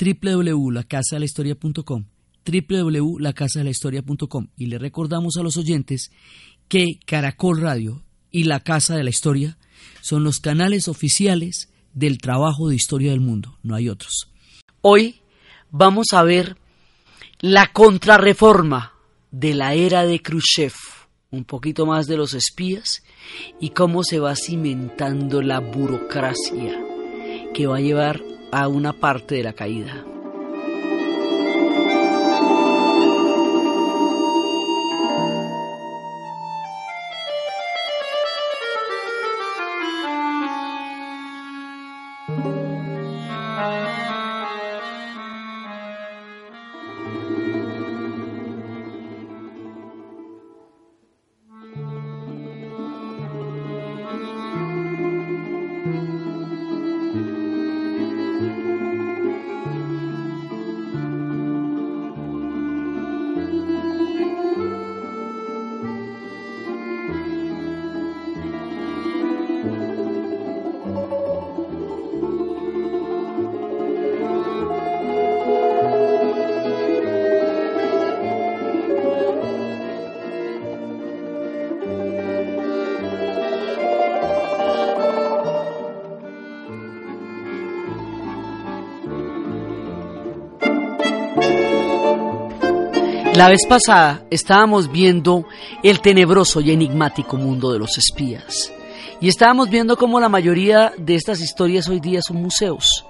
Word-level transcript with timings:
www.lacasadelahistoria.com 0.00 2.04
www.lacasadelahistoria.com 2.44 4.48
y 4.56 4.66
le 4.66 4.78
recordamos 4.78 5.36
a 5.36 5.42
los 5.42 5.56
oyentes 5.56 6.10
que 6.68 6.98
Caracol 7.04 7.60
Radio 7.60 8.02
y 8.30 8.44
La 8.44 8.60
Casa 8.60 8.96
de 8.96 9.04
la 9.04 9.10
Historia 9.10 9.58
son 10.00 10.24
los 10.24 10.40
canales 10.40 10.88
oficiales 10.88 11.70
del 11.92 12.18
trabajo 12.18 12.68
de 12.68 12.76
historia 12.76 13.10
del 13.10 13.20
mundo, 13.20 13.58
no 13.62 13.74
hay 13.74 13.88
otros. 13.88 14.30
Hoy 14.80 15.20
vamos 15.70 16.08
a 16.12 16.22
ver 16.22 16.56
la 17.40 17.72
contrarreforma 17.72 18.94
de 19.30 19.54
la 19.54 19.74
era 19.74 20.04
de 20.04 20.20
Khrushchev, 20.20 20.72
un 21.30 21.44
poquito 21.44 21.86
más 21.86 22.06
de 22.06 22.16
los 22.16 22.34
espías 22.34 23.02
y 23.60 23.70
cómo 23.70 24.02
se 24.02 24.18
va 24.18 24.34
cimentando 24.36 25.42
la 25.42 25.60
burocracia 25.60 26.80
que 27.54 27.66
va 27.66 27.78
a 27.78 27.80
llevar 27.80 28.22
a 28.52 28.68
una 28.68 28.92
parte 28.92 29.36
de 29.36 29.42
la 29.42 29.52
caída. 29.52 30.04
La 93.40 93.48
vez 93.48 93.62
pasada 93.66 94.26
estábamos 94.28 94.92
viendo 94.92 95.46
el 95.82 96.02
tenebroso 96.02 96.60
y 96.60 96.72
enigmático 96.72 97.38
mundo 97.38 97.72
de 97.72 97.78
los 97.78 97.96
espías. 97.96 98.70
Y 99.18 99.28
estábamos 99.28 99.70
viendo 99.70 99.96
cómo 99.96 100.20
la 100.20 100.28
mayoría 100.28 100.92
de 100.98 101.14
estas 101.14 101.40
historias 101.40 101.88
hoy 101.88 102.00
día 102.00 102.20
son 102.20 102.36
museos. 102.36 103.06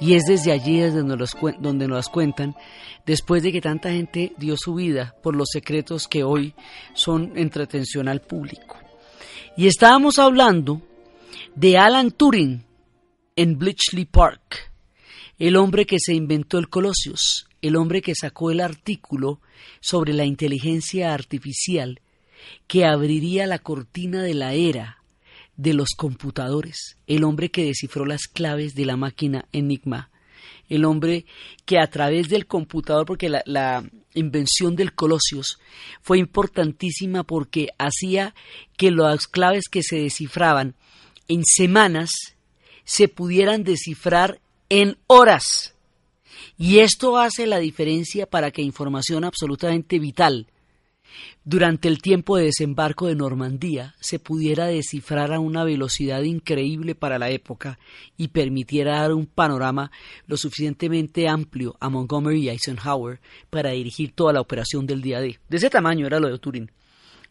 Y 0.00 0.14
es 0.14 0.24
desde 0.24 0.50
allí 0.50 0.78
desde 0.78 1.02
donde 1.02 1.88
nos 1.88 1.94
las 1.94 2.08
cuentan, 2.08 2.56
después 3.04 3.42
de 3.42 3.52
que 3.52 3.60
tanta 3.60 3.90
gente 3.90 4.32
dio 4.38 4.56
su 4.56 4.76
vida 4.76 5.14
por 5.22 5.36
los 5.36 5.50
secretos 5.52 6.08
que 6.08 6.24
hoy 6.24 6.54
son 6.94 7.36
entretención 7.36 8.08
al 8.08 8.22
público. 8.22 8.78
Y 9.58 9.66
estábamos 9.66 10.18
hablando 10.18 10.80
de 11.54 11.76
Alan 11.76 12.12
Turing 12.12 12.64
en 13.36 13.58
Bletchley 13.58 14.06
Park, 14.06 14.72
el 15.38 15.54
hombre 15.56 15.84
que 15.84 15.98
se 16.00 16.14
inventó 16.14 16.56
el 16.56 16.70
Colossus, 16.70 17.45
el 17.62 17.76
hombre 17.76 18.02
que 18.02 18.14
sacó 18.14 18.50
el 18.50 18.60
artículo 18.60 19.40
sobre 19.80 20.12
la 20.12 20.24
inteligencia 20.24 21.14
artificial 21.14 22.00
que 22.66 22.84
abriría 22.84 23.46
la 23.46 23.58
cortina 23.58 24.22
de 24.22 24.34
la 24.34 24.54
era 24.54 24.98
de 25.56 25.72
los 25.72 25.90
computadores, 25.96 26.98
el 27.06 27.24
hombre 27.24 27.50
que 27.50 27.64
descifró 27.64 28.04
las 28.04 28.28
claves 28.28 28.74
de 28.74 28.84
la 28.84 28.96
máquina 28.96 29.46
Enigma, 29.52 30.10
el 30.68 30.84
hombre 30.84 31.24
que 31.64 31.78
a 31.78 31.86
través 31.86 32.28
del 32.28 32.46
computador, 32.46 33.06
porque 33.06 33.28
la, 33.28 33.84
invención 34.14 34.76
del 34.76 34.94
Colossus 34.94 35.58
fue 36.00 36.18
importantísima 36.18 37.22
porque 37.22 37.68
hacía 37.78 38.34
que 38.78 38.90
las 38.90 39.26
claves 39.26 39.64
que 39.70 39.82
se 39.82 39.96
descifraban 39.96 40.74
en 41.28 41.42
semanas 41.44 42.08
se 42.84 43.08
pudieran 43.08 43.62
descifrar 43.62 44.40
en 44.70 44.96
horas. 45.06 45.75
Y 46.56 46.78
esto 46.78 47.18
hace 47.18 47.46
la 47.46 47.58
diferencia 47.58 48.26
para 48.26 48.50
que 48.50 48.62
información 48.62 49.24
absolutamente 49.24 49.98
vital 49.98 50.46
durante 51.44 51.88
el 51.88 52.02
tiempo 52.02 52.36
de 52.36 52.46
desembarco 52.46 53.06
de 53.06 53.14
Normandía 53.14 53.94
se 54.00 54.18
pudiera 54.18 54.66
descifrar 54.66 55.32
a 55.32 55.40
una 55.40 55.64
velocidad 55.64 56.22
increíble 56.22 56.94
para 56.94 57.18
la 57.18 57.30
época 57.30 57.78
y 58.16 58.28
permitiera 58.28 59.00
dar 59.00 59.12
un 59.12 59.26
panorama 59.26 59.90
lo 60.26 60.36
suficientemente 60.36 61.28
amplio 61.28 61.76
a 61.80 61.88
Montgomery 61.88 62.42
y 62.42 62.48
Eisenhower 62.48 63.20
para 63.50 63.70
dirigir 63.70 64.12
toda 64.12 64.32
la 64.32 64.40
operación 64.40 64.86
del 64.86 65.02
día 65.02 65.20
D. 65.20 65.38
De 65.48 65.56
ese 65.56 65.70
tamaño 65.70 66.06
era 66.06 66.20
lo 66.20 66.28
de 66.28 66.38
Turing. 66.38 66.70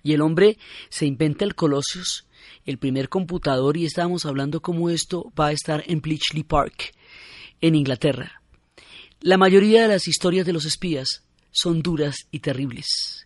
Y 0.03 0.13
el 0.13 0.21
hombre 0.21 0.57
se 0.89 1.07
inventa 1.07 1.45
el 1.45 1.55
Colossus, 1.55 2.25
el 2.63 2.77
primer 2.77 3.09
computador, 3.09 3.75
y 3.75 3.85
estábamos 3.85 4.25
hablando 4.25 4.61
cómo 4.61 4.91
esto 4.91 5.31
va 5.37 5.47
a 5.47 5.51
estar 5.51 5.83
en 5.87 5.99
Bletchley 5.99 6.43
Park, 6.43 6.93
en 7.59 7.73
Inglaterra. 7.73 8.43
La 9.25 9.37
mayoría 9.39 9.81
de 9.81 9.87
las 9.87 10.07
historias 10.07 10.45
de 10.45 10.53
los 10.53 10.65
espías 10.65 11.23
son 11.49 11.81
duras 11.81 12.27
y 12.29 12.41
terribles. 12.41 13.25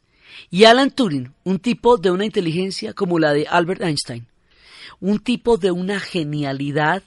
Y 0.50 0.64
Alan 0.64 0.92
Turing, 0.92 1.34
un 1.44 1.60
tipo 1.60 1.98
de 1.98 2.10
una 2.10 2.24
inteligencia 2.24 2.94
como 2.94 3.20
la 3.20 3.34
de 3.34 3.48
Albert 3.50 3.82
Einstein, 3.82 4.26
un 5.02 5.20
tipo 5.20 5.58
de 5.58 5.72
una 5.72 6.00
genialidad 6.00 7.04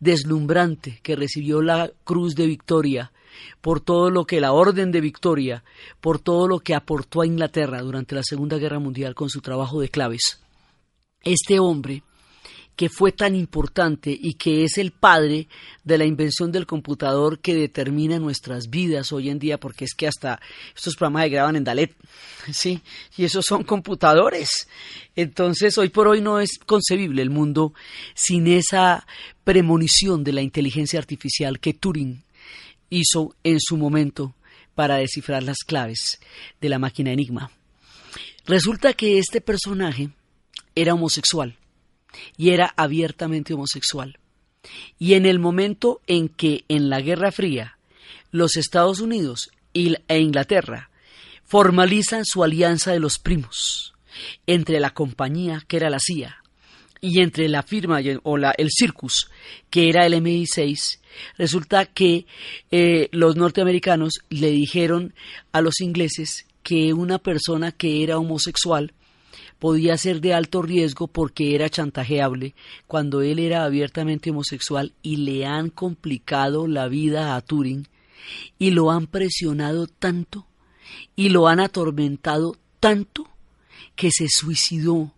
deslumbrante 0.00 1.00
que 1.02 1.16
recibió 1.16 1.62
la 1.62 1.90
Cruz 2.04 2.34
de 2.34 2.46
Victoria 2.46 3.10
por 3.62 3.80
todo 3.80 4.10
lo 4.10 4.26
que 4.26 4.42
la 4.42 4.52
Orden 4.52 4.92
de 4.92 5.00
Victoria, 5.00 5.64
por 6.02 6.18
todo 6.18 6.46
lo 6.46 6.58
que 6.58 6.74
aportó 6.74 7.22
a 7.22 7.26
Inglaterra 7.26 7.80
durante 7.80 8.14
la 8.14 8.22
Segunda 8.22 8.58
Guerra 8.58 8.80
Mundial 8.80 9.14
con 9.14 9.30
su 9.30 9.40
trabajo 9.40 9.80
de 9.80 9.88
claves. 9.88 10.42
Este 11.24 11.58
hombre 11.58 12.02
que 12.76 12.90
fue 12.90 13.10
tan 13.10 13.34
importante 13.34 14.16
y 14.16 14.34
que 14.34 14.62
es 14.62 14.76
el 14.76 14.92
padre 14.92 15.48
de 15.82 15.96
la 15.96 16.04
invención 16.04 16.52
del 16.52 16.66
computador 16.66 17.38
que 17.40 17.54
determina 17.54 18.18
nuestras 18.18 18.68
vidas 18.68 19.12
hoy 19.12 19.30
en 19.30 19.38
día, 19.38 19.58
porque 19.58 19.86
es 19.86 19.94
que 19.94 20.06
hasta 20.06 20.40
estos 20.76 20.94
programas 20.94 21.24
se 21.24 21.30
graban 21.30 21.56
en 21.56 21.64
Dalet, 21.64 21.96
¿sí? 22.52 22.82
Y 23.16 23.24
esos 23.24 23.46
son 23.46 23.64
computadores. 23.64 24.68
Entonces, 25.16 25.78
hoy 25.78 25.88
por 25.88 26.06
hoy 26.06 26.20
no 26.20 26.38
es 26.38 26.58
concebible 26.58 27.22
el 27.22 27.30
mundo 27.30 27.72
sin 28.14 28.46
esa 28.46 29.06
premonición 29.42 30.22
de 30.22 30.34
la 30.34 30.42
inteligencia 30.42 30.98
artificial 30.98 31.58
que 31.58 31.72
Turing 31.72 32.22
hizo 32.90 33.34
en 33.42 33.58
su 33.58 33.78
momento 33.78 34.34
para 34.74 34.96
descifrar 34.96 35.42
las 35.42 35.58
claves 35.66 36.20
de 36.60 36.68
la 36.68 36.78
máquina 36.78 37.10
Enigma. 37.10 37.50
Resulta 38.44 38.92
que 38.92 39.18
este 39.18 39.40
personaje 39.40 40.10
era 40.74 40.92
homosexual 40.92 41.56
y 42.36 42.50
era 42.50 42.72
abiertamente 42.76 43.54
homosexual. 43.54 44.18
Y 44.98 45.14
en 45.14 45.26
el 45.26 45.38
momento 45.38 46.00
en 46.06 46.28
que 46.28 46.64
en 46.68 46.90
la 46.90 47.00
Guerra 47.00 47.32
Fría 47.32 47.78
los 48.30 48.56
Estados 48.56 49.00
Unidos 49.00 49.50
e 49.72 50.18
Inglaterra 50.18 50.90
formalizan 51.44 52.24
su 52.24 52.42
alianza 52.42 52.92
de 52.92 53.00
los 53.00 53.18
primos 53.18 53.94
entre 54.46 54.80
la 54.80 54.90
compañía 54.90 55.62
que 55.68 55.76
era 55.76 55.90
la 55.90 55.98
CIA 56.00 56.42
y 57.00 57.20
entre 57.20 57.48
la 57.48 57.62
firma 57.62 58.00
o 58.22 58.36
la, 58.36 58.52
el 58.56 58.70
Circus 58.70 59.30
que 59.70 59.88
era 59.88 60.06
el 60.06 60.14
MI6, 60.14 60.98
resulta 61.36 61.86
que 61.86 62.26
eh, 62.70 63.08
los 63.12 63.36
norteamericanos 63.36 64.14
le 64.28 64.50
dijeron 64.50 65.14
a 65.52 65.60
los 65.60 65.80
ingleses 65.80 66.46
que 66.62 66.92
una 66.92 67.18
persona 67.18 67.70
que 67.72 68.02
era 68.02 68.18
homosexual 68.18 68.92
podía 69.58 69.96
ser 69.96 70.20
de 70.20 70.34
alto 70.34 70.62
riesgo 70.62 71.06
porque 71.06 71.54
era 71.54 71.70
chantajeable 71.70 72.54
cuando 72.86 73.22
él 73.22 73.38
era 73.38 73.64
abiertamente 73.64 74.30
homosexual 74.30 74.92
y 75.02 75.16
le 75.16 75.46
han 75.46 75.70
complicado 75.70 76.66
la 76.66 76.88
vida 76.88 77.36
a 77.36 77.40
Turing 77.40 77.88
y 78.58 78.70
lo 78.70 78.90
han 78.90 79.06
presionado 79.06 79.86
tanto 79.86 80.46
y 81.14 81.30
lo 81.30 81.48
han 81.48 81.60
atormentado 81.60 82.56
tanto 82.80 83.28
que 83.94 84.10
se 84.10 84.26
suicidó 84.28 85.12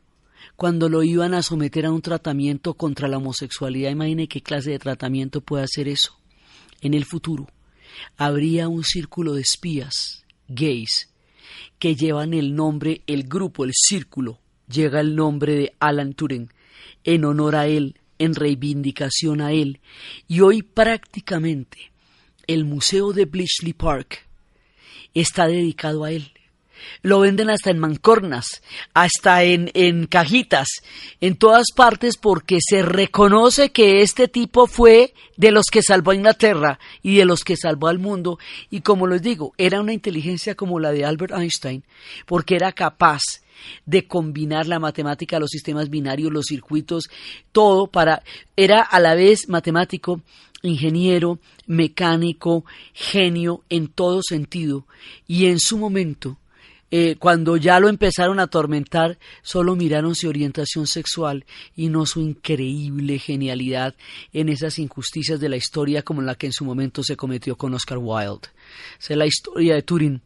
cuando 0.57 0.89
lo 0.89 1.03
iban 1.03 1.35
a 1.35 1.43
someter 1.43 1.87
a 1.87 1.93
un 1.93 2.03
tratamiento 2.03 2.75
contra 2.75 3.09
la 3.09 3.19
homosexualidad. 3.19 3.91
Imagine 3.91 4.29
qué 4.29 4.43
clase 4.43 4.71
de 4.71 4.79
tratamiento 4.79 5.41
puede 5.41 5.65
hacer 5.65 5.89
eso. 5.89 6.19
En 6.81 6.95
el 6.95 7.05
futuro 7.05 7.49
habría 8.17 8.69
un 8.69 8.85
círculo 8.85 9.35
de 9.35 9.43
espías 9.43 10.25
gays 10.49 11.08
que 11.79 11.95
llevan 11.95 12.35
el 12.35 12.55
nombre, 12.55 13.03
el 13.07 13.25
grupo, 13.25 13.65
el 13.65 13.73
círculo, 13.75 14.39
llega 14.69 15.01
el 15.01 15.15
nombre 15.15 15.55
de 15.55 15.73
Alan 15.79 16.15
Turing 16.15 16.49
en 17.05 17.25
honor 17.25 17.57
a 17.57 17.67
él, 17.67 17.97
en 18.19 18.35
reivindicación 18.35 19.41
a 19.41 19.53
él, 19.53 19.81
y 20.27 20.41
hoy 20.41 20.63
prácticamente 20.63 21.91
el 22.47 22.65
Museo 22.65 23.13
de 23.13 23.27
Bletchley 23.27 23.73
Park 23.73 24.27
está 25.15 25.47
dedicado 25.47 26.05
a 26.05 26.13
él. 26.13 26.33
Lo 27.03 27.21
venden 27.21 27.51
hasta 27.51 27.71
en 27.71 27.79
mancornas, 27.79 28.63
hasta 28.95 29.43
en, 29.43 29.71
en 29.75 30.07
cajitas, 30.07 30.69
en 31.21 31.37
todas 31.37 31.67
partes 31.75 32.17
porque 32.17 32.59
se 32.61 32.83
reconoce 32.83 33.71
que 33.71 34.03
este 34.03 34.29
tipo 34.29 34.67
fue 34.67 35.15
de 35.37 35.53
los 35.53 35.67
que 35.67 35.83
salvó 35.83 36.11
a 36.11 36.17
Inglaterra 36.17 36.79
y 37.03 37.17
de 37.17 37.25
los 37.25 37.45
que 37.45 37.57
salvó 37.57 37.89
al 37.89 37.99
mundo. 37.99 38.39
Y 38.71 38.81
como 38.81 39.07
les 39.07 39.23
digo, 39.23 39.53
era 39.57 39.81
una 39.81 39.93
inteligencia 39.93 40.55
como 40.55 40.81
la 40.81 40.93
de 40.93 41.05
Albert 41.05 41.33
Einstein, 41.33 41.85
porque 42.27 42.57
era 42.57 42.73
capaz 42.73 43.21
de 43.87 44.07
combinar 44.07 44.67
la 44.67 44.79
matemática, 44.79 45.39
los 45.39 45.51
sistemas 45.51 45.91
binarios, 45.91 46.33
los 46.33 46.47
circuitos, 46.47 47.09
todo 47.53 47.87
para, 47.87 48.23
era 48.57 48.83
a 48.83 49.01
la 49.01 49.15
vez 49.15 49.49
matemático, 49.49 50.21
ingeniero, 50.63 51.39
mecánico, 51.67 52.65
genio 52.93 53.65
en 53.69 53.89
todo 53.89 54.21
sentido. 54.23 54.87
Y 55.27 55.47
en 55.47 55.61
su 55.61 55.79
momento, 55.79 56.39
eh, 56.91 57.17
cuando 57.19 57.57
ya 57.57 57.79
lo 57.81 57.89
empezaron 57.89 58.41
a 58.41 58.45
atormentar, 58.45 59.19
solo 59.43 59.77
miraron 59.77 60.15
su 60.15 60.29
orientación 60.29 60.87
sexual 60.87 61.45
y 61.77 61.89
no 61.89 62.07
su 62.07 62.21
increíble 62.21 63.19
genialidad 63.19 63.95
en 64.33 64.49
esas 64.49 64.79
injusticias 64.79 65.39
de 65.41 65.49
la 65.49 65.57
historia 65.57 66.03
como 66.03 66.23
la 66.23 66.35
que 66.35 66.47
en 66.47 66.53
su 66.53 66.65
momento 66.65 67.03
se 67.03 67.17
cometió 67.17 67.57
con 67.57 67.75
Oscar 67.75 67.99
Wilde. 67.99 68.49
es 69.01 69.17
la 69.17 69.27
historia 69.27 69.75
de 69.75 69.83
Turing 69.83 70.21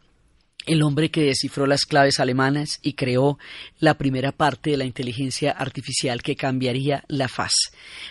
el 0.67 0.83
hombre 0.83 1.11
que 1.11 1.23
descifró 1.23 1.67
las 1.67 1.85
claves 1.85 2.21
alemanas 2.21 2.79
y 2.83 2.93
creó 2.93 3.39
la 3.79 3.99
primera 3.99 4.33
parte 4.33 4.71
de 4.71 4.77
la 4.77 4.85
inteligencia 4.85 5.51
artificial 5.51 6.23
que 6.23 6.37
cambiaría 6.37 7.05
la 7.09 7.29
faz 7.29 7.53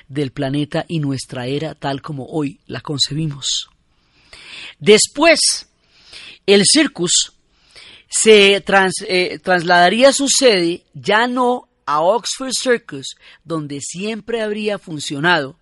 del 0.09 0.31
planeta 0.31 0.85
y 0.87 0.99
nuestra 0.99 1.47
era 1.47 1.75
tal 1.75 2.01
como 2.01 2.25
hoy 2.25 2.59
la 2.67 2.81
concebimos. 2.81 3.69
Después, 4.79 5.69
el 6.45 6.63
circus 6.65 7.33
se 8.11 8.61
eh, 9.07 9.39
trasladaría 9.39 10.11
su 10.11 10.27
sede 10.27 10.83
ya 10.93 11.27
no 11.27 11.69
a 11.85 12.01
Oxford 12.01 12.51
Circus, 12.51 13.15
donde 13.43 13.79
siempre 13.79 14.41
habría 14.41 14.77
funcionado, 14.77 15.57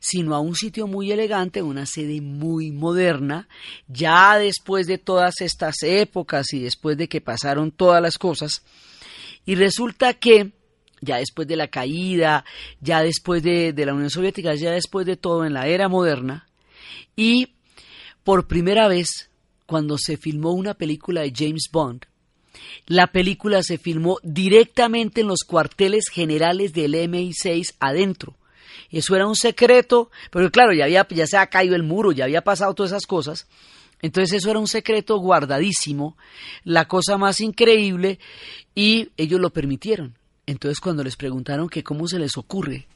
sino 0.00 0.34
a 0.34 0.40
un 0.40 0.56
sitio 0.56 0.88
muy 0.88 1.12
elegante, 1.12 1.62
una 1.62 1.86
sede 1.86 2.20
muy 2.20 2.72
moderna, 2.72 3.48
ya 3.86 4.36
después 4.36 4.88
de 4.88 4.98
todas 4.98 5.40
estas 5.40 5.76
épocas 5.82 6.52
y 6.52 6.60
después 6.60 6.96
de 6.98 7.08
que 7.08 7.20
pasaron 7.20 7.70
todas 7.70 8.02
las 8.02 8.18
cosas. 8.18 8.62
Y 9.44 9.54
resulta 9.54 10.14
que, 10.14 10.52
ya 11.00 11.18
después 11.18 11.46
de 11.46 11.56
la 11.56 11.68
caída, 11.68 12.44
ya 12.80 13.00
después 13.02 13.44
de, 13.44 13.72
de 13.72 13.86
la 13.86 13.94
Unión 13.94 14.10
Soviética, 14.10 14.54
ya 14.56 14.72
después 14.72 15.06
de 15.06 15.16
todo 15.16 15.44
en 15.44 15.54
la 15.54 15.68
era 15.68 15.88
moderna, 15.88 16.48
y 17.14 17.54
por 18.24 18.48
primera 18.48 18.88
vez 18.88 19.30
cuando 19.66 19.98
se 19.98 20.16
filmó 20.16 20.52
una 20.52 20.74
película 20.74 21.22
de 21.22 21.32
James 21.34 21.68
Bond, 21.70 22.06
la 22.86 23.08
película 23.08 23.62
se 23.62 23.78
filmó 23.78 24.18
directamente 24.22 25.20
en 25.20 25.28
los 25.28 25.40
cuarteles 25.40 26.08
generales 26.08 26.72
del 26.72 26.94
MI6 26.94 27.74
adentro. 27.80 28.34
Eso 28.90 29.16
era 29.16 29.26
un 29.26 29.36
secreto, 29.36 30.10
pero 30.30 30.50
claro, 30.50 30.72
ya, 30.72 30.84
había, 30.84 31.06
ya 31.10 31.26
se 31.26 31.36
ha 31.36 31.46
caído 31.48 31.74
el 31.74 31.82
muro, 31.82 32.12
ya 32.12 32.24
había 32.24 32.42
pasado 32.42 32.74
todas 32.74 32.92
esas 32.92 33.06
cosas. 33.06 33.46
Entonces 34.02 34.38
eso 34.38 34.50
era 34.50 34.58
un 34.58 34.68
secreto 34.68 35.18
guardadísimo, 35.18 36.16
la 36.64 36.86
cosa 36.86 37.16
más 37.16 37.40
increíble, 37.40 38.18
y 38.74 39.10
ellos 39.16 39.40
lo 39.40 39.50
permitieron. 39.50 40.16
Entonces 40.46 40.80
cuando 40.80 41.02
les 41.02 41.16
preguntaron 41.16 41.68
que 41.68 41.82
cómo 41.82 42.06
se 42.06 42.18
les 42.18 42.36
ocurre 42.36 42.86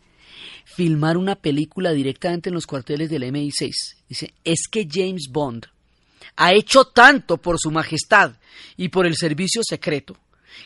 filmar 0.65 1.17
una 1.17 1.37
película 1.37 1.93
directamente 1.93 2.51
en 2.51 2.55
los 2.55 2.67
cuarteles 2.67 3.11
del 3.11 3.25
MI6, 3.25 3.73
dice, 4.09 4.35
es 4.45 4.69
que 4.71 4.87
James 4.89 5.29
Bond 5.31 5.67
ha 6.41 6.55
hecho 6.55 6.87
tanto 6.87 7.37
por 7.37 7.59
su 7.61 7.71
majestad 7.71 8.33
y 8.79 8.89
por 8.89 9.07
el 9.07 9.15
servicio 9.15 9.61
secreto, 9.63 10.17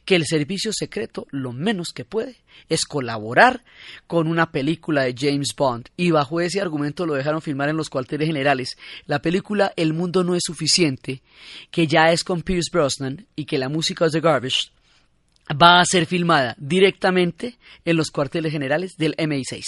que 0.04 0.14
el 0.14 0.24
servicio 0.24 0.72
secreto 0.72 1.26
lo 1.32 1.52
menos 1.52 1.88
que 1.92 2.04
puede 2.04 2.36
es 2.68 2.84
colaborar 2.84 3.64
con 4.06 4.28
una 4.28 4.52
película 4.52 5.02
de 5.02 5.16
James 5.18 5.52
Bond. 5.56 5.88
Y 5.96 6.12
bajo 6.12 6.40
ese 6.40 6.60
argumento 6.60 7.06
lo 7.06 7.14
dejaron 7.14 7.42
filmar 7.42 7.70
en 7.70 7.76
los 7.76 7.90
cuarteles 7.90 8.28
generales. 8.28 8.76
La 9.06 9.20
película 9.20 9.72
El 9.74 9.94
mundo 9.94 10.22
no 10.22 10.36
es 10.36 10.44
suficiente, 10.46 11.22
que 11.72 11.88
ya 11.88 12.12
es 12.12 12.22
con 12.22 12.42
Pierce 12.42 12.70
Brosnan 12.72 13.26
y 13.34 13.44
que 13.44 13.58
la 13.58 13.68
música 13.68 14.06
es 14.06 14.12
de 14.12 14.20
Garbage, 14.20 14.70
va 15.60 15.80
a 15.80 15.84
ser 15.84 16.06
filmada 16.06 16.54
directamente 16.56 17.58
en 17.84 17.96
los 17.96 18.12
cuarteles 18.12 18.52
generales 18.52 18.96
del 18.96 19.16
MI6. 19.16 19.64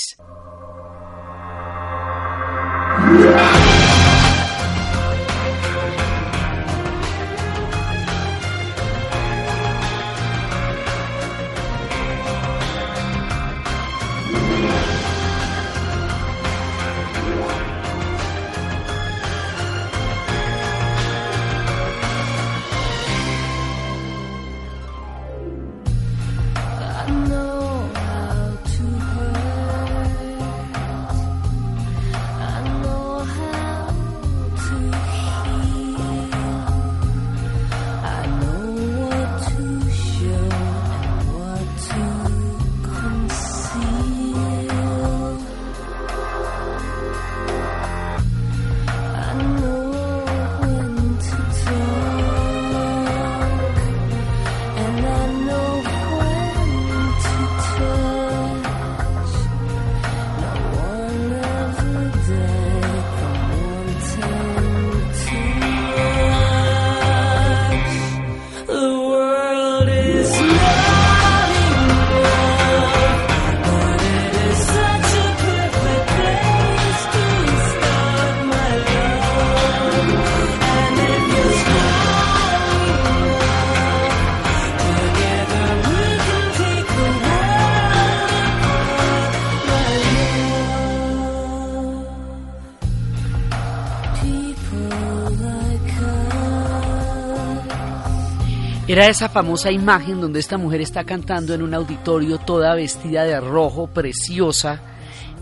Era 98.97 99.09
esa 99.09 99.29
famosa 99.29 99.71
imagen 99.71 100.23
donde 100.23 100.41
esta 100.41 100.57
mujer 100.57 100.81
está 100.81 101.05
cantando 101.05 101.53
en 101.53 101.61
un 101.61 101.75
auditorio 101.75 102.39
toda 102.39 102.75
vestida 102.75 103.25
de 103.25 103.39
rojo, 103.39 103.89
preciosa, 103.89 104.81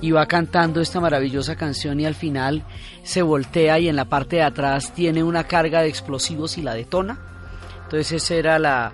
y 0.00 0.10
va 0.10 0.26
cantando 0.26 0.80
esta 0.80 0.98
maravillosa 0.98 1.54
canción 1.54 2.00
y 2.00 2.04
al 2.04 2.16
final 2.16 2.64
se 3.04 3.22
voltea 3.22 3.78
y 3.78 3.88
en 3.88 3.94
la 3.94 4.06
parte 4.06 4.34
de 4.34 4.42
atrás 4.42 4.92
tiene 4.92 5.22
una 5.22 5.44
carga 5.44 5.82
de 5.82 5.88
explosivos 5.88 6.58
y 6.58 6.62
la 6.62 6.74
detona. 6.74 7.16
Entonces 7.84 8.24
ese 8.24 8.40
era 8.40 8.58
la, 8.58 8.92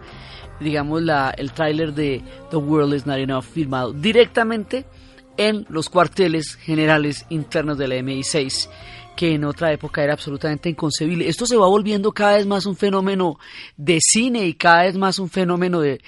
digamos, 0.61 1.01
la, 1.01 1.33
el 1.39 1.53
tráiler 1.53 1.95
de 1.95 2.23
The 2.51 2.57
World 2.59 2.93
Is 2.93 3.07
Not 3.07 3.17
Enough 3.17 3.45
filmado 3.45 3.95
directamente 3.95 4.85
en 5.39 5.65
los 5.71 5.89
cuarteles 5.89 6.57
generales 6.57 7.25
internos 7.31 7.79
de 7.79 7.89
la 7.89 7.95
MI6 7.95 8.69
que 9.21 9.35
en 9.35 9.45
otra 9.45 9.71
época 9.71 10.03
era 10.03 10.15
absolutamente 10.15 10.71
inconcebible. 10.71 11.29
Esto 11.29 11.45
se 11.45 11.59
va 11.59 11.67
volviendo 11.67 12.11
cada 12.13 12.39
vez 12.39 12.47
más 12.47 12.65
un 12.65 12.75
fenómeno 12.75 13.39
de 13.77 13.99
cine 14.01 14.47
y 14.47 14.55
cada 14.55 14.85
vez 14.85 14.97
más 14.97 15.19
un 15.19 15.29
fenómeno 15.29 15.83
de, 15.83 16.01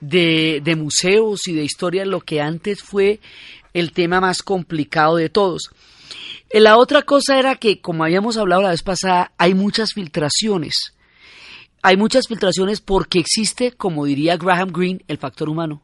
de, 0.00 0.76
museos 0.76 1.48
y 1.48 1.54
de 1.54 1.64
historia, 1.64 2.04
lo 2.04 2.20
que 2.20 2.42
antes 2.42 2.82
fue 2.82 3.20
el 3.72 3.92
tema 3.92 4.20
más 4.20 4.42
complicado 4.42 5.16
de 5.16 5.30
todos. 5.30 5.70
Eh, 6.50 6.60
la 6.60 6.76
otra 6.76 7.04
cosa 7.04 7.38
era 7.38 7.54
que, 7.56 7.80
como 7.80 8.04
habíamos 8.04 8.36
hablado 8.36 8.60
la 8.60 8.72
vez 8.72 8.82
pasada, 8.82 9.32
hay 9.38 9.54
muchas 9.54 9.94
filtraciones. 9.94 10.92
Hay 11.80 11.96
muchas 11.96 12.28
filtraciones 12.28 12.82
porque 12.82 13.18
existe, 13.18 13.72
como 13.72 14.04
diría 14.04 14.36
Graham 14.36 14.72
Greene, 14.74 15.02
el 15.08 15.16
factor 15.16 15.48
humano. 15.48 15.80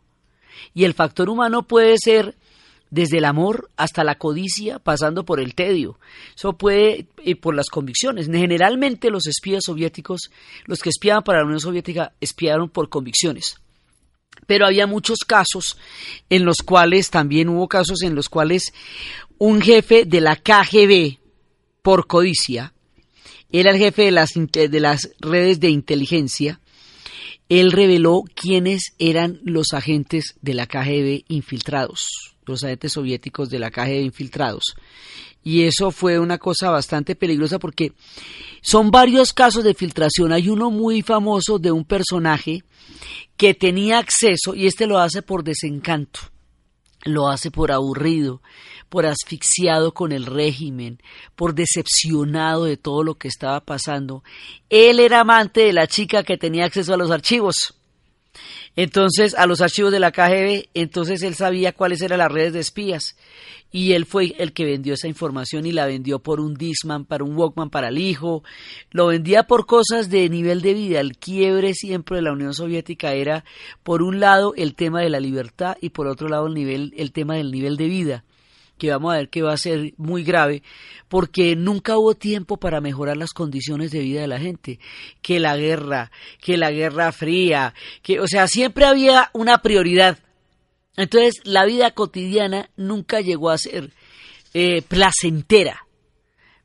Y 0.75 0.85
el 0.85 0.93
factor 0.93 1.31
humano 1.31 1.63
puede 1.63 1.97
ser 1.97 2.35
desde 2.95 3.19
el 3.19 3.25
amor 3.25 3.71
hasta 3.77 4.05
la 4.05 4.15
codicia, 4.15 4.79
pasando 4.79 5.25
por 5.25 5.41
el 5.41 5.57
tedio. 5.57 5.99
Eso 6.37 6.53
puede 6.53 7.09
ir 7.25 7.41
por 7.41 7.57
las 7.57 7.69
convicciones. 7.69 8.29
Generalmente 8.29 9.11
los 9.11 9.27
espías 9.27 9.65
soviéticos, 9.67 10.31
los 10.67 10.79
que 10.79 10.91
espiaban 10.91 11.25
para 11.25 11.41
la 11.41 11.47
Unión 11.47 11.59
Soviética, 11.59 12.13
espiaron 12.21 12.71
por 12.71 12.89
convicciones. 12.89 13.57
Pero 14.47 14.65
había 14.65 14.87
muchos 14.87 15.21
casos 15.27 15.77
en 16.31 16.45
los 16.45 16.59
cuales, 16.59 17.11
también 17.11 17.49
hubo 17.49 17.67
casos 17.67 18.03
en 18.03 18.15
los 18.15 18.29
cuales 18.29 18.73
un 19.39 19.61
jefe 19.61 20.05
de 20.05 20.21
la 20.21 20.37
KGB, 20.37 21.19
por 21.83 22.07
codicia, 22.07 22.75
era 23.51 23.73
el 23.73 23.79
jefe 23.79 24.03
de 24.03 24.13
las, 24.13 24.31
de 24.35 24.81
las 24.81 25.11
redes 25.19 25.59
de 25.59 25.71
inteligencia, 25.71 26.61
él 27.49 27.73
reveló 27.73 28.23
quiénes 28.35 28.95
eran 29.01 29.41
los 29.43 29.73
agentes 29.73 30.37
de 30.43 30.55
la 30.55 30.67
KGB 30.67 31.25
infiltrados 31.27 32.34
los 32.47 32.65
agentes 32.65 32.93
soviéticos 32.93 33.51
de 33.51 33.59
la 33.59 33.71
caja 33.71 33.91
de 33.91 34.03
infiltrados. 34.03 34.75
Y 35.43 35.65
eso 35.65 35.91
fue 35.91 36.19
una 36.19 36.39
cosa 36.39 36.71
bastante 36.71 37.15
peligrosa 37.15 37.59
porque 37.59 37.93
son 38.63 38.91
varios 38.91 39.33
casos 39.33 39.63
de 39.63 39.75
filtración. 39.75 40.33
Hay 40.33 40.49
uno 40.49 40.71
muy 40.71 41.03
famoso 41.03 41.59
de 41.59 41.71
un 41.71 41.85
personaje 41.85 42.65
que 43.37 43.53
tenía 43.55 43.99
acceso, 43.99 44.55
y 44.55 44.67
este 44.67 44.87
lo 44.87 44.99
hace 44.99 45.23
por 45.23 45.45
desencanto, 45.45 46.21
lo 47.05 47.29
hace 47.29 47.51
por 47.51 47.73
aburrido, 47.73 48.41
por 48.89 49.07
asfixiado 49.07 49.93
con 49.93 50.13
el 50.13 50.25
régimen, 50.25 51.03
por 51.35 51.55
decepcionado 51.55 52.65
de 52.65 52.77
todo 52.77 53.03
lo 53.03 53.17
que 53.17 53.29
estaba 53.29 53.61
pasando. 53.61 54.23
Él 54.71 55.01
era 55.01 55.21
amante 55.21 55.63
de 55.63 55.73
la 55.73 55.87
chica 55.87 56.23
que 56.23 56.39
tenía 56.39 56.65
acceso 56.65 56.95
a 56.95 56.97
los 56.97 57.11
archivos. 57.11 57.75
Entonces, 58.77 59.35
a 59.35 59.47
los 59.47 59.61
archivos 59.61 59.93
de 59.93 60.01
la 60.01 60.11
KGB, 60.11 60.69
entonces 60.75 61.23
él 61.23 61.35
sabía 61.35 61.73
cuáles 61.73 62.03
eran 62.03 62.19
las 62.19 62.33
redes 62.33 62.53
de 62.53 62.61
espías. 62.61 63.17
Y 63.71 63.93
él 63.93 64.07
fue 64.07 64.35
el 64.39 64.53
que 64.53 64.65
vendió 64.65 64.95
esa 64.95 65.09
información 65.09 65.67
y 65.67 65.73
la 65.73 65.87
vendió 65.87 66.21
por 66.21 66.41
un 66.41 66.55
Disman, 66.55 67.05
para 67.05 67.25
un 67.25 67.37
Walkman 67.37 67.71
para 67.71 67.89
el 67.89 67.99
hijo. 67.99 68.45
Lo 68.91 69.09
vendía 69.09 69.45
por 69.45 69.67
cosas 69.67 70.11
de 70.11 70.29
nivel 70.29 70.63
de 70.63 70.75
vida. 70.75 71.01
El 71.01 71.17
quiebre 71.17 71.75
siempre 71.75 72.17
de 72.17 72.23
la 72.23 72.33
Unión 72.33 72.55
Soviética 72.55 73.15
era, 73.15 73.45
por 73.83 74.03
un 74.03 74.21
lado, 74.21 74.55
el 74.57 74.75
tema 74.75 75.01
de 75.01 75.11
la 75.11 75.19
libertad 75.19 75.77
y 75.81 75.91
por 75.91 76.07
otro 76.07 76.29
lado, 76.29 76.47
el, 76.47 76.55
nivel, 76.55 76.95
el 76.97 77.13
tema 77.13 77.35
del 77.35 77.51
nivel 77.51 77.77
de 77.77 77.87
vida 77.87 78.25
que 78.79 78.91
vamos 78.91 79.13
a 79.13 79.19
ver 79.19 79.29
que 79.29 79.43
va 79.43 79.53
a 79.53 79.59
ser 79.59 79.95
muy 79.97 80.25
grave, 80.25 80.63
porque 81.09 81.57
nunca 81.57 81.97
hubo 81.97 82.15
tiempo 82.15 82.57
para 82.57 82.81
mejorar 82.81 83.17
las 83.17 83.33
condiciones 83.33 83.91
de 83.91 84.01
vida 84.01 84.21
de 84.21 84.29
la 84.29 84.41
gente, 84.41 84.79
que 85.23 85.41
la 85.41 85.57
guerra, 85.57 86.11
que 86.41 86.57
la 86.57 86.71
guerra 86.71 87.13
fría, 87.13 87.75
que, 88.03 88.21
o 88.21 88.27
sea, 88.27 88.49
siempre 88.49 88.85
había 88.85 89.31
una 89.33 89.59
prioridad. 89.59 90.19
Entonces, 90.97 91.41
la 91.45 91.65
vida 91.65 91.91
cotidiana 91.91 92.71
nunca 92.77 93.21
llegó 93.21 93.51
a 93.51 93.59
ser 93.59 93.91
eh, 94.53 94.83
placentera 94.83 95.84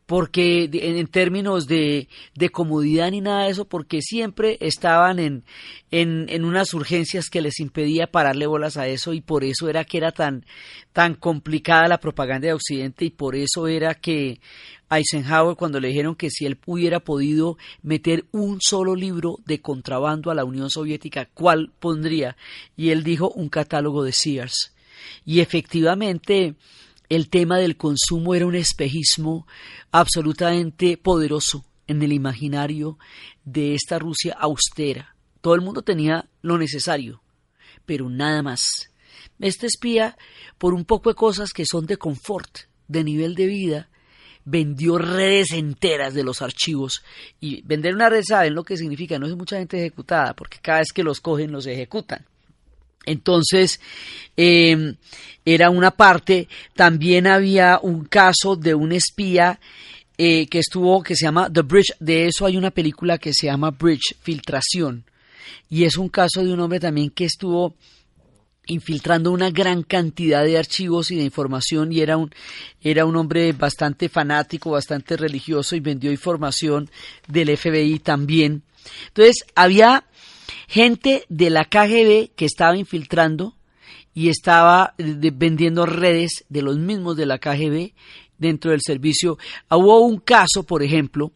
porque 0.10 0.68
en, 0.74 1.06
términos 1.06 1.68
de, 1.68 2.08
de, 2.34 2.50
comodidad 2.50 3.12
ni 3.12 3.22
nada 3.22 3.44
de 3.44 3.52
eso, 3.52 3.66
porque 3.66 4.02
siempre 4.02 4.58
estaban 4.60 5.20
en, 5.20 5.44
en, 5.92 6.26
en, 6.30 6.46
unas 6.46 6.74
urgencias 6.74 7.30
que 7.30 7.42
les 7.42 7.60
impedía 7.60 8.08
pararle 8.08 8.48
bolas 8.48 8.76
a 8.76 8.88
eso 8.88 9.14
y 9.14 9.22
por 9.22 9.44
eso 9.44 9.70
era 9.70 9.86
que 9.86 10.00
era 10.00 10.12
tan, 10.12 10.48
tan 10.94 11.14
complicada 11.14 11.88
la 11.88 12.00
propaganda 12.00 12.48
de 12.48 12.54
Occidente 12.54 13.06
y 13.06 13.12
por 13.12 13.36
eso 13.36 13.68
era 13.68 13.94
que 13.94 14.40
Eisenhower 14.90 15.56
cuando 15.56 15.80
le 15.80 15.90
dijeron 15.90 16.16
que 16.16 16.32
si 16.32 16.48
él 16.48 16.58
hubiera 16.66 17.02
podido 17.02 17.60
meter 17.84 18.26
un 18.32 18.58
solo 18.62 18.96
libro 18.96 19.38
de 19.46 19.62
contrabando 19.62 20.32
a 20.32 20.34
la 20.34 20.44
Unión 20.44 20.72
Soviética, 20.72 21.30
¿cuál 21.36 21.72
pondría? 21.80 22.36
Y 22.76 22.90
él 22.90 23.04
dijo 23.04 23.30
un 23.30 23.48
catálogo 23.48 24.04
de 24.04 24.14
Sears. 24.14 24.74
Y 25.24 25.42
efectivamente, 25.42 26.56
el 27.10 27.30
tema 27.30 27.58
del 27.58 27.76
consumo 27.76 28.36
era 28.36 28.46
un 28.46 28.56
espejismo 28.56 29.48
absolutamente 29.92 30.96
poderoso 30.96 31.66
en 31.88 32.04
el 32.04 32.14
imaginario 32.14 33.00
de 33.44 33.74
esta 33.74 33.98
Rusia 33.98 34.38
austera. 34.40 35.16
Todo 35.42 35.56
el 35.56 35.62
mundo 35.62 35.82
tenía 35.82 36.30
lo 36.44 36.58
necesario, 36.60 37.22
pero 37.86 38.10
nada 38.10 38.44
más. 38.44 38.92
Este 39.40 39.66
espía, 39.66 40.18
por 40.60 40.74
un 40.74 40.86
poco 40.86 41.10
de 41.10 41.16
cosas 41.16 41.52
que 41.52 41.66
son 41.66 41.88
de 41.88 41.98
confort, 41.98 42.60
de 42.88 43.04
nivel 43.04 43.34
de 43.34 43.48
vida, 43.48 43.90
vendió 44.46 44.98
redes 44.98 45.52
enteras 45.52 46.14
de 46.14 46.24
los 46.24 46.42
archivos. 46.42 47.04
Y 47.40 47.62
vender 47.64 47.96
una 47.96 48.10
red, 48.10 48.24
¿saben 48.24 48.54
lo 48.54 48.64
que 48.64 48.78
significa? 48.78 49.18
No 49.18 49.28
es 49.28 49.36
mucha 49.36 49.58
gente 49.58 49.78
ejecutada, 49.78 50.36
porque 50.36 50.60
cada 50.62 50.80
vez 50.80 50.92
que 50.94 51.04
los 51.04 51.22
cogen, 51.22 51.52
los 51.52 51.66
ejecutan. 51.66 52.26
Entonces, 53.06 53.80
em, 54.36 54.96
era 55.46 55.70
una 55.70 55.92
parte. 55.92 56.48
También 56.76 57.28
había 57.28 57.80
un 57.82 58.06
caso 58.06 58.56
de 58.56 58.76
un 58.76 58.92
espía 58.92 59.60
eh, 60.18 60.48
que 60.48 60.60
estuvo, 60.60 61.02
que 61.02 61.16
se 61.16 61.26
llama 61.26 61.50
The 61.52 61.62
Bridge. 61.62 61.96
De 62.00 62.28
eso 62.28 62.46
hay 62.46 62.58
una 62.58 62.72
película 62.72 63.18
que 63.18 63.34
se 63.34 63.48
llama 63.48 63.72
Bridge, 63.72 64.16
Filtración. 64.22 65.06
Y 65.70 65.86
es 65.86 65.98
un 65.98 66.10
caso 66.10 66.44
de 66.44 66.52
un 66.54 66.60
hombre 66.60 66.80
también 66.80 67.10
que 67.10 67.26
estuvo 67.26 67.76
infiltrando 68.70 69.32
una 69.32 69.50
gran 69.50 69.84
cantidad 69.84 70.44
de 70.44 70.58
archivos 70.58 71.10
y 71.12 71.16
de 71.16 71.24
información 71.24 71.92
y 71.92 72.02
era 72.02 72.18
un, 72.18 72.32
era 72.82 73.06
un 73.06 73.16
hombre 73.16 73.52
bastante 73.54 74.10
fanático, 74.10 74.72
bastante 74.72 75.18
religioso 75.18 75.76
y 75.76 75.80
vendió 75.80 76.12
información 76.12 76.90
del 77.28 77.58
FBI 77.58 78.00
también. 78.00 78.64
Entonces, 79.08 79.46
había 79.56 80.06
gente 80.70 81.26
de 81.30 81.50
la 81.50 81.66
KGB 81.66 82.30
que 82.36 82.46
estaba 82.46 82.78
infiltrando 82.78 83.56
y 84.14 84.30
estaba 84.30 84.94
eh, 85.00 85.32
vendiendo 85.34 85.88
redes 85.88 86.46
de 86.48 86.62
los 86.62 86.78
mismos 86.78 87.18
de 87.18 87.26
la 87.26 87.40
KGB 87.40 87.94
dentro 88.38 88.70
del 88.70 88.82
servicio. 88.84 89.40
Hubo 89.72 90.00
un 90.02 90.20
caso, 90.20 90.64
por 90.64 90.84
ejemplo, 90.84 91.32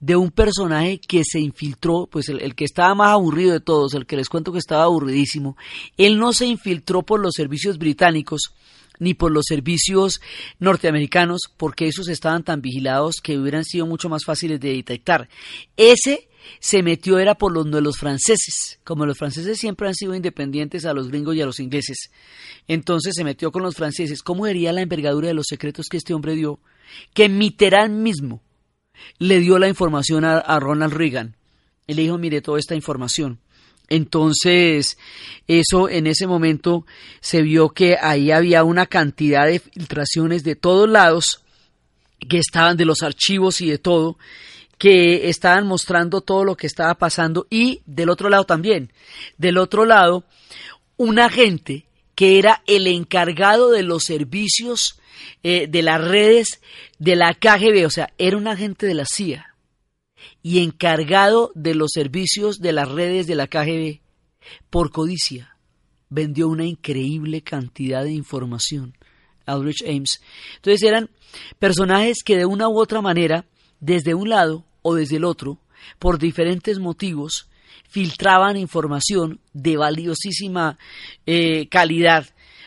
de 0.00 0.16
un 0.16 0.30
personaje 0.30 1.00
que 1.06 1.22
se 1.22 1.38
infiltró, 1.38 2.08
pues 2.10 2.30
el, 2.30 2.54
que 2.54 2.64
estaba 2.64 2.94
más 2.94 3.10
aburrido 3.10 3.52
de 3.52 3.60
todos, 3.60 3.92
el 3.92 4.06
que 4.06 4.16
les 4.16 4.30
cuento 4.30 4.52
que 4.52 4.58
estaba 4.58 4.84
aburridísimo, 4.84 5.56
él 5.98 6.18
no 6.18 6.32
se 6.32 6.46
infiltró 6.46 7.02
por 7.02 7.20
los 7.20 7.34
servicios 7.34 7.76
británicos 7.76 8.54
ni 8.98 9.12
por 9.12 9.30
los 9.30 9.44
servicios 9.46 10.20
norteamericanos, 10.58 11.42
porque 11.58 11.86
esos 11.86 12.08
estaban 12.08 12.42
tan 12.42 12.62
vigilados 12.62 13.16
que 13.22 13.38
hubieran 13.38 13.64
sido 13.64 13.86
mucho 13.86 14.08
más 14.08 14.24
fáciles 14.24 14.58
de 14.58 14.72
detectar. 14.72 15.28
Ese 15.76 16.27
se 16.60 16.82
metió 16.82 17.18
era 17.18 17.34
por 17.34 17.52
los 17.52 17.66
los 17.66 17.98
franceses. 17.98 18.80
Como 18.84 19.06
los 19.06 19.18
franceses 19.18 19.58
siempre 19.58 19.88
han 19.88 19.94
sido 19.94 20.14
independientes 20.14 20.84
a 20.84 20.94
los 20.94 21.08
gringos 21.08 21.36
y 21.36 21.42
a 21.42 21.46
los 21.46 21.60
ingleses, 21.60 22.10
entonces 22.66 23.14
se 23.16 23.24
metió 23.24 23.52
con 23.52 23.62
los 23.62 23.74
franceses. 23.74 24.22
¿Cómo 24.22 24.46
sería 24.46 24.72
la 24.72 24.82
envergadura 24.82 25.28
de 25.28 25.34
los 25.34 25.46
secretos 25.48 25.86
que 25.90 25.96
este 25.96 26.14
hombre 26.14 26.34
dio? 26.34 26.60
Que 27.14 27.28
Mitterrand 27.28 27.94
mismo 27.94 28.42
le 29.18 29.40
dio 29.40 29.58
la 29.58 29.68
información 29.68 30.24
a, 30.24 30.38
a 30.38 30.58
Ronald 30.60 30.94
Reagan. 30.94 31.36
Y 31.86 31.94
le 31.94 32.02
dijo, 32.02 32.18
mire, 32.18 32.42
toda 32.42 32.58
esta 32.58 32.74
información. 32.74 33.40
Entonces, 33.88 34.98
eso 35.46 35.88
en 35.88 36.06
ese 36.06 36.26
momento 36.26 36.84
se 37.20 37.40
vio 37.42 37.70
que 37.70 37.96
ahí 38.00 38.30
había 38.30 38.62
una 38.62 38.86
cantidad 38.86 39.46
de 39.46 39.60
filtraciones 39.60 40.44
de 40.44 40.56
todos 40.56 40.88
lados 40.88 41.42
que 42.28 42.38
estaban 42.38 42.76
de 42.76 42.84
los 42.84 43.02
archivos 43.02 43.60
y 43.60 43.70
de 43.70 43.78
todo, 43.78 44.18
que 44.78 45.28
estaban 45.28 45.66
mostrando 45.66 46.20
todo 46.20 46.44
lo 46.44 46.56
que 46.56 46.66
estaba 46.66 46.94
pasando 46.94 47.46
y 47.50 47.82
del 47.84 48.10
otro 48.10 48.28
lado 48.28 48.44
también, 48.44 48.92
del 49.36 49.58
otro 49.58 49.84
lado, 49.84 50.24
un 50.96 51.18
agente 51.18 51.86
que 52.14 52.38
era 52.38 52.62
el 52.66 52.86
encargado 52.86 53.70
de 53.70 53.82
los 53.82 54.04
servicios 54.04 54.98
eh, 55.42 55.66
de 55.68 55.82
las 55.82 56.00
redes 56.00 56.60
de 56.98 57.16
la 57.16 57.34
KGB, 57.34 57.86
o 57.86 57.90
sea, 57.90 58.12
era 58.18 58.36
un 58.36 58.48
agente 58.48 58.86
de 58.86 58.94
la 58.94 59.04
CIA 59.04 59.54
y 60.42 60.62
encargado 60.62 61.52
de 61.54 61.74
los 61.74 61.90
servicios 61.92 62.60
de 62.60 62.72
las 62.72 62.88
redes 62.88 63.26
de 63.26 63.34
la 63.34 63.46
KGB 63.46 64.00
por 64.70 64.90
codicia. 64.90 65.56
Vendió 66.10 66.48
una 66.48 66.64
increíble 66.64 67.42
cantidad 67.42 68.02
de 68.02 68.12
información. 68.12 68.96
Aldrich 69.46 69.82
Ames. 69.82 70.20
Entonces 70.56 70.82
eran 70.82 71.10
personajes 71.58 72.22
que 72.24 72.36
de 72.36 72.46
una 72.46 72.68
u 72.68 72.78
otra 72.78 73.00
manera, 73.00 73.46
desde 73.80 74.14
un 74.14 74.28
lado, 74.28 74.64
o 74.82 74.94
desde 74.94 75.16
el 75.16 75.24
otro, 75.24 75.58
por 75.98 76.18
diferentes 76.18 76.78
motivos, 76.78 77.48
filtraban 77.88 78.56
información 78.56 79.40
de 79.52 79.76
valiosísima 79.76 80.78
eh, 81.26 81.68
calidad 81.68 82.26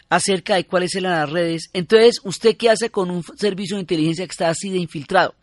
acerca 0.10 0.56
de 0.56 0.65
cuáles 0.65 0.96
eran 0.96 1.13
las 1.13 1.30
redes. 1.30 1.70
Entonces, 1.74 2.20
¿usted 2.24 2.58
qué 2.58 2.70
hace 2.70 2.89
con 2.89 3.10
un 3.10 3.24
servicio 3.38 3.77
de 3.77 3.82
inteligencia 3.82 4.25
que 4.25 4.32
está 4.32 4.50
así 4.50 4.70
de 4.70 4.80
infiltrado? 4.80 5.36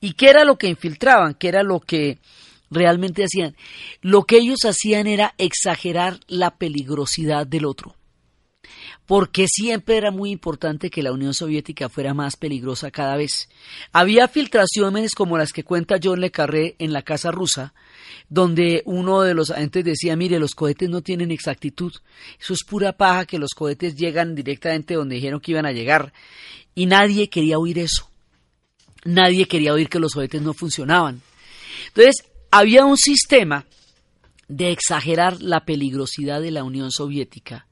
¿Y 0.00 0.12
qué 0.12 0.30
era 0.30 0.44
lo 0.44 0.56
que 0.56 0.68
infiltraban? 0.68 1.34
¿Qué 1.34 1.48
era 1.48 1.62
lo 1.62 1.80
que 1.80 2.18
realmente 2.70 3.24
hacían? 3.24 3.56
Lo 4.02 4.24
que 4.24 4.36
ellos 4.36 4.64
hacían 4.64 5.06
era 5.06 5.34
exagerar 5.38 6.20
la 6.28 6.56
peligrosidad 6.56 7.46
del 7.46 7.64
otro 7.64 7.94
porque 9.06 9.46
siempre 9.48 9.96
era 9.96 10.10
muy 10.10 10.30
importante 10.30 10.90
que 10.90 11.02
la 11.02 11.12
Unión 11.12 11.32
Soviética 11.32 11.88
fuera 11.88 12.12
más 12.12 12.36
peligrosa 12.36 12.90
cada 12.90 13.16
vez. 13.16 13.48
Había 13.92 14.26
filtraciones 14.26 15.14
como 15.14 15.38
las 15.38 15.52
que 15.52 15.62
cuenta 15.62 16.00
John 16.02 16.20
Le 16.20 16.32
Carré 16.32 16.74
en 16.80 16.92
la 16.92 17.02
Casa 17.02 17.30
Rusa, 17.30 17.72
donde 18.28 18.82
uno 18.84 19.22
de 19.22 19.34
los 19.34 19.50
agentes 19.50 19.84
decía, 19.84 20.16
mire, 20.16 20.40
los 20.40 20.56
cohetes 20.56 20.90
no 20.90 21.02
tienen 21.02 21.30
exactitud, 21.30 21.92
eso 22.40 22.52
es 22.52 22.64
pura 22.64 22.96
paja 22.96 23.26
que 23.26 23.38
los 23.38 23.54
cohetes 23.54 23.94
llegan 23.96 24.34
directamente 24.34 24.94
donde 24.94 25.14
dijeron 25.14 25.40
que 25.40 25.52
iban 25.52 25.66
a 25.66 25.72
llegar, 25.72 26.12
y 26.74 26.86
nadie 26.86 27.30
quería 27.30 27.58
oír 27.58 27.78
eso. 27.78 28.10
Nadie 29.04 29.46
quería 29.46 29.72
oír 29.72 29.88
que 29.88 30.00
los 30.00 30.14
cohetes 30.14 30.42
no 30.42 30.52
funcionaban. 30.52 31.22
Entonces, 31.88 32.24
había 32.50 32.84
un 32.84 32.96
sistema 32.96 33.66
de 34.48 34.72
exagerar 34.72 35.40
la 35.40 35.64
peligrosidad 35.64 36.40
de 36.40 36.50
la 36.50 36.64
Unión 36.64 36.90
Soviética 36.90 37.65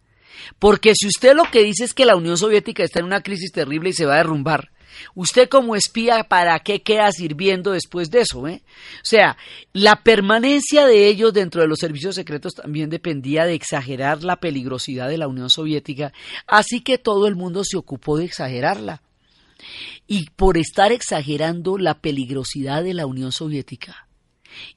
porque 0.59 0.95
si 0.95 1.07
usted 1.07 1.35
lo 1.35 1.45
que 1.51 1.63
dice 1.63 1.85
es 1.85 1.95
que 1.95 2.07
la 2.07 2.17
Unión 2.17 2.37
Soviética 2.37 2.83
está 2.83 3.01
en 3.01 3.07
una 3.07 3.23
crisis 3.23 3.53
terrible 3.53 3.91
y 3.91 3.93
se 3.93 4.07
va 4.07 4.15
a 4.15 4.19
derrumbar, 4.19 4.71
usted 5.15 5.49
como 5.49 5.77
espía, 5.77 6.25
¿para 6.25 6.59
qué 6.61 6.83
queda 6.83 7.11
sirviendo 7.13 7.73
después 7.73 8.11
de 8.11 8.21
eso? 8.21 8.47
Eh? 8.49 8.63
O 8.97 9.05
sea, 9.05 9.37
la 9.73 10.03
permanencia 10.03 10.87
de 10.87 11.09
ellos 11.09 11.33
dentro 11.33 11.63
de 11.63 11.69
los 11.69 11.79
servicios 11.79 12.15
secretos 12.15 12.55
también 12.55 12.91
dependía 12.91 13.45
de 13.45 13.55
exagerar 13.55 14.23
la 14.23 14.37
peligrosidad 14.37 15.09
de 15.09 15.19
la 15.19 15.29
Unión 15.29 15.51
Soviética, 15.51 16.13
así 16.47 16.81
que 16.81 16.99
todo 16.99 17.27
el 17.27 17.37
mundo 17.37 17.65
se 17.65 17.77
ocupó 17.77 18.17
de 18.17 18.25
exagerarla. 18.25 19.03
Y 20.07 20.29
por 20.37 20.59
estar 20.59 20.93
exagerando 20.93 21.79
la 21.79 22.01
peligrosidad 22.01 22.83
de 22.85 22.93
la 22.93 23.07
Unión 23.07 23.33
Soviética, 23.33 24.04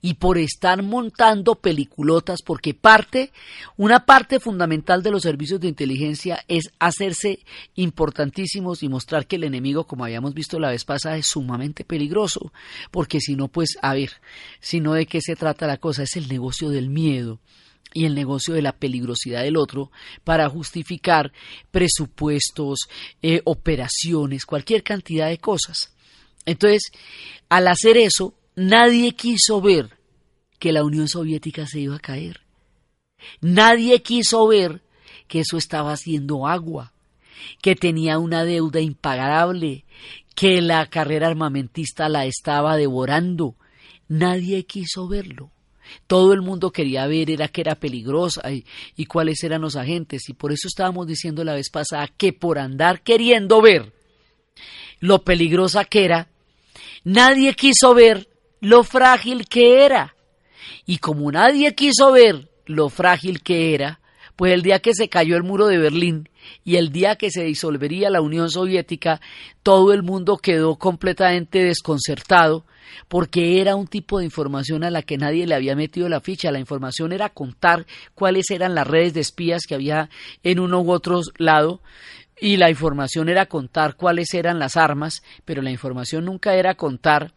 y 0.02 0.16
por 0.16 0.38
estar 0.38 0.84
montando 0.84 1.56
peliculotas, 1.56 2.42
porque 2.42 2.74
parte, 2.74 3.32
una 3.76 4.06
parte 4.06 4.40
fundamental 4.40 5.04
de 5.04 5.12
los 5.12 5.24
servicios 5.24 5.60
de 5.60 5.68
inteligencia 5.68 6.44
es 6.48 6.72
hacerse 6.80 7.40
importantísimos 7.76 8.84
y 8.84 8.90
mostrar 8.90 9.28
que 9.28 9.38
el 9.38 9.44
enemigo, 9.44 9.86
como 9.86 10.06
habíamos 10.06 10.34
visto 10.34 10.60
la 10.60 10.70
vez 10.70 10.86
pasada, 10.86 11.18
es 11.18 11.28
sumamente 11.28 11.84
peligroso, 11.84 12.52
porque 12.92 13.20
si 13.20 13.36
no, 13.36 13.48
pues, 13.48 13.78
a 13.82 13.94
ver, 13.94 14.12
si 14.60 14.80
no 14.80 14.94
de 14.94 15.06
qué 15.06 15.22
se 15.22 15.36
trata 15.36 15.68
la 15.68 15.78
cosa, 15.78 16.04
es 16.04 16.16
el 16.16 16.28
negocio 16.28 16.70
del 16.70 16.90
miedo 16.90 17.40
y 17.94 18.06
el 18.06 18.16
negocio 18.16 18.54
de 18.54 18.62
la 18.62 18.74
peligrosidad 18.74 19.44
del 19.44 19.58
otro 19.58 19.92
para 20.24 20.50
justificar 20.50 21.32
presupuestos, 21.72 22.80
eh, 23.22 23.42
operaciones, 23.46 24.46
cualquier 24.46 24.84
cantidad 24.84 25.30
de 25.30 25.38
cosas. 25.38 25.94
Entonces, 26.46 26.84
al 27.50 27.68
hacer 27.68 27.98
eso, 27.98 28.34
Nadie 28.58 29.12
quiso 29.12 29.62
ver 29.62 29.92
que 30.58 30.72
la 30.72 30.84
Unión 30.84 31.08
Soviética 31.08 31.68
se 31.68 31.80
iba 31.80 31.98
a 31.98 32.00
caer. 32.00 32.42
Nadie 33.40 34.02
quiso 34.02 34.48
ver 34.48 34.82
que 35.28 35.42
eso 35.42 35.58
estaba 35.58 35.92
haciendo 35.92 36.48
agua, 36.48 36.92
que 37.62 37.76
tenía 37.76 38.18
una 38.18 38.46
deuda 38.46 38.82
impagable, 38.82 39.86
que 40.34 40.60
la 40.64 40.88
carrera 40.88 41.28
armamentista 41.28 42.10
la 42.10 42.26
estaba 42.26 42.78
devorando. 42.78 43.54
Nadie 44.08 44.66
quiso 44.66 45.08
verlo. 45.08 45.52
Todo 46.08 46.34
el 46.34 46.42
mundo 46.42 46.72
quería 46.72 47.06
ver 47.06 47.30
era 47.30 47.50
que 47.50 47.62
era 47.62 47.76
peligrosa 47.76 48.42
y, 48.52 49.06
cuáles 49.06 49.44
eran 49.44 49.62
los 49.62 49.76
agentes. 49.76 50.30
Y 50.30 50.34
por 50.34 50.52
eso 50.52 50.68
estábamos 50.68 51.06
diciendo 51.06 51.44
la 51.44 51.54
vez 51.54 51.70
pasada 51.70 52.08
que 52.08 52.34
por 52.34 52.58
andar 52.58 53.04
queriendo 53.04 53.62
ver 53.62 53.94
lo 55.00 55.24
peligrosa 55.24 55.86
que 55.86 56.06
era, 56.06 56.28
nadie 57.04 57.54
quiso 57.54 57.94
ver 57.94 58.28
lo 58.60 58.84
frágil 58.84 59.48
que 59.48 59.86
era. 59.86 60.15
Y 60.86 60.98
como 60.98 61.32
nadie 61.32 61.76
quiso 61.76 62.12
ver 62.12 62.50
lo 62.65 62.89
frágil 62.89 63.41
que 63.41 63.74
era, 63.74 64.00
pues 64.36 64.54
el 64.54 64.62
día 64.62 64.80
que 64.80 64.93
se 64.93 65.10
cayó 65.10 65.36
el 65.36 65.43
muro 65.43 65.67
de 65.67 65.78
Berlín 65.78 66.30
y 66.63 66.76
el 66.76 66.91
día 66.91 67.15
que 67.15 67.32
se 67.32 67.43
disolvería 67.43 68.10
la 68.10 68.22
Unión 68.22 68.50
Soviética, 68.50 69.20
todo 69.63 69.93
el 69.93 70.04
mundo 70.04 70.38
quedó 70.38 70.76
completamente 70.78 71.63
desconcertado 71.63 72.65
porque 73.08 73.62
era 73.62 73.76
un 73.76 73.88
tipo 73.88 74.20
de 74.20 74.26
información 74.26 74.84
a 74.84 74.91
la 74.91 75.02
que 75.02 75.17
nadie 75.17 75.48
le 75.48 75.56
había 75.56 75.76
metido 75.76 76.08
la 76.08 76.22
ficha. 76.22 76.52
La 76.52 76.60
información 76.60 77.12
era 77.12 77.30
contar 77.30 77.86
cuáles 78.13 78.50
eran 78.52 78.76
las 78.76 78.88
redes 78.88 79.13
de 79.13 79.22
espías 79.22 79.63
que 79.67 79.76
había 79.76 80.10
en 80.43 80.60
uno 80.60 80.82
u 80.82 80.91
otro 80.91 81.22
lado 81.38 81.82
y 82.39 82.58
la 82.58 82.70
información 82.70 83.30
era 83.30 83.48
contar 83.48 83.96
cuáles 83.96 84.34
eran 84.34 84.60
las 84.60 84.78
armas, 84.78 85.24
pero 85.46 85.62
la 85.62 85.72
información 85.72 86.26
nunca 86.26 86.54
era 86.54 86.76
contar 86.76 87.34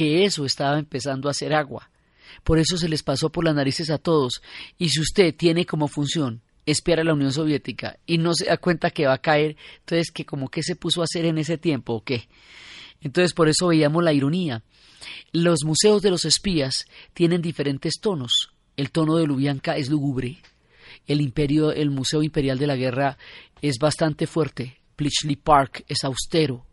que 0.00 0.24
eso 0.24 0.46
estaba 0.46 0.78
empezando 0.78 1.28
a 1.28 1.32
hacer 1.32 1.52
agua. 1.52 1.90
Por 2.42 2.58
eso 2.58 2.78
se 2.78 2.88
les 2.88 3.02
pasó 3.02 3.28
por 3.28 3.44
las 3.44 3.54
narices 3.54 3.90
a 3.90 3.98
todos. 3.98 4.40
Y 4.78 4.88
si 4.88 4.98
usted 4.98 5.34
tiene 5.36 5.66
como 5.66 5.88
función 5.88 6.40
espiar 6.64 7.00
a 7.00 7.04
la 7.04 7.12
Unión 7.12 7.34
Soviética 7.34 7.98
y 8.06 8.16
no 8.16 8.32
se 8.32 8.46
da 8.46 8.56
cuenta 8.56 8.92
que 8.92 9.04
va 9.04 9.12
a 9.12 9.20
caer, 9.20 9.58
entonces 9.80 10.10
que 10.10 10.24
como 10.24 10.48
que 10.48 10.62
se 10.62 10.74
puso 10.74 11.02
a 11.02 11.04
hacer 11.04 11.26
en 11.26 11.36
ese 11.36 11.58
tiempo 11.58 11.92
o 11.92 12.02
qué. 12.02 12.28
Entonces 13.02 13.34
por 13.34 13.50
eso 13.50 13.66
veíamos 13.66 14.02
la 14.02 14.14
ironía. 14.14 14.62
Los 15.32 15.64
museos 15.66 16.00
de 16.00 16.10
los 16.10 16.24
espías 16.24 16.86
tienen 17.12 17.42
diferentes 17.42 18.00
tonos. 18.00 18.52
El 18.78 18.92
tono 18.92 19.16
de 19.16 19.26
Lubyanka 19.26 19.76
es 19.76 19.90
lúgubre. 19.90 20.38
El 21.06 21.20
imperio, 21.20 21.72
el 21.72 21.90
Museo 21.90 22.22
Imperial 22.22 22.58
de 22.58 22.66
la 22.66 22.76
Guerra 22.76 23.18
es 23.60 23.76
bastante 23.78 24.26
fuerte. 24.26 24.78
Bletchley 24.96 25.36
Park 25.36 25.84
es 25.88 26.04
austero 26.04 26.64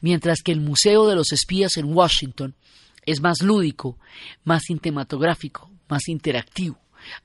mientras 0.00 0.42
que 0.42 0.52
el 0.52 0.60
Museo 0.60 1.06
de 1.06 1.16
los 1.16 1.32
Espías 1.32 1.76
en 1.76 1.94
Washington 1.94 2.54
es 3.06 3.20
más 3.20 3.42
lúdico, 3.42 3.98
más 4.44 4.62
cinematográfico, 4.64 5.70
más 5.88 6.08
interactivo. 6.08 6.78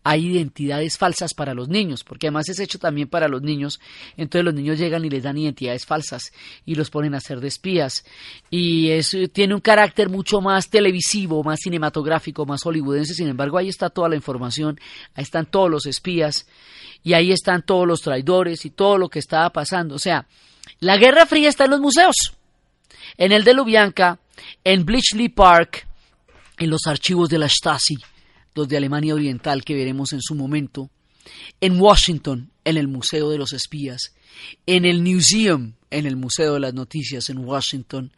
Hay 0.03 0.27
identidades 0.27 0.97
falsas 0.97 1.33
para 1.33 1.53
los 1.53 1.69
niños, 1.69 2.03
porque 2.03 2.27
además 2.27 2.49
es 2.49 2.59
hecho 2.59 2.79
también 2.79 3.07
para 3.07 3.27
los 3.27 3.41
niños. 3.41 3.79
Entonces 4.17 4.45
los 4.45 4.53
niños 4.53 4.77
llegan 4.77 5.05
y 5.05 5.09
les 5.09 5.23
dan 5.23 5.37
identidades 5.37 5.85
falsas 5.85 6.33
y 6.65 6.75
los 6.75 6.89
ponen 6.89 7.15
a 7.15 7.21
ser 7.21 7.39
de 7.39 7.47
espías. 7.47 8.03
Y 8.49 8.89
eso 8.89 9.17
tiene 9.31 9.55
un 9.55 9.61
carácter 9.61 10.09
mucho 10.09 10.41
más 10.41 10.69
televisivo, 10.69 11.43
más 11.43 11.59
cinematográfico, 11.61 12.45
más 12.45 12.63
hollywoodense. 12.63 13.13
Sin 13.13 13.29
embargo, 13.29 13.57
ahí 13.57 13.69
está 13.69 13.89
toda 13.89 14.09
la 14.09 14.15
información, 14.15 14.79
ahí 15.13 15.23
están 15.23 15.45
todos 15.45 15.69
los 15.69 15.85
espías 15.85 16.47
y 17.03 17.13
ahí 17.13 17.31
están 17.31 17.61
todos 17.61 17.87
los 17.87 18.01
traidores 18.01 18.65
y 18.65 18.71
todo 18.71 18.97
lo 18.97 19.09
que 19.09 19.19
estaba 19.19 19.49
pasando. 19.51 19.95
O 19.95 19.99
sea, 19.99 20.27
la 20.79 20.97
Guerra 20.97 21.25
Fría 21.25 21.49
está 21.49 21.65
en 21.65 21.71
los 21.71 21.79
museos 21.79 22.38
en 23.19 23.33
el 23.33 23.43
de 23.43 23.53
Lubyanka, 23.53 24.17
en 24.63 24.85
Bletchley 24.85 25.27
Park, 25.27 25.85
en 26.57 26.69
los 26.69 26.87
archivos 26.87 27.29
de 27.29 27.37
la 27.37 27.49
Stasi, 27.49 27.97
los 28.55 28.67
de 28.67 28.77
Alemania 28.77 29.13
Oriental 29.13 29.63
que 29.63 29.75
veremos 29.75 30.13
en 30.13 30.21
su 30.21 30.35
momento, 30.35 30.89
en 31.59 31.79
Washington, 31.79 32.49
en 32.63 32.77
el 32.77 32.87
Museo 32.87 33.29
de 33.29 33.37
los 33.37 33.51
Espías, 33.51 34.15
en 34.65 34.85
el 34.85 35.03
Museum, 35.03 35.73
en 35.91 36.05
el 36.05 36.15
Museo 36.15 36.53
de 36.53 36.61
las 36.61 36.73
Noticias 36.73 37.29
en 37.29 37.39
Washington, 37.39 38.13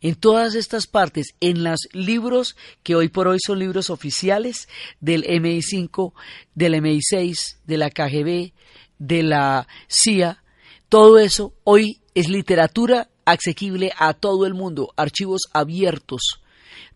en 0.00 0.14
todas 0.14 0.54
estas 0.54 0.86
partes, 0.86 1.34
en 1.40 1.64
los 1.64 1.80
libros 1.92 2.56
que 2.84 2.94
hoy 2.94 3.08
por 3.08 3.26
hoy 3.26 3.38
son 3.44 3.58
libros 3.58 3.90
oficiales 3.90 4.68
del 5.00 5.24
MI5, 5.24 6.12
del 6.54 6.74
MI6, 6.74 7.56
de 7.64 7.76
la 7.78 7.90
KGB, 7.90 8.52
de 8.98 9.22
la 9.24 9.66
CIA, 9.88 10.44
todo 10.88 11.18
eso 11.18 11.52
hoy 11.64 12.00
es 12.14 12.28
literatura 12.28 13.08
asequible 13.26 13.92
a 13.98 14.14
todo 14.14 14.46
el 14.46 14.54
mundo, 14.54 14.94
archivos 14.96 15.42
abiertos. 15.52 16.40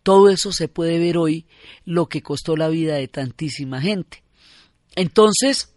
Todo 0.01 0.29
eso 0.29 0.51
se 0.51 0.67
puede 0.67 0.97
ver 0.97 1.17
hoy, 1.17 1.45
lo 1.85 2.07
que 2.07 2.23
costó 2.23 2.55
la 2.55 2.69
vida 2.69 2.95
de 2.95 3.07
tantísima 3.07 3.79
gente. 3.79 4.23
Entonces, 4.95 5.73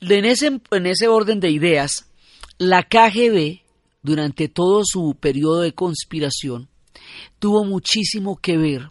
en 0.00 0.24
ese, 0.24 0.60
en 0.70 0.86
ese 0.86 1.08
orden 1.08 1.40
de 1.40 1.50
ideas, 1.50 2.06
la 2.56 2.84
KGB, 2.84 3.60
durante 4.02 4.48
todo 4.48 4.82
su 4.84 5.16
periodo 5.18 5.60
de 5.60 5.74
conspiración, 5.74 6.68
tuvo 7.38 7.64
muchísimo 7.64 8.36
que 8.36 8.56
ver 8.56 8.90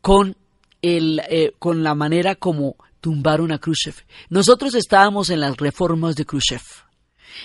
con, 0.00 0.36
el, 0.82 1.22
eh, 1.28 1.52
con 1.58 1.82
la 1.82 1.94
manera 1.94 2.36
como 2.36 2.76
tumbaron 3.00 3.52
a 3.52 3.58
Khrushchev. 3.58 3.94
Nosotros 4.28 4.74
estábamos 4.74 5.30
en 5.30 5.40
las 5.40 5.56
reformas 5.56 6.16
de 6.16 6.24
Khrushchev 6.24 6.62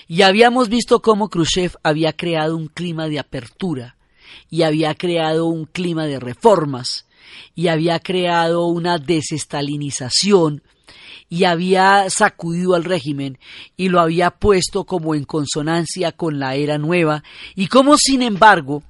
y 0.07 0.21
habíamos 0.21 0.69
visto 0.69 1.01
cómo 1.01 1.29
Khrushchev 1.29 1.77
había 1.83 2.13
creado 2.13 2.57
un 2.57 2.67
clima 2.67 3.07
de 3.07 3.19
apertura 3.19 3.97
y 4.49 4.63
había 4.63 4.95
creado 4.95 5.45
un 5.45 5.65
clima 5.65 6.05
de 6.05 6.19
reformas 6.19 7.05
y 7.55 7.67
había 7.67 7.99
creado 7.99 8.65
una 8.65 8.97
desestalinización 8.97 10.63
y 11.29 11.45
había 11.45 12.09
sacudido 12.09 12.75
al 12.75 12.83
régimen 12.83 13.39
y 13.77 13.89
lo 13.89 14.01
había 14.01 14.31
puesto 14.31 14.83
como 14.83 15.15
en 15.15 15.23
consonancia 15.23 16.11
con 16.11 16.39
la 16.39 16.55
era 16.55 16.77
nueva 16.77 17.23
y 17.55 17.67
como 17.67 17.97
sin 17.97 18.21
embargo, 18.21 18.83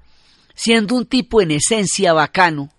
siendo 0.55 0.95
un 0.95 1.05
tipo 1.05 1.41
en 1.41 1.51
esencia 1.51 2.13
bacano, 2.13 2.69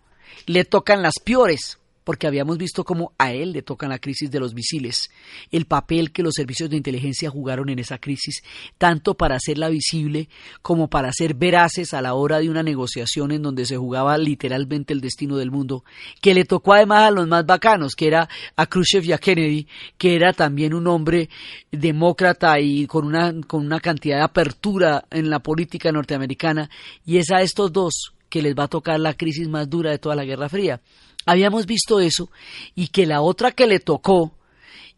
le 0.47 0.65
tocan 0.65 1.03
las 1.03 1.15
peores 1.25 1.79
porque 2.05 2.27
habíamos 2.27 2.59
visto 2.59 2.85
cómo 2.85 3.12
a 3.19 3.33
él 3.33 3.53
le 3.53 3.62
tocan 3.62 3.91
la 3.91 3.99
crisis 3.99 4.31
de 4.31 4.41
los 4.41 4.55
misiles, 4.55 5.11
el 5.51 5.67
papel 5.67 6.12
que 6.12 6.23
los 6.23 6.35
servicios 6.35 6.71
de 6.71 6.77
inteligencia 6.77 7.31
jugaron 7.31 7.69
en 7.69 7.79
esa 7.79 7.99
crisis, 7.99 8.43
tanto 8.79 9.15
para 9.15 9.37
hacerla 9.37 9.69
visible 9.69 10.29
como 10.62 10.88
para 10.88 11.12
ser 11.12 11.35
veraces 11.35 11.95
a 11.95 12.03
la 12.03 12.15
hora 12.15 12.38
de 12.38 12.51
una 12.51 12.62
negociación 12.62 13.33
en 13.33 13.43
donde 13.43 13.67
se 13.67 13.77
jugaba 13.77 14.19
literalmente 14.19 14.93
el 14.93 15.01
destino 15.01 15.37
del 15.37 15.51
mundo, 15.51 15.85
que 16.21 16.35
le 16.35 16.45
tocó 16.45 16.75
además 16.75 17.09
a 17.09 17.11
los 17.11 17.29
más 17.29 17.47
bacanos, 17.47 17.95
que 17.95 18.07
era 18.07 18.29
a 18.57 18.67
Khrushchev 18.67 19.05
y 19.05 19.12
a 19.12 19.19
Kennedy, 19.19 19.67
que 19.99 20.15
era 20.15 20.33
también 20.33 20.75
un 20.75 20.87
hombre 20.87 21.29
demócrata 21.71 22.59
y 22.61 22.87
con 22.87 23.07
una, 23.07 23.33
con 23.47 23.65
una 23.65 23.81
cantidad 23.81 24.19
de 24.19 24.25
apertura 24.25 25.05
en 25.11 25.31
la 25.31 25.41
política 25.41 25.93
norteamericana, 25.93 26.71
y 27.05 27.19
es 27.19 27.31
a 27.31 27.43
estos 27.43 27.73
dos 27.73 28.15
que 28.29 28.43
les 28.43 28.55
va 28.55 28.65
a 28.65 28.69
tocar 28.69 28.99
la 28.99 29.15
crisis 29.15 29.47
más 29.47 29.69
dura 29.69 29.91
de 29.91 29.99
toda 29.99 30.17
la 30.17 30.25
Guerra 30.25 30.49
Fría. 30.49 30.81
Habíamos 31.27 31.67
visto 31.67 32.01
eso 32.01 32.31
y 32.75 32.89
que 32.89 33.07
la 33.07 33.21
otra 33.21 33.53
que 33.53 33.67
le 33.67 33.81
tocó 33.81 34.33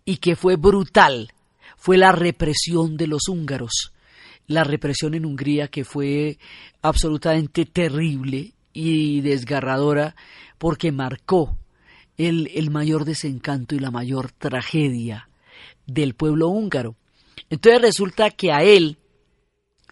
y 0.05 0.17
que 0.17 0.37
fue 0.37 0.57
brutal 0.57 1.33
fue 1.77 1.99
la 1.99 2.13
represión 2.13 2.97
de 2.97 3.07
los 3.07 3.29
húngaros. 3.29 3.93
La 4.47 4.65
represión 4.65 5.15
en 5.15 5.27
Hungría 5.27 5.69
que 5.69 5.85
fue 5.85 6.39
absolutamente 6.83 7.65
terrible 7.67 8.53
y 8.73 9.21
desgarradora 9.21 10.15
porque 10.59 10.93
marcó 10.93 11.57
el, 12.17 12.51
el 12.55 12.71
mayor 12.71 13.05
desencanto 13.05 13.75
y 13.75 13.79
la 13.79 13.91
mayor 13.91 14.33
tragedia 14.33 15.29
del 15.87 16.15
pueblo 16.15 16.49
húngaro. 16.49 16.97
Entonces 17.51 17.83
resulta 17.83 18.31
que 18.31 18.53
a 18.53 18.63
él 18.63 18.99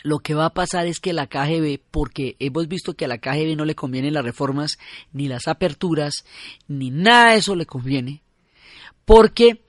lo 0.02 0.18
que 0.18 0.34
va 0.34 0.46
a 0.46 0.54
pasar 0.54 0.86
es 0.86 1.00
que 1.00 1.12
la 1.12 1.26
KGB, 1.26 1.80
porque 1.90 2.36
hemos 2.38 2.68
visto 2.68 2.94
que 2.94 3.04
a 3.04 3.08
la 3.08 3.18
KGB 3.18 3.56
no 3.56 3.64
le 3.64 3.74
convienen 3.74 4.14
las 4.14 4.24
reformas, 4.24 4.78
ni 5.12 5.28
las 5.28 5.48
aperturas, 5.48 6.24
ni 6.68 6.90
nada 6.90 7.32
de 7.32 7.38
eso 7.38 7.54
le 7.54 7.66
conviene, 7.66 8.22
porque 9.04 9.62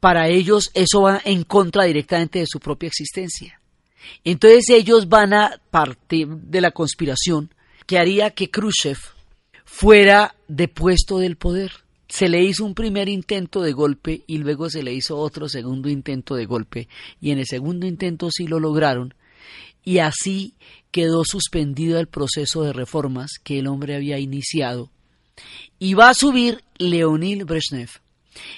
para 0.00 0.28
ellos 0.28 0.70
eso 0.74 1.02
va 1.02 1.20
en 1.24 1.42
contra 1.42 1.84
directamente 1.84 2.38
de 2.38 2.46
su 2.46 2.60
propia 2.60 2.86
existencia. 2.86 3.60
Entonces 4.24 4.68
ellos 4.70 5.08
van 5.08 5.34
a 5.34 5.60
partir 5.70 6.28
de 6.28 6.60
la 6.60 6.70
conspiración 6.70 7.52
que 7.86 7.98
haría 7.98 8.30
que 8.30 8.50
Khrushchev 8.50 8.98
fuera 9.64 10.36
depuesto 10.46 11.18
del 11.18 11.36
poder. 11.36 11.72
Se 12.08 12.28
le 12.28 12.42
hizo 12.42 12.64
un 12.64 12.74
primer 12.74 13.08
intento 13.08 13.62
de 13.62 13.72
golpe 13.72 14.22
y 14.28 14.38
luego 14.38 14.70
se 14.70 14.84
le 14.84 14.92
hizo 14.92 15.18
otro 15.18 15.48
segundo 15.48 15.88
intento 15.88 16.36
de 16.36 16.46
golpe 16.46 16.88
y 17.20 17.32
en 17.32 17.38
el 17.40 17.46
segundo 17.46 17.84
intento 17.86 18.28
sí 18.30 18.46
lo 18.46 18.60
lograron 18.60 19.12
y 19.86 20.00
así 20.00 20.56
quedó 20.90 21.24
suspendido 21.24 22.00
el 22.00 22.08
proceso 22.08 22.64
de 22.64 22.72
reformas 22.72 23.38
que 23.42 23.60
el 23.60 23.68
hombre 23.68 23.94
había 23.94 24.18
iniciado. 24.18 24.90
Y 25.78 25.94
va 25.94 26.08
a 26.08 26.14
subir 26.14 26.64
Leonid 26.76 27.44
Brezhnev. 27.44 27.90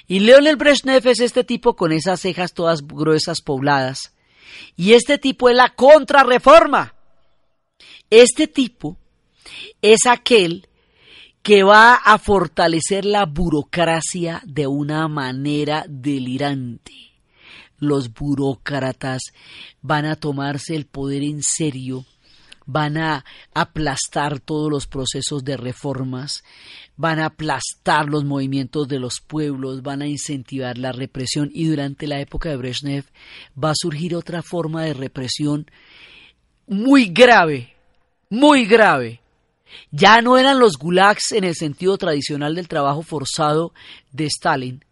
Y 0.07 0.21
Leonid 0.21 0.57
Brezhnev 0.57 1.07
es 1.07 1.21
este 1.21 1.45
tipo 1.45 1.77
con 1.77 1.93
esas 1.93 2.23
cejas 2.23 2.55
todas 2.55 2.81
gruesas 2.81 3.43
pobladas. 3.43 4.15
Y 4.75 4.95
este 4.95 5.19
tipo 5.19 5.51
es 5.51 5.57
la 5.57 5.75
contrarreforma. 5.75 6.95
Este 8.09 8.47
tipo 8.49 8.97
es 9.83 10.07
aquel 10.09 10.67
que 11.43 11.63
va 11.63 11.95
a 11.95 12.17
fortalecer 12.17 13.05
la 13.05 13.27
burocracia 13.27 14.41
de 14.47 14.67
una 14.67 15.09
manera 15.09 15.85
delirante 15.87 17.08
los 17.79 18.13
burócratas 18.13 19.23
van 19.83 20.05
a 20.05 20.17
tomarse 20.17 20.75
el 20.75 20.87
poder 20.87 21.23
en 21.23 21.43
serio, 21.43 22.05
van 22.67 22.99
a 22.99 23.25
aplastar 23.55 24.41
todos 24.41 24.71
los 24.71 24.87
procesos 24.87 25.43
de 25.43 25.57
reformas, 25.57 26.45
van 26.97 27.19
a 27.19 27.27
aplastar 27.27 28.09
los 28.09 28.25
movimientos 28.25 28.89
de 28.89 28.99
los 28.99 29.21
pueblos, 29.27 29.83
van 29.83 30.03
a 30.03 30.07
incentivar 30.07 30.77
la 30.77 30.93
represión 30.93 31.51
y 31.55 31.65
durante 31.65 32.07
la 32.07 32.21
época 32.21 32.51
de 32.51 32.57
Brezhnev 32.57 33.05
va 33.57 33.71
a 33.71 33.75
surgir 33.75 34.15
otra 34.15 34.43
forma 34.43 34.85
de 34.85 34.93
represión 34.93 35.71
muy 36.67 37.07
grave, 37.07 37.75
muy 38.29 38.67
grave. 38.67 39.23
Ya 39.91 40.21
no 40.21 40.37
eran 40.37 40.59
los 40.59 40.77
gulags 40.77 41.33
en 41.33 41.45
el 41.45 41.55
sentido 41.55 41.97
tradicional 41.97 42.55
del 42.55 42.69
trabajo 42.69 43.03
forzado 43.03 43.73
de 44.13 44.27
Stalin. 44.27 44.85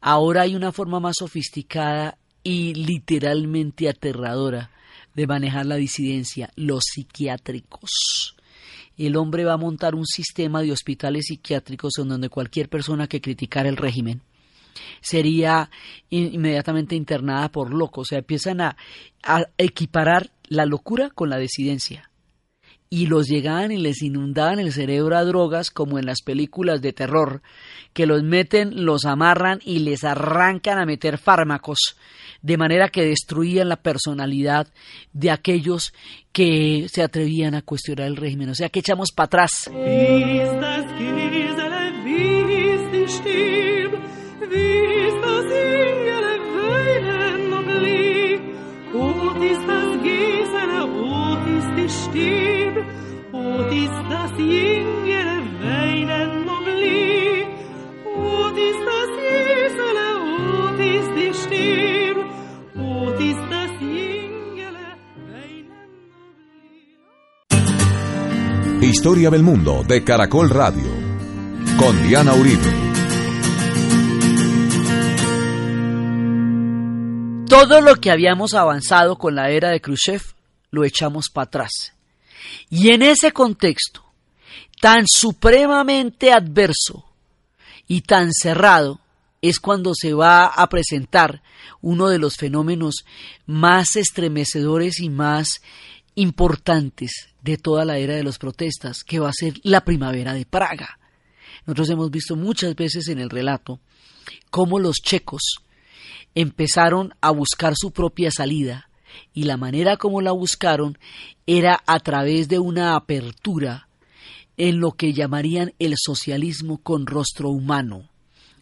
Ahora 0.00 0.42
hay 0.42 0.54
una 0.54 0.72
forma 0.72 1.00
más 1.00 1.14
sofisticada 1.18 2.18
y 2.44 2.74
literalmente 2.74 3.88
aterradora 3.88 4.70
de 5.14 5.26
manejar 5.26 5.66
la 5.66 5.76
disidencia, 5.76 6.50
los 6.54 6.84
psiquiátricos. 6.84 8.36
El 8.96 9.16
hombre 9.16 9.44
va 9.44 9.54
a 9.54 9.58
montar 9.58 9.94
un 9.94 10.06
sistema 10.06 10.62
de 10.62 10.70
hospitales 10.70 11.26
psiquiátricos 11.26 11.94
en 11.98 12.08
donde 12.08 12.28
cualquier 12.28 12.68
persona 12.68 13.08
que 13.08 13.20
criticara 13.20 13.68
el 13.68 13.76
régimen 13.76 14.20
sería 15.00 15.70
inmediatamente 16.10 16.94
internada 16.94 17.50
por 17.50 17.72
loco. 17.72 18.02
O 18.02 18.04
sea, 18.04 18.18
empiezan 18.18 18.60
a, 18.60 18.76
a 19.22 19.44
equiparar 19.58 20.30
la 20.48 20.66
locura 20.66 21.10
con 21.10 21.30
la 21.30 21.38
disidencia 21.38 22.10
y 22.94 23.06
los 23.06 23.26
llegaban 23.26 23.72
y 23.72 23.78
les 23.78 24.02
inundaban 24.02 24.60
el 24.60 24.72
cerebro 24.72 25.16
a 25.16 25.24
drogas 25.24 25.72
como 25.72 25.98
en 25.98 26.06
las 26.06 26.22
películas 26.22 26.80
de 26.80 26.92
terror, 26.92 27.42
que 27.92 28.06
los 28.06 28.22
meten, 28.22 28.84
los 28.84 29.04
amarran 29.04 29.58
y 29.64 29.80
les 29.80 30.04
arrancan 30.04 30.78
a 30.78 30.86
meter 30.86 31.18
fármacos, 31.18 31.96
de 32.40 32.56
manera 32.56 32.90
que 32.90 33.04
destruían 33.04 33.68
la 33.68 33.82
personalidad 33.82 34.68
de 35.12 35.32
aquellos 35.32 35.92
que 36.30 36.86
se 36.88 37.02
atrevían 37.02 37.56
a 37.56 37.62
cuestionar 37.62 38.06
el 38.06 38.16
régimen. 38.16 38.50
O 38.50 38.54
sea, 38.54 38.68
que 38.68 38.78
echamos 38.78 39.10
para 39.10 39.26
atrás. 39.26 39.68
Historia 68.80 69.28
del 69.28 69.42
mundo 69.42 69.82
de 69.86 70.04
Caracol 70.04 70.48
Radio 70.50 70.84
con 71.78 72.02
Diana 72.06 72.32
Uribe. 72.34 72.72
Todo 77.48 77.80
lo 77.80 77.96
que 77.96 78.10
habíamos 78.10 78.54
avanzado 78.54 79.16
con 79.16 79.34
la 79.34 79.50
era 79.50 79.70
de 79.70 79.80
Khrushchev 79.80 80.33
lo 80.74 80.84
echamos 80.84 81.30
para 81.30 81.46
atrás. 81.46 81.70
Y 82.68 82.90
en 82.90 83.02
ese 83.02 83.32
contexto 83.32 84.04
tan 84.80 85.04
supremamente 85.06 86.32
adverso 86.32 87.04
y 87.88 88.02
tan 88.02 88.32
cerrado 88.32 89.00
es 89.40 89.60
cuando 89.60 89.92
se 89.94 90.14
va 90.14 90.46
a 90.46 90.68
presentar 90.68 91.42
uno 91.80 92.08
de 92.08 92.18
los 92.18 92.36
fenómenos 92.36 93.04
más 93.46 93.96
estremecedores 93.96 95.00
y 95.00 95.10
más 95.10 95.62
importantes 96.14 97.28
de 97.42 97.58
toda 97.58 97.84
la 97.84 97.98
era 97.98 98.14
de 98.14 98.24
las 98.24 98.38
protestas, 98.38 99.04
que 99.04 99.18
va 99.18 99.28
a 99.28 99.34
ser 99.34 99.54
la 99.62 99.84
primavera 99.84 100.32
de 100.32 100.46
Praga. 100.46 100.98
Nosotros 101.66 101.90
hemos 101.90 102.10
visto 102.10 102.36
muchas 102.36 102.74
veces 102.74 103.08
en 103.08 103.18
el 103.18 103.30
relato 103.30 103.80
cómo 104.50 104.78
los 104.78 104.96
checos 104.96 105.56
empezaron 106.34 107.14
a 107.20 107.30
buscar 107.30 107.74
su 107.76 107.90
propia 107.90 108.30
salida 108.30 108.88
y 109.32 109.44
la 109.44 109.56
manera 109.56 109.96
como 109.96 110.20
la 110.20 110.32
buscaron 110.32 110.98
era 111.46 111.82
a 111.86 112.00
través 112.00 112.48
de 112.48 112.58
una 112.58 112.96
apertura 112.96 113.88
en 114.56 114.80
lo 114.80 114.92
que 114.92 115.12
llamarían 115.12 115.74
el 115.78 115.94
socialismo 115.96 116.78
con 116.78 117.06
rostro 117.06 117.50
humano. 117.50 118.08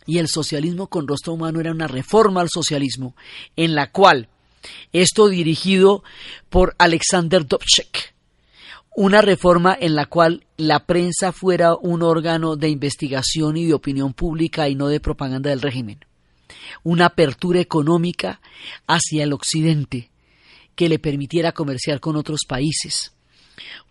Y 0.06 0.18
el 0.18 0.28
socialismo 0.28 0.88
con 0.88 1.06
rostro 1.06 1.34
humano 1.34 1.60
era 1.60 1.70
una 1.70 1.86
reforma 1.86 2.40
al 2.40 2.48
socialismo 2.48 3.14
en 3.56 3.74
la 3.74 3.90
cual, 3.90 4.28
esto 4.92 5.28
dirigido 5.28 6.02
por 6.48 6.74
Alexander 6.78 7.46
Dobchek, 7.46 8.14
una 8.94 9.22
reforma 9.22 9.76
en 9.78 9.94
la 9.94 10.06
cual 10.06 10.44
la 10.56 10.86
prensa 10.86 11.32
fuera 11.32 11.74
un 11.74 12.02
órgano 12.02 12.56
de 12.56 12.68
investigación 12.68 13.56
y 13.56 13.66
de 13.66 13.74
opinión 13.74 14.12
pública 14.12 14.68
y 14.68 14.74
no 14.74 14.88
de 14.88 15.00
propaganda 15.00 15.50
del 15.50 15.62
régimen. 15.62 16.00
Una 16.82 17.06
apertura 17.06 17.60
económica 17.60 18.40
hacia 18.86 19.24
el 19.24 19.32
occidente, 19.32 20.10
que 20.74 20.88
le 20.88 20.98
permitiera 20.98 21.52
comerciar 21.52 22.00
con 22.00 22.16
otros 22.16 22.40
países, 22.48 23.12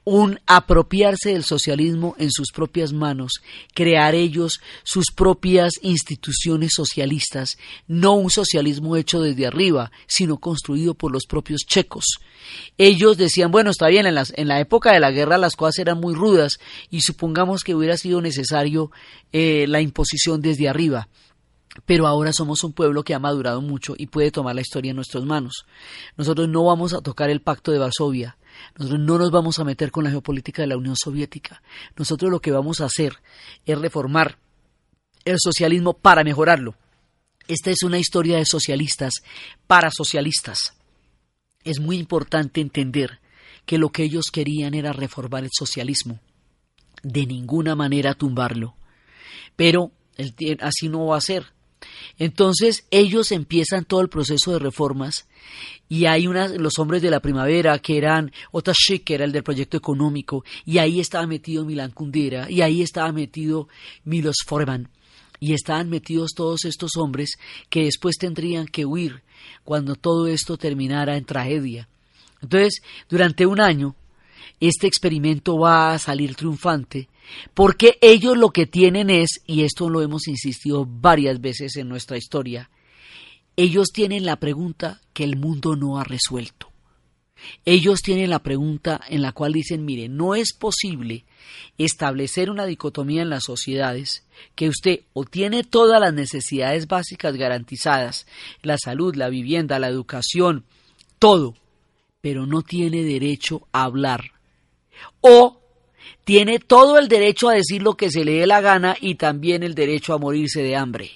un 0.04 0.40
apropiarse 0.48 1.34
del 1.34 1.44
socialismo 1.44 2.16
en 2.18 2.32
sus 2.32 2.52
propias 2.52 2.92
manos, 2.92 3.34
crear 3.74 4.16
ellos 4.16 4.60
sus 4.84 5.12
propias 5.16 5.74
instituciones 5.84 6.72
socialistas, 6.76 7.58
no 7.88 8.14
un 8.14 8.32
socialismo 8.32 8.96
hecho 8.96 9.22
desde 9.22 9.46
arriba, 9.46 9.92
sino 10.08 10.38
construido 10.38 10.96
por 10.96 11.12
los 11.12 11.26
propios 11.28 11.62
checos. 11.68 12.06
Ellos 12.78 13.18
decían, 13.18 13.52
bueno, 13.52 13.70
está 13.70 13.88
bien, 13.88 14.08
en, 14.08 14.18
en 14.18 14.48
la 14.48 14.60
época 14.60 14.92
de 14.92 15.00
la 15.00 15.12
guerra 15.12 15.38
las 15.38 15.56
cosas 15.56 15.78
eran 15.80 16.00
muy 16.00 16.16
rudas 16.16 16.60
y 16.90 17.02
supongamos 17.02 17.64
que 17.64 17.76
hubiera 17.76 17.96
sido 17.98 18.22
necesario 18.22 18.92
eh, 19.32 19.66
la 19.68 19.82
imposición 19.82 20.42
desde 20.42 20.68
arriba. 20.68 21.10
Pero 21.86 22.08
ahora 22.08 22.34
somos 22.34 22.64
un 22.64 22.74
pueblo 22.74 23.04
que 23.04 23.14
ha 23.14 23.20
madurado 23.20 23.62
mucho 23.62 23.94
y 23.98 24.08
puede 24.08 24.32
tomar 24.32 24.56
la 24.56 24.62
historia 24.62 24.90
en 24.90 24.98
nuestras 24.98 25.24
manos. 25.24 25.66
Nosotros 26.18 26.50
no 26.50 26.66
vamos 26.66 26.94
a 26.94 27.02
tocar 27.02 27.30
el 27.30 27.42
pacto 27.42 27.72
de 27.72 27.80
Varsovia, 27.80 28.38
nosotros 28.78 29.00
no 29.00 29.18
nos 29.18 29.32
vamos 29.32 29.60
a 29.60 29.64
meter 29.64 29.92
con 29.92 30.04
la 30.04 30.10
geopolítica 30.10 30.62
de 30.62 30.68
la 30.68 30.78
Unión 30.78 30.96
Soviética. 30.96 31.62
Nosotros 31.96 32.32
lo 32.32 32.42
que 32.42 32.52
vamos 32.52 32.82
a 32.82 32.86
hacer 32.86 33.14
es 33.66 33.80
reformar 33.80 34.38
el 35.26 35.38
socialismo 35.40 35.94
para 35.94 36.24
mejorarlo. 36.24 36.76
Esta 37.48 37.72
es 37.72 37.84
una 37.84 38.00
historia 38.00 38.38
de 38.38 38.46
socialistas 38.46 39.16
para 39.68 39.90
socialistas. 39.92 40.74
Es 41.64 41.80
muy 41.80 41.98
importante 41.98 42.62
entender 42.62 43.20
que 43.66 43.78
lo 43.78 43.90
que 43.90 44.04
ellos 44.04 44.32
querían 44.32 44.74
era 44.74 44.94
reformar 44.94 45.44
el 45.44 45.50
socialismo, 45.52 46.20
de 47.04 47.26
ninguna 47.26 47.76
manera 47.76 48.14
tumbarlo. 48.14 48.76
Pero 49.56 49.92
así 50.62 50.90
no 50.90 51.08
va 51.08 51.18
a 51.18 51.22
ser. 51.22 51.46
Entonces 52.18 52.86
ellos 52.92 53.32
empiezan 53.32 53.86
todo 53.86 54.02
el 54.02 54.10
proceso 54.10 54.52
de 54.52 54.60
reformas 54.60 55.28
y 55.90 56.06
hay 56.06 56.28
unas, 56.28 56.52
los 56.52 56.80
hombres 56.80 57.02
de 57.02 57.10
la 57.10 57.20
primavera 57.20 57.78
que 57.80 57.98
eran 57.98 58.32
Otashik, 58.52 59.04
que 59.04 59.16
era 59.16 59.26
el 59.26 59.32
del 59.32 59.44
proyecto 59.44 59.76
económico, 59.76 60.46
y 60.66 60.78
ahí 60.78 61.00
estaba 61.00 61.28
metido 61.28 61.66
Milan 61.66 61.92
Kundera, 61.92 62.50
y 62.50 62.62
ahí 62.62 62.82
estaba 62.82 63.12
metido 63.12 63.68
Milos 64.06 64.38
Forman, 64.46 64.88
y 65.42 65.54
estaban 65.54 65.90
metidos 65.90 66.32
todos 66.34 66.64
estos 66.64 66.96
hombres 66.96 67.32
que 67.70 67.84
después 67.84 68.16
tendrían 68.18 68.68
que 68.68 68.86
huir 68.86 69.22
cuando 69.66 69.96
todo 69.96 70.28
esto 70.28 70.56
terminara 70.56 71.18
en 71.18 71.26
tragedia. 71.26 71.90
Entonces, 72.42 72.82
durante 73.10 73.46
un 73.46 73.60
año, 73.60 73.96
este 74.62 74.88
experimento 74.88 75.58
va 75.58 75.94
a 75.94 76.00
salir 76.00 76.36
triunfante 76.36 77.10
porque 77.54 77.98
ellos 78.02 78.38
lo 78.38 78.50
que 78.50 78.66
tienen 78.66 79.10
es, 79.10 79.42
y 79.46 79.64
esto 79.64 79.90
lo 79.90 80.02
hemos 80.02 80.28
insistido 80.28 80.86
varias 80.88 81.42
veces 81.42 81.76
en 81.78 81.90
nuestra 81.90 82.18
historia, 82.18 82.70
ellos 83.56 83.90
tienen 83.94 84.26
la 84.26 84.38
pregunta 84.38 85.02
que 85.14 85.24
el 85.24 85.38
mundo 85.38 85.76
no 85.76 86.00
ha 86.00 86.04
resuelto. 86.04 86.72
Ellos 87.66 88.02
tienen 88.02 88.30
la 88.30 88.44
pregunta 88.44 89.02
en 89.10 89.22
la 89.22 89.32
cual 89.32 89.54
dicen, 89.54 89.84
mire, 89.84 90.10
no 90.10 90.36
es 90.36 90.54
posible 90.54 91.26
establecer 91.78 92.50
una 92.50 92.66
dicotomía 92.66 93.24
en 93.24 93.30
las 93.30 93.46
sociedades 93.46 94.26
que 94.56 94.70
usted 94.70 95.02
o 95.14 95.26
tiene 95.26 95.64
todas 95.64 96.00
las 96.00 96.14
necesidades 96.14 96.88
básicas 96.88 97.36
garantizadas, 97.36 98.28
la 98.62 98.78
salud, 98.78 99.16
la 99.16 99.30
vivienda, 99.30 99.80
la 99.80 99.88
educación, 99.88 100.66
todo, 101.20 101.56
pero 102.22 102.46
no 102.46 102.62
tiene 102.62 103.04
derecho 103.04 103.68
a 103.72 103.84
hablar. 103.84 104.32
O 105.22 105.61
tiene 106.24 106.60
todo 106.60 106.98
el 106.98 107.08
derecho 107.08 107.50
a 107.50 107.54
decir 107.54 107.82
lo 107.82 107.96
que 107.96 108.12
se 108.12 108.26
le 108.26 108.34
dé 108.34 108.48
la 108.48 108.62
gana 108.62 108.96
y 109.00 109.16
también 109.16 109.64
el 109.64 109.76
derecho 109.76 110.14
a 110.14 110.18
morirse 110.18 110.62
de 110.62 110.76
hambre. 110.76 111.12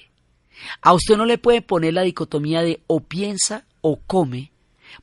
A 0.81 0.93
usted 0.93 1.17
no 1.17 1.25
le 1.25 1.38
puede 1.38 1.62
poner 1.62 1.93
la 1.93 2.01
dicotomía 2.01 2.62
de 2.62 2.81
o 2.88 3.01
piensa 3.01 3.65
o 3.81 3.99
come, 4.08 4.51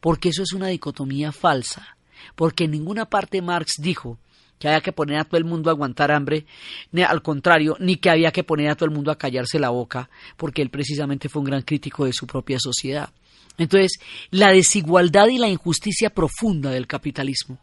porque 0.01 0.31
eso 0.31 0.43
es 0.43 0.53
una 0.53 0.69
dicotomía 0.69 1.33
falsa, 1.33 1.97
porque 2.35 2.65
en 2.65 2.73
ninguna 2.73 3.07
parte 3.07 3.43
Marx 3.43 3.75
dijo 3.79 4.19
que 4.59 4.69
había 4.69 4.81
que 4.81 4.93
poner 4.93 5.19
a 5.19 5.25
todo 5.25 5.39
el 5.39 5.45
mundo 5.45 5.71
a 5.71 5.73
aguantar 5.73 6.13
hambre, 6.13 6.47
ni 6.93 7.03
al 7.03 7.23
contrario, 7.23 7.77
ni 7.81 7.97
que 7.97 8.11
había 8.11 8.31
que 8.31 8.45
poner 8.45 8.71
a 8.71 8.77
todo 8.77 8.87
el 8.87 8.95
mundo 8.95 9.11
a 9.11 9.19
callarse 9.19 9.59
la 9.59 9.71
boca, 9.71 10.09
porque 10.37 10.63
él 10.63 10.71
precisamente 10.71 11.29
fue 11.29 11.41
un 11.41 11.47
gran 11.47 11.63
crítico 11.63 12.05
de 12.05 12.13
su 12.13 12.27
propia 12.27 12.59
sociedad. 12.61 13.11
Entonces, 13.59 13.99
la 14.31 14.51
desigualdad 14.51 15.29
y 15.29 15.39
la 15.39 15.49
injusticia 15.49 16.11
profunda 16.11 16.71
del 16.71 16.87
capitalismo 16.87 17.59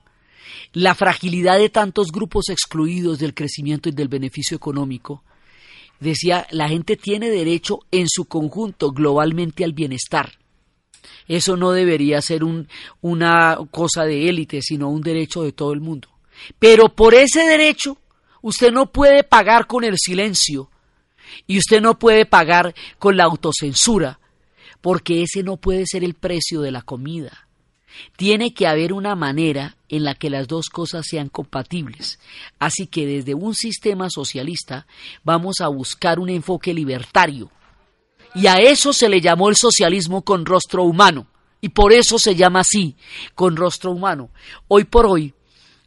la 0.74 0.96
fragilidad 0.96 1.58
de 1.58 1.70
tantos 1.70 2.08
grupos 2.12 2.50
excluidos 2.50 3.20
del 3.20 3.34
crecimiento 3.34 3.90
y 3.90 3.92
del 3.92 4.08
beneficio 4.08 4.56
económico. 4.56 5.24
Decía, 6.00 6.48
la 6.52 6.70
gente 6.70 6.96
tiene 6.96 7.30
derecho 7.30 7.80
en 7.92 8.08
su 8.08 8.26
conjunto 8.26 8.92
globalmente 8.92 9.64
al 9.64 9.74
bienestar. 9.74 10.40
Eso 11.28 11.58
no 11.58 11.72
debería 11.72 12.22
ser 12.22 12.42
una 13.02 13.58
cosa 13.72 14.06
de 14.06 14.30
élite, 14.30 14.62
sino 14.62 14.90
un 14.90 15.02
derecho 15.02 15.44
de 15.44 15.52
todo 15.52 15.74
el 15.74 15.82
mundo. 15.82 16.10
Pero 16.58 16.90
por 16.90 17.14
ese 17.14 17.44
derecho, 17.44 17.98
usted 18.42 18.72
no 18.72 18.92
puede 18.92 19.24
pagar 19.24 19.68
con 19.68 19.84
el 19.84 19.96
silencio 19.98 20.70
y 21.46 21.58
usted 21.58 21.82
no 21.82 22.00
puede 22.00 22.26
pagar 22.26 22.74
con 22.98 23.18
la 23.18 23.26
autocensura, 23.26 24.20
porque 24.82 25.22
ese 25.24 25.44
no 25.44 25.58
puede 25.58 25.86
ser 25.86 26.04
el 26.04 26.16
precio 26.16 26.62
de 26.62 26.72
la 26.72 26.82
comida. 26.82 27.49
Tiene 28.16 28.54
que 28.54 28.68
haber 28.68 28.94
una 28.94 29.16
manera 29.16 29.78
en 29.88 30.04
la 30.04 30.16
que 30.16 30.30
las 30.30 30.48
dos 30.48 30.70
cosas 30.70 31.06
sean 31.08 31.30
compatibles. 31.30 32.20
Así 32.60 32.88
que 32.88 33.06
desde 33.06 33.34
un 33.34 33.56
sistema 33.56 34.10
socialista 34.10 34.88
vamos 35.24 35.62
a 35.62 35.68
buscar 35.68 36.20
un 36.20 36.30
enfoque 36.30 36.74
libertario. 36.74 37.52
Y 38.36 38.48
a 38.48 38.58
eso 38.58 38.94
se 38.94 39.10
le 39.10 39.22
llamó 39.22 39.50
el 39.50 39.56
socialismo 39.56 40.24
con 40.24 40.46
rostro 40.46 40.84
humano. 40.84 41.28
Y 41.62 41.70
por 41.70 41.92
eso 41.92 42.20
se 42.20 42.36
llama 42.36 42.62
así, 42.62 42.96
con 43.36 43.58
rostro 43.58 43.92
humano. 43.92 44.30
Hoy 44.68 44.86
por 44.86 45.06
hoy, 45.06 45.34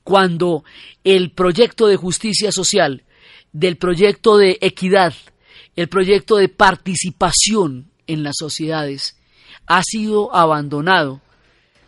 cuando 0.04 0.64
el 1.04 1.30
proyecto 1.30 1.86
de 1.86 1.96
justicia 1.96 2.52
social, 2.52 3.04
del 3.52 3.76
proyecto 3.76 4.36
de 4.36 4.58
equidad, 4.60 5.14
el 5.76 5.88
proyecto 5.88 6.36
de 6.36 6.48
participación 6.48 7.90
en 8.06 8.22
las 8.22 8.34
sociedades 8.38 9.16
ha 9.66 9.82
sido 9.82 10.34
abandonado 10.34 11.20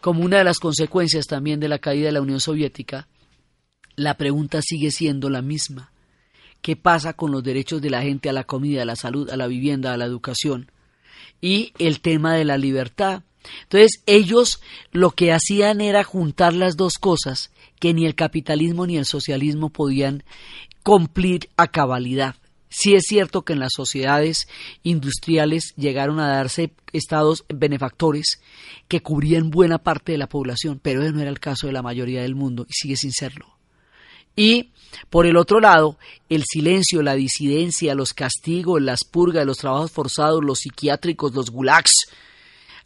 como 0.04 0.22
una 0.22 0.36
de 0.36 0.44
las 0.44 0.58
consecuencias 0.58 1.26
también 1.26 1.60
de 1.60 1.68
la 1.68 1.78
caída 1.78 2.04
de 2.04 2.12
la 2.12 2.20
Unión 2.20 2.38
Soviética, 2.38 3.08
la 3.96 4.18
pregunta 4.18 4.60
sigue 4.60 4.90
siendo 4.90 5.30
la 5.30 5.40
misma. 5.40 5.92
¿Qué 6.60 6.76
pasa 6.76 7.14
con 7.14 7.32
los 7.32 7.42
derechos 7.42 7.80
de 7.80 7.88
la 7.88 8.02
gente 8.02 8.28
a 8.28 8.34
la 8.34 8.44
comida, 8.44 8.82
a 8.82 8.84
la 8.84 8.96
salud, 8.96 9.30
a 9.30 9.38
la 9.38 9.46
vivienda, 9.46 9.94
a 9.94 9.96
la 9.96 10.04
educación? 10.04 10.70
Y 11.40 11.72
el 11.78 12.02
tema 12.02 12.34
de 12.34 12.44
la 12.44 12.58
libertad. 12.58 13.22
Entonces, 13.62 14.02
ellos 14.04 14.60
lo 14.92 15.12
que 15.12 15.32
hacían 15.32 15.80
era 15.80 16.04
juntar 16.04 16.52
las 16.52 16.76
dos 16.76 16.98
cosas 17.00 17.50
que 17.80 17.94
ni 17.94 18.04
el 18.04 18.14
capitalismo 18.14 18.86
ni 18.86 18.98
el 18.98 19.06
socialismo 19.06 19.70
podían 19.70 20.22
cumplir 20.82 21.48
a 21.56 21.68
cabalidad. 21.68 22.34
Sí 22.76 22.96
es 22.96 23.04
cierto 23.06 23.42
que 23.42 23.52
en 23.52 23.60
las 23.60 23.70
sociedades 23.72 24.48
industriales 24.82 25.74
llegaron 25.76 26.18
a 26.18 26.26
darse 26.26 26.72
estados 26.92 27.44
benefactores 27.48 28.40
que 28.88 29.00
cubrían 29.00 29.50
buena 29.50 29.78
parte 29.78 30.10
de 30.10 30.18
la 30.18 30.28
población, 30.28 30.80
pero 30.82 31.04
eso 31.04 31.12
no 31.12 31.20
era 31.20 31.30
el 31.30 31.38
caso 31.38 31.68
de 31.68 31.72
la 31.72 31.82
mayoría 31.82 32.22
del 32.22 32.34
mundo 32.34 32.66
y 32.68 32.72
sigue 32.72 32.96
sin 32.96 33.12
serlo. 33.12 33.46
Y, 34.34 34.70
por 35.08 35.24
el 35.26 35.36
otro 35.36 35.60
lado, 35.60 36.00
el 36.28 36.42
silencio, 36.50 37.00
la 37.04 37.14
disidencia, 37.14 37.94
los 37.94 38.12
castigos, 38.12 38.82
las 38.82 39.04
purgas, 39.04 39.46
los 39.46 39.58
trabajos 39.58 39.92
forzados, 39.92 40.42
los 40.42 40.58
psiquiátricos, 40.58 41.32
los 41.32 41.50
gulags, 41.50 42.08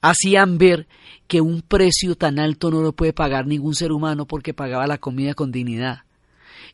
hacían 0.02 0.58
ver 0.58 0.86
que 1.28 1.40
un 1.40 1.62
precio 1.62 2.14
tan 2.14 2.38
alto 2.38 2.70
no 2.70 2.82
lo 2.82 2.92
puede 2.92 3.14
pagar 3.14 3.46
ningún 3.46 3.74
ser 3.74 3.92
humano 3.92 4.26
porque 4.26 4.52
pagaba 4.52 4.86
la 4.86 4.98
comida 4.98 5.32
con 5.32 5.50
dignidad. 5.50 6.02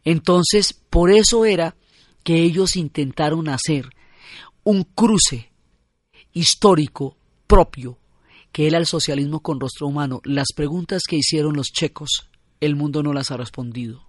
Entonces, 0.03 0.73
por 0.91 1.13
eso 1.13 1.45
era 1.45 1.77
que 2.25 2.43
ellos 2.43 2.77
intentaron 2.77 3.49
hacer 3.49 3.91
un 4.65 4.83
cruce 4.83 5.51
histórico 6.33 7.17
propio, 7.47 7.99
que 8.51 8.67
era 8.67 8.79
el 8.79 8.87
socialismo 8.87 9.41
con 9.41 9.61
rostro 9.61 9.87
humano. 9.87 10.21
Las 10.25 10.49
preguntas 10.57 11.03
que 11.09 11.17
hicieron 11.17 11.55
los 11.55 11.69
checos, 11.69 12.29
el 12.61 12.75
mundo 12.75 13.03
no 13.03 13.13
las 13.13 13.31
ha 13.31 13.37
respondido. 13.37 14.09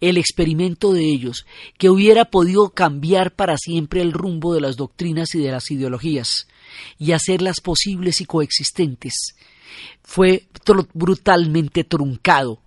El 0.00 0.18
experimento 0.18 0.92
de 0.92 1.04
ellos, 1.04 1.46
que 1.78 1.90
hubiera 1.90 2.26
podido 2.26 2.70
cambiar 2.70 3.34
para 3.34 3.56
siempre 3.56 4.02
el 4.02 4.12
rumbo 4.12 4.54
de 4.54 4.60
las 4.60 4.76
doctrinas 4.76 5.34
y 5.34 5.38
de 5.38 5.50
las 5.50 5.70
ideologías, 5.70 6.48
y 6.98 7.12
hacerlas 7.12 7.60
posibles 7.60 8.20
y 8.20 8.24
coexistentes, 8.24 9.14
fue 10.02 10.48
brutalmente 10.92 11.84
truncado 11.84 12.60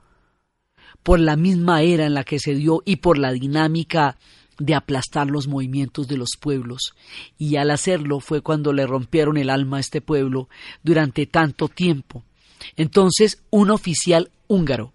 por 1.07 1.21
la 1.21 1.37
misma 1.37 1.83
era 1.83 2.05
en 2.05 2.13
la 2.13 2.25
que 2.25 2.37
se 2.37 2.53
dio 2.53 2.81
y 2.83 2.97
por 2.97 3.17
la 3.17 3.31
dinámica 3.31 4.17
de 4.59 4.75
aplastar 4.75 5.27
los 5.27 5.47
movimientos 5.47 6.07
de 6.07 6.17
los 6.17 6.31
pueblos, 6.39 6.93
y 7.37 7.55
al 7.57 7.71
hacerlo 7.71 8.19
fue 8.19 8.41
cuando 8.41 8.73
le 8.73 8.85
rompieron 8.85 9.37
el 9.37 9.49
alma 9.49 9.77
a 9.77 9.81
este 9.81 10.01
pueblo 10.01 10.49
durante 10.83 11.25
tanto 11.25 11.67
tiempo. 11.67 12.23
Entonces 12.75 13.43
un 13.49 13.69
oficial 13.69 14.31
húngaro 14.47 14.93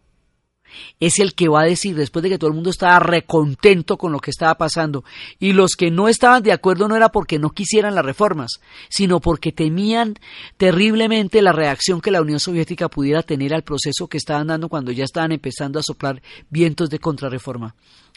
es 1.00 1.18
el 1.18 1.34
que 1.34 1.48
va 1.48 1.62
a 1.62 1.66
decir, 1.66 1.96
después 1.96 2.22
de 2.22 2.28
que 2.30 2.38
todo 2.38 2.48
el 2.48 2.54
mundo 2.54 2.70
estaba 2.70 2.98
recontento 2.98 3.96
con 3.96 4.12
lo 4.12 4.20
que 4.20 4.30
estaba 4.30 4.56
pasando, 4.56 5.04
y 5.38 5.52
los 5.52 5.72
que 5.76 5.90
no 5.90 6.08
estaban 6.08 6.42
de 6.42 6.52
acuerdo 6.52 6.88
no 6.88 6.96
era 6.96 7.10
porque 7.10 7.38
no 7.38 7.50
quisieran 7.50 7.94
las 7.94 8.04
reformas, 8.04 8.60
sino 8.88 9.20
porque 9.20 9.52
temían 9.52 10.14
terriblemente 10.56 11.42
la 11.42 11.52
reacción 11.52 12.00
que 12.00 12.10
la 12.10 12.22
Unión 12.22 12.40
Soviética 12.40 12.88
pudiera 12.88 13.22
tener 13.22 13.54
al 13.54 13.62
proceso 13.62 14.08
que 14.08 14.18
estaban 14.18 14.48
dando 14.48 14.68
cuando 14.68 14.92
ya 14.92 15.04
estaban 15.04 15.32
empezando 15.32 15.78
a 15.78 15.82
soplar 15.82 16.22
vientos 16.50 16.90
de 16.90 16.98
contrarreforma. 16.98 17.74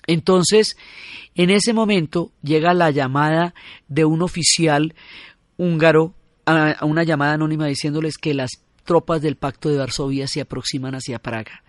Entonces, 0.08 0.76
en 1.34 1.50
ese 1.50 1.74
momento 1.74 2.32
llega 2.44 2.74
la 2.74 2.92
llamada 2.92 3.54
de 3.88 4.06
un 4.06 4.22
oficial 4.22 4.94
húngaro 5.58 6.14
a 6.46 6.86
una 6.86 7.04
llamada 7.04 7.34
anónima 7.34 7.66
diciéndoles 7.66 8.18
que 8.18 8.36
las 8.36 8.52
tropas 8.84 9.22
del 9.22 9.36
Pacto 9.36 9.70
de 9.70 9.78
Varsovia 9.78 10.28
se 10.28 10.42
aproximan 10.42 10.94
hacia 10.94 11.20
Praga. 11.20 11.65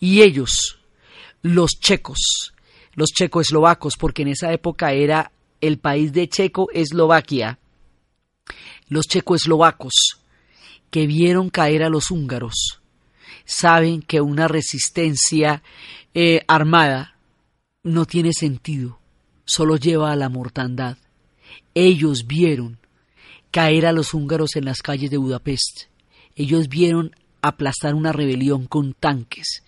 Y 0.00 0.22
ellos, 0.22 0.78
los 1.42 1.78
checos, 1.80 2.52
los 2.94 3.10
checoslovacos, 3.10 3.94
porque 3.98 4.22
en 4.22 4.28
esa 4.28 4.52
época 4.52 4.92
era 4.92 5.32
el 5.60 5.78
país 5.78 6.12
de 6.12 6.28
Checo-Eslovaquia, 6.28 7.58
los 8.88 9.06
checoslovacos 9.06 10.18
que 10.90 11.06
vieron 11.06 11.50
caer 11.50 11.82
a 11.82 11.90
los 11.90 12.10
húngaros, 12.10 12.80
saben 13.44 14.02
que 14.02 14.20
una 14.20 14.48
resistencia 14.48 15.62
eh, 16.14 16.42
armada 16.46 17.16
no 17.82 18.06
tiene 18.06 18.32
sentido, 18.32 18.98
solo 19.44 19.76
lleva 19.76 20.12
a 20.12 20.16
la 20.16 20.28
mortandad. 20.28 20.96
Ellos 21.74 22.26
vieron 22.26 22.78
caer 23.50 23.86
a 23.86 23.92
los 23.92 24.14
húngaros 24.14 24.56
en 24.56 24.64
las 24.64 24.82
calles 24.82 25.10
de 25.10 25.16
Budapest. 25.16 25.84
Ellos 26.36 26.68
vieron 26.68 27.14
aplastar 27.42 27.94
una 27.94 28.12
rebelión 28.12 28.66
con 28.66 28.94
tanques 28.94 29.62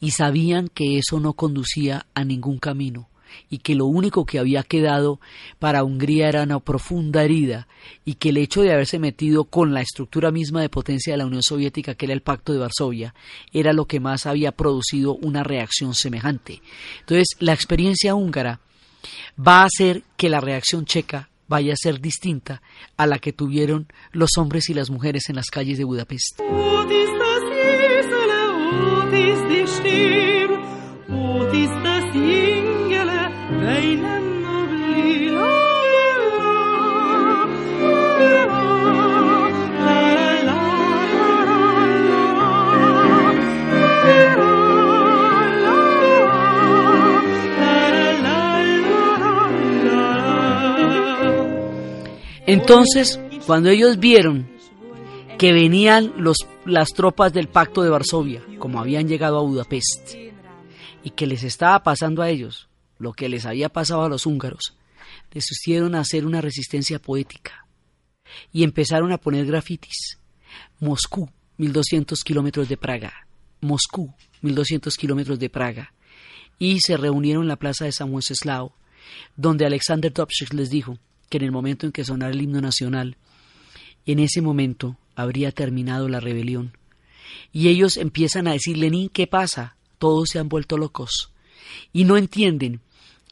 y 0.00 0.12
sabían 0.12 0.68
que 0.68 0.98
eso 0.98 1.20
no 1.20 1.34
conducía 1.34 2.06
a 2.14 2.24
ningún 2.24 2.58
camino 2.58 3.08
y 3.50 3.58
que 3.58 3.74
lo 3.74 3.86
único 3.86 4.24
que 4.24 4.38
había 4.38 4.62
quedado 4.62 5.20
para 5.58 5.84
Hungría 5.84 6.28
era 6.28 6.42
una 6.42 6.60
profunda 6.60 7.22
herida 7.22 7.68
y 8.04 8.14
que 8.14 8.30
el 8.30 8.38
hecho 8.38 8.62
de 8.62 8.72
haberse 8.72 8.98
metido 8.98 9.44
con 9.44 9.74
la 9.74 9.80
estructura 9.80 10.30
misma 10.30 10.60
de 10.60 10.68
potencia 10.68 11.12
de 11.12 11.18
la 11.18 11.26
Unión 11.26 11.42
Soviética, 11.42 11.94
que 11.94 12.06
era 12.06 12.14
el 12.14 12.22
Pacto 12.22 12.52
de 12.52 12.58
Varsovia, 12.58 13.14
era 13.52 13.72
lo 13.72 13.86
que 13.86 14.00
más 14.00 14.26
había 14.26 14.52
producido 14.52 15.14
una 15.16 15.42
reacción 15.42 15.94
semejante. 15.94 16.62
Entonces, 17.00 17.28
la 17.40 17.52
experiencia 17.52 18.14
húngara 18.14 18.60
va 19.38 19.62
a 19.62 19.66
hacer 19.66 20.02
que 20.16 20.28
la 20.28 20.40
reacción 20.40 20.84
checa 20.84 21.28
vaya 21.48 21.74
a 21.74 21.76
ser 21.76 22.00
distinta 22.00 22.60
a 22.96 23.06
la 23.06 23.18
que 23.18 23.32
tuvieron 23.32 23.86
los 24.10 24.30
hombres 24.36 24.68
y 24.68 24.74
las 24.74 24.90
mujeres 24.90 25.28
en 25.28 25.36
las 25.36 25.46
calles 25.46 25.78
de 25.78 25.84
Budapest. 25.84 26.40
Entonces, 52.46 53.20
cuando 53.46 53.70
ellos 53.70 53.98
vieron 53.98 54.55
que 55.38 55.52
venían 55.52 56.12
los, 56.16 56.38
las 56.64 56.88
tropas 56.88 57.32
del 57.32 57.48
pacto 57.48 57.82
de 57.82 57.90
Varsovia, 57.90 58.42
como 58.58 58.80
habían 58.80 59.06
llegado 59.06 59.38
a 59.38 59.42
Budapest, 59.42 60.14
y 61.04 61.10
que 61.10 61.26
les 61.26 61.42
estaba 61.42 61.82
pasando 61.82 62.22
a 62.22 62.30
ellos 62.30 62.68
lo 62.98 63.12
que 63.12 63.28
les 63.28 63.44
había 63.44 63.68
pasado 63.68 64.02
a 64.02 64.08
los 64.08 64.24
húngaros, 64.24 64.76
decidieron 65.32 65.94
hacer 65.94 66.24
una 66.24 66.40
resistencia 66.40 66.98
poética 66.98 67.66
y 68.52 68.64
empezaron 68.64 69.12
a 69.12 69.18
poner 69.18 69.44
grafitis. 69.44 70.18
Moscú, 70.80 71.30
1200 71.58 72.22
kilómetros 72.24 72.68
de 72.68 72.76
Praga. 72.76 73.12
Moscú, 73.60 74.14
1200 74.40 74.96
kilómetros 74.96 75.38
de 75.38 75.50
Praga. 75.50 75.92
Y 76.58 76.80
se 76.80 76.96
reunieron 76.96 77.42
en 77.42 77.48
la 77.48 77.56
plaza 77.56 77.84
de 77.84 77.92
San 77.92 78.12
Wenceslao, 78.12 78.74
donde 79.36 79.66
Alexander 79.66 80.12
Dubček 80.12 80.54
les 80.54 80.70
dijo 80.70 80.98
que 81.28 81.36
en 81.36 81.44
el 81.44 81.52
momento 81.52 81.84
en 81.84 81.92
que 81.92 82.04
sonara 82.04 82.32
el 82.32 82.40
himno 82.40 82.60
nacional, 82.60 83.16
en 84.06 84.20
ese 84.20 84.40
momento 84.40 84.96
habría 85.16 85.50
terminado 85.50 86.08
la 86.08 86.20
rebelión. 86.20 86.76
Y 87.52 87.68
ellos 87.68 87.96
empiezan 87.96 88.46
a 88.46 88.52
decir, 88.52 88.76
Lenin, 88.76 89.08
¿qué 89.08 89.26
pasa? 89.26 89.76
Todos 89.98 90.28
se 90.30 90.38
han 90.38 90.48
vuelto 90.48 90.76
locos. 90.78 91.32
Y 91.92 92.04
no 92.04 92.16
entienden, 92.16 92.80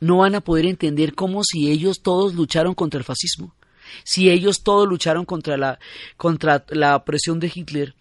no 0.00 0.18
van 0.18 0.34
a 0.34 0.40
poder 0.40 0.66
entender 0.66 1.14
cómo 1.14 1.42
si 1.44 1.70
ellos 1.70 2.02
todos 2.02 2.34
lucharon 2.34 2.74
contra 2.74 2.98
el 2.98 3.04
fascismo, 3.04 3.54
si 4.02 4.30
ellos 4.30 4.62
todos 4.62 4.88
lucharon 4.88 5.24
contra 5.24 5.56
la, 5.56 5.78
contra 6.16 6.64
la 6.70 6.96
opresión 6.96 7.38
de 7.38 7.52
Hitler, 7.54 7.94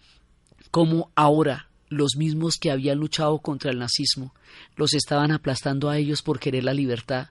como 0.70 1.10
ahora 1.14 1.68
los 1.88 2.16
mismos 2.16 2.56
que 2.58 2.70
habían 2.70 2.98
luchado 2.98 3.38
contra 3.38 3.70
el 3.70 3.78
nazismo 3.78 4.34
los 4.76 4.94
estaban 4.94 5.30
aplastando 5.30 5.88
a 5.88 5.98
ellos 5.98 6.22
por 6.22 6.40
querer 6.40 6.64
la 6.64 6.74
libertad. 6.74 7.28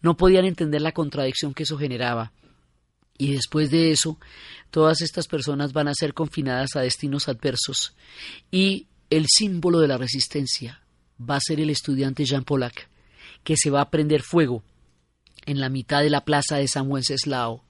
No 0.00 0.16
podían 0.16 0.44
entender 0.44 0.80
la 0.80 0.92
contradicción 0.92 1.54
que 1.54 1.64
eso 1.64 1.76
generaba. 1.76 2.32
Y 3.18 3.32
después 3.32 3.70
de 3.70 3.90
eso, 3.90 4.18
todas 4.70 5.00
estas 5.00 5.26
personas 5.26 5.72
van 5.72 5.88
a 5.88 5.94
ser 5.94 6.14
confinadas 6.14 6.76
a 6.76 6.80
destinos 6.80 7.28
adversos. 7.28 7.94
Y 8.50 8.86
el 9.10 9.26
símbolo 9.28 9.80
de 9.80 9.88
la 9.88 9.98
resistencia 9.98 10.80
va 11.18 11.36
a 11.36 11.40
ser 11.40 11.60
el 11.60 11.70
estudiante 11.70 12.24
Jean 12.24 12.44
Pollack, 12.44 12.88
que 13.44 13.56
se 13.56 13.70
va 13.70 13.80
a 13.80 13.90
prender 13.90 14.22
fuego 14.22 14.62
en 15.46 15.60
la 15.60 15.68
mitad 15.68 16.02
de 16.02 16.10
la 16.10 16.24
plaza 16.24 16.56
de 16.56 16.68
San 16.68 16.90
Wenceslao 16.90 17.62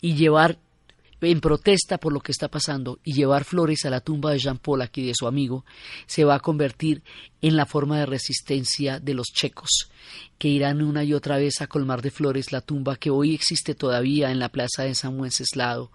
y 0.00 0.14
llevar 0.14 0.58
en 1.20 1.40
protesta 1.40 1.98
por 1.98 2.12
lo 2.12 2.20
que 2.20 2.32
está 2.32 2.48
pasando 2.48 2.98
y 3.04 3.12
llevar 3.12 3.44
flores 3.44 3.84
a 3.84 3.90
la 3.90 4.00
tumba 4.00 4.32
de 4.32 4.38
Jean 4.38 4.58
Paul 4.58 4.82
aquí 4.82 5.06
de 5.06 5.14
su 5.14 5.26
amigo, 5.26 5.64
se 6.06 6.24
va 6.24 6.36
a 6.36 6.40
convertir 6.40 7.02
en 7.40 7.56
la 7.56 7.66
forma 7.66 7.98
de 7.98 8.06
resistencia 8.06 9.00
de 9.00 9.14
los 9.14 9.28
checos, 9.28 9.90
que 10.38 10.48
irán 10.48 10.82
una 10.82 11.04
y 11.04 11.12
otra 11.12 11.36
vez 11.36 11.60
a 11.60 11.66
colmar 11.66 12.02
de 12.02 12.10
flores 12.10 12.52
la 12.52 12.60
tumba 12.60 12.96
que 12.96 13.10
hoy 13.10 13.34
existe 13.34 13.74
todavía 13.74 14.30
en 14.30 14.38
la 14.38 14.48
plaza 14.48 14.84
de 14.84 14.94
San 14.94 15.18
Wenceslao. 15.20 15.92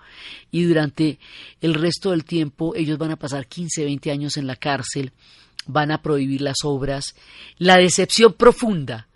Y 0.51 0.63
durante 0.63 1.19
el 1.61 1.73
resto 1.73 2.11
del 2.11 2.23
tiempo 2.23 2.75
ellos 2.75 2.97
van 2.97 3.11
a 3.11 3.17
pasar 3.17 3.47
15, 3.47 3.83
20 3.83 4.11
años 4.11 4.37
en 4.37 4.47
la 4.47 4.55
cárcel, 4.55 5.11
van 5.65 5.91
a 5.91 6.01
prohibir 6.01 6.41
las 6.41 6.57
obras. 6.63 7.15
La 7.57 7.77
decepción 7.77 8.33
profunda 8.33 9.08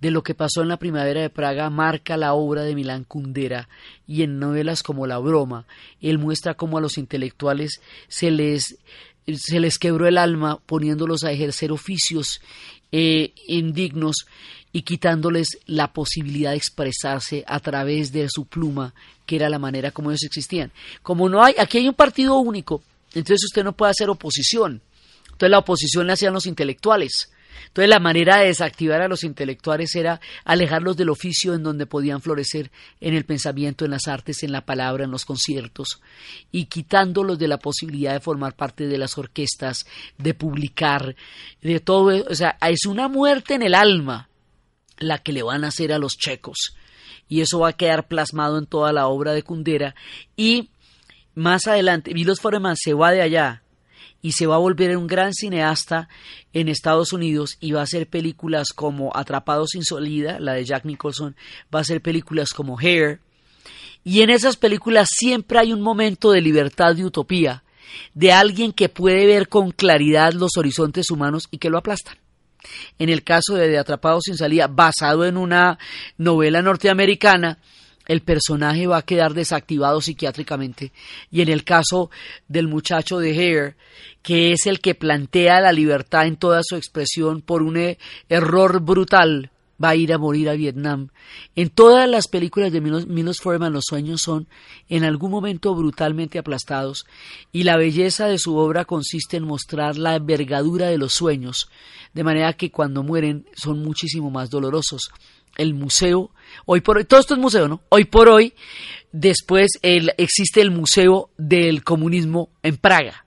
de 0.00 0.10
lo 0.10 0.22
que 0.22 0.34
pasó 0.34 0.62
en 0.62 0.68
la 0.68 0.78
primavera 0.78 1.20
de 1.20 1.30
Praga 1.30 1.68
marca 1.70 2.16
la 2.16 2.32
obra 2.34 2.62
de 2.62 2.74
Milán 2.74 3.04
Kundera 3.04 3.68
y 4.06 4.22
en 4.22 4.38
novelas 4.38 4.82
como 4.82 5.06
La 5.06 5.18
broma, 5.18 5.66
él 6.00 6.18
muestra 6.18 6.54
cómo 6.54 6.78
a 6.78 6.80
los 6.80 6.98
intelectuales 6.98 7.80
se 8.08 8.30
les, 8.30 8.78
se 9.34 9.60
les 9.60 9.78
quebró 9.78 10.06
el 10.06 10.18
alma 10.18 10.58
poniéndolos 10.64 11.24
a 11.24 11.32
ejercer 11.32 11.70
oficios 11.70 12.40
eh, 12.92 13.34
indignos 13.46 14.26
y 14.72 14.82
quitándoles 14.82 15.58
la 15.66 15.92
posibilidad 15.92 16.50
de 16.50 16.56
expresarse 16.56 17.44
a 17.46 17.60
través 17.60 18.12
de 18.12 18.28
su 18.28 18.46
pluma, 18.46 18.94
que 19.26 19.36
era 19.36 19.48
la 19.48 19.58
manera 19.58 19.90
como 19.90 20.10
ellos 20.10 20.22
existían. 20.22 20.72
Como 21.02 21.28
no 21.28 21.42
hay, 21.42 21.54
aquí 21.58 21.78
hay 21.78 21.88
un 21.88 21.94
partido 21.94 22.38
único, 22.38 22.82
entonces 23.12 23.44
usted 23.44 23.64
no 23.64 23.72
puede 23.72 23.90
hacer 23.90 24.08
oposición. 24.08 24.80
Entonces 25.24 25.50
la 25.50 25.58
oposición 25.58 26.06
la 26.06 26.12
hacían 26.14 26.34
los 26.34 26.46
intelectuales. 26.46 27.30
Entonces 27.66 27.88
la 27.88 28.00
manera 28.00 28.38
de 28.38 28.46
desactivar 28.46 29.00
a 29.00 29.08
los 29.08 29.24
intelectuales 29.24 29.94
era 29.94 30.20
alejarlos 30.44 30.96
del 30.96 31.10
oficio 31.10 31.54
en 31.54 31.62
donde 31.62 31.86
podían 31.86 32.20
florecer 32.20 32.70
en 33.00 33.14
el 33.14 33.24
pensamiento, 33.24 33.84
en 33.84 33.92
las 33.92 34.08
artes, 34.08 34.42
en 34.42 34.52
la 34.52 34.64
palabra, 34.64 35.04
en 35.04 35.10
los 35.10 35.24
conciertos, 35.24 36.00
y 36.50 36.66
quitándolos 36.66 37.38
de 37.38 37.48
la 37.48 37.58
posibilidad 37.58 38.12
de 38.12 38.20
formar 38.20 38.54
parte 38.54 38.86
de 38.86 38.98
las 38.98 39.16
orquestas, 39.18 39.86
de 40.18 40.34
publicar, 40.34 41.14
de 41.62 41.80
todo. 41.80 42.24
O 42.28 42.34
sea, 42.34 42.56
es 42.68 42.86
una 42.86 43.08
muerte 43.08 43.54
en 43.54 43.62
el 43.62 43.74
alma 43.74 44.28
la 44.98 45.18
que 45.18 45.32
le 45.32 45.42
van 45.42 45.64
a 45.64 45.68
hacer 45.68 45.92
a 45.92 45.98
los 45.98 46.16
checos. 46.16 46.74
Y 47.28 47.40
eso 47.40 47.60
va 47.60 47.68
a 47.68 47.72
quedar 47.74 48.08
plasmado 48.08 48.58
en 48.58 48.66
toda 48.66 48.92
la 48.92 49.06
obra 49.06 49.32
de 49.32 49.42
Kundera. 49.42 49.94
Y 50.36 50.70
más 51.34 51.66
adelante, 51.66 52.12
Milos 52.12 52.40
Forman 52.40 52.76
se 52.76 52.92
va 52.92 53.12
de 53.12 53.22
allá 53.22 53.62
y 54.22 54.32
se 54.32 54.46
va 54.46 54.56
a 54.56 54.58
volver 54.58 54.96
un 54.96 55.06
gran 55.06 55.32
cineasta 55.32 56.08
en 56.52 56.68
Estados 56.68 57.12
Unidos 57.12 57.56
y 57.60 57.72
va 57.72 57.80
a 57.80 57.84
hacer 57.84 58.06
películas 58.06 58.68
como 58.74 59.16
Atrapados 59.16 59.70
sin 59.72 59.84
salida, 59.84 60.38
la 60.40 60.54
de 60.54 60.64
Jack 60.64 60.84
Nicholson, 60.84 61.36
va 61.74 61.78
a 61.78 61.82
hacer 61.82 62.00
películas 62.00 62.50
como 62.52 62.78
Hair. 62.78 63.20
Y 64.04 64.22
en 64.22 64.30
esas 64.30 64.56
películas 64.56 65.08
siempre 65.10 65.58
hay 65.58 65.72
un 65.72 65.80
momento 65.80 66.32
de 66.32 66.40
libertad 66.40 66.96
y 66.96 67.04
utopía, 67.04 67.62
de 68.14 68.32
alguien 68.32 68.72
que 68.72 68.88
puede 68.88 69.26
ver 69.26 69.48
con 69.48 69.72
claridad 69.72 70.32
los 70.32 70.56
horizontes 70.56 71.10
humanos 71.10 71.48
y 71.50 71.58
que 71.58 71.70
lo 71.70 71.78
aplastan. 71.78 72.16
En 72.98 73.08
el 73.08 73.24
caso 73.24 73.54
de, 73.54 73.68
de 73.68 73.78
Atrapados 73.78 74.24
sin 74.24 74.36
salida, 74.36 74.66
basado 74.68 75.24
en 75.24 75.36
una 75.36 75.78
novela 76.18 76.62
norteamericana, 76.62 77.58
el 78.10 78.22
personaje 78.22 78.88
va 78.88 78.96
a 78.96 79.02
quedar 79.02 79.34
desactivado 79.34 80.00
psiquiátricamente. 80.00 80.92
Y 81.30 81.42
en 81.42 81.48
el 81.48 81.62
caso 81.62 82.10
del 82.48 82.66
muchacho 82.66 83.18
de 83.18 83.30
Hare, 83.30 83.76
que 84.20 84.50
es 84.50 84.66
el 84.66 84.80
que 84.80 84.96
plantea 84.96 85.60
la 85.60 85.70
libertad 85.70 86.26
en 86.26 86.36
toda 86.36 86.60
su 86.64 86.74
expresión 86.74 87.40
por 87.40 87.62
un 87.62 87.76
e-, 87.76 87.98
error 88.28 88.80
brutal, 88.80 89.52
va 89.82 89.90
a 89.90 89.94
ir 89.94 90.12
a 90.12 90.18
morir 90.18 90.48
a 90.48 90.54
Vietnam. 90.54 91.10
En 91.54 91.70
todas 91.70 92.10
las 92.10 92.26
películas 92.26 92.72
de 92.72 92.80
Milos, 92.80 93.38
Forman 93.40 93.72
los 93.72 93.84
sueños 93.88 94.22
son 94.22 94.48
en 94.88 95.04
algún 95.04 95.30
momento 95.30 95.72
brutalmente 95.76 96.40
aplastados 96.40 97.06
y 97.52 97.62
la 97.62 97.76
belleza 97.76 98.26
de 98.26 98.38
su 98.38 98.56
obra 98.56 98.86
consiste 98.86 99.36
en 99.36 99.44
mostrar 99.44 99.96
la 99.96 100.16
envergadura 100.16 100.88
de 100.88 100.98
los 100.98 101.14
sueños, 101.14 101.70
de 102.12 102.24
manera 102.24 102.54
que 102.54 102.72
cuando 102.72 103.04
mueren 103.04 103.46
son 103.54 103.84
muchísimo 103.84 104.32
más 104.32 104.50
dolorosos. 104.50 105.12
El 105.60 105.74
museo, 105.74 106.30
hoy 106.66 106.80
por 106.80 106.96
hoy, 106.96 107.04
todo 107.04 107.20
esto 107.20 107.34
es 107.34 107.40
museo, 107.40 107.68
¿no? 107.68 107.82
Hoy 107.88 108.04
por 108.04 108.28
hoy, 108.28 108.54
después 109.12 109.70
existe 109.82 110.60
el 110.60 110.70
Museo 110.70 111.30
del 111.36 111.84
Comunismo 111.84 112.50
en 112.62 112.76
Praga. 112.76 113.24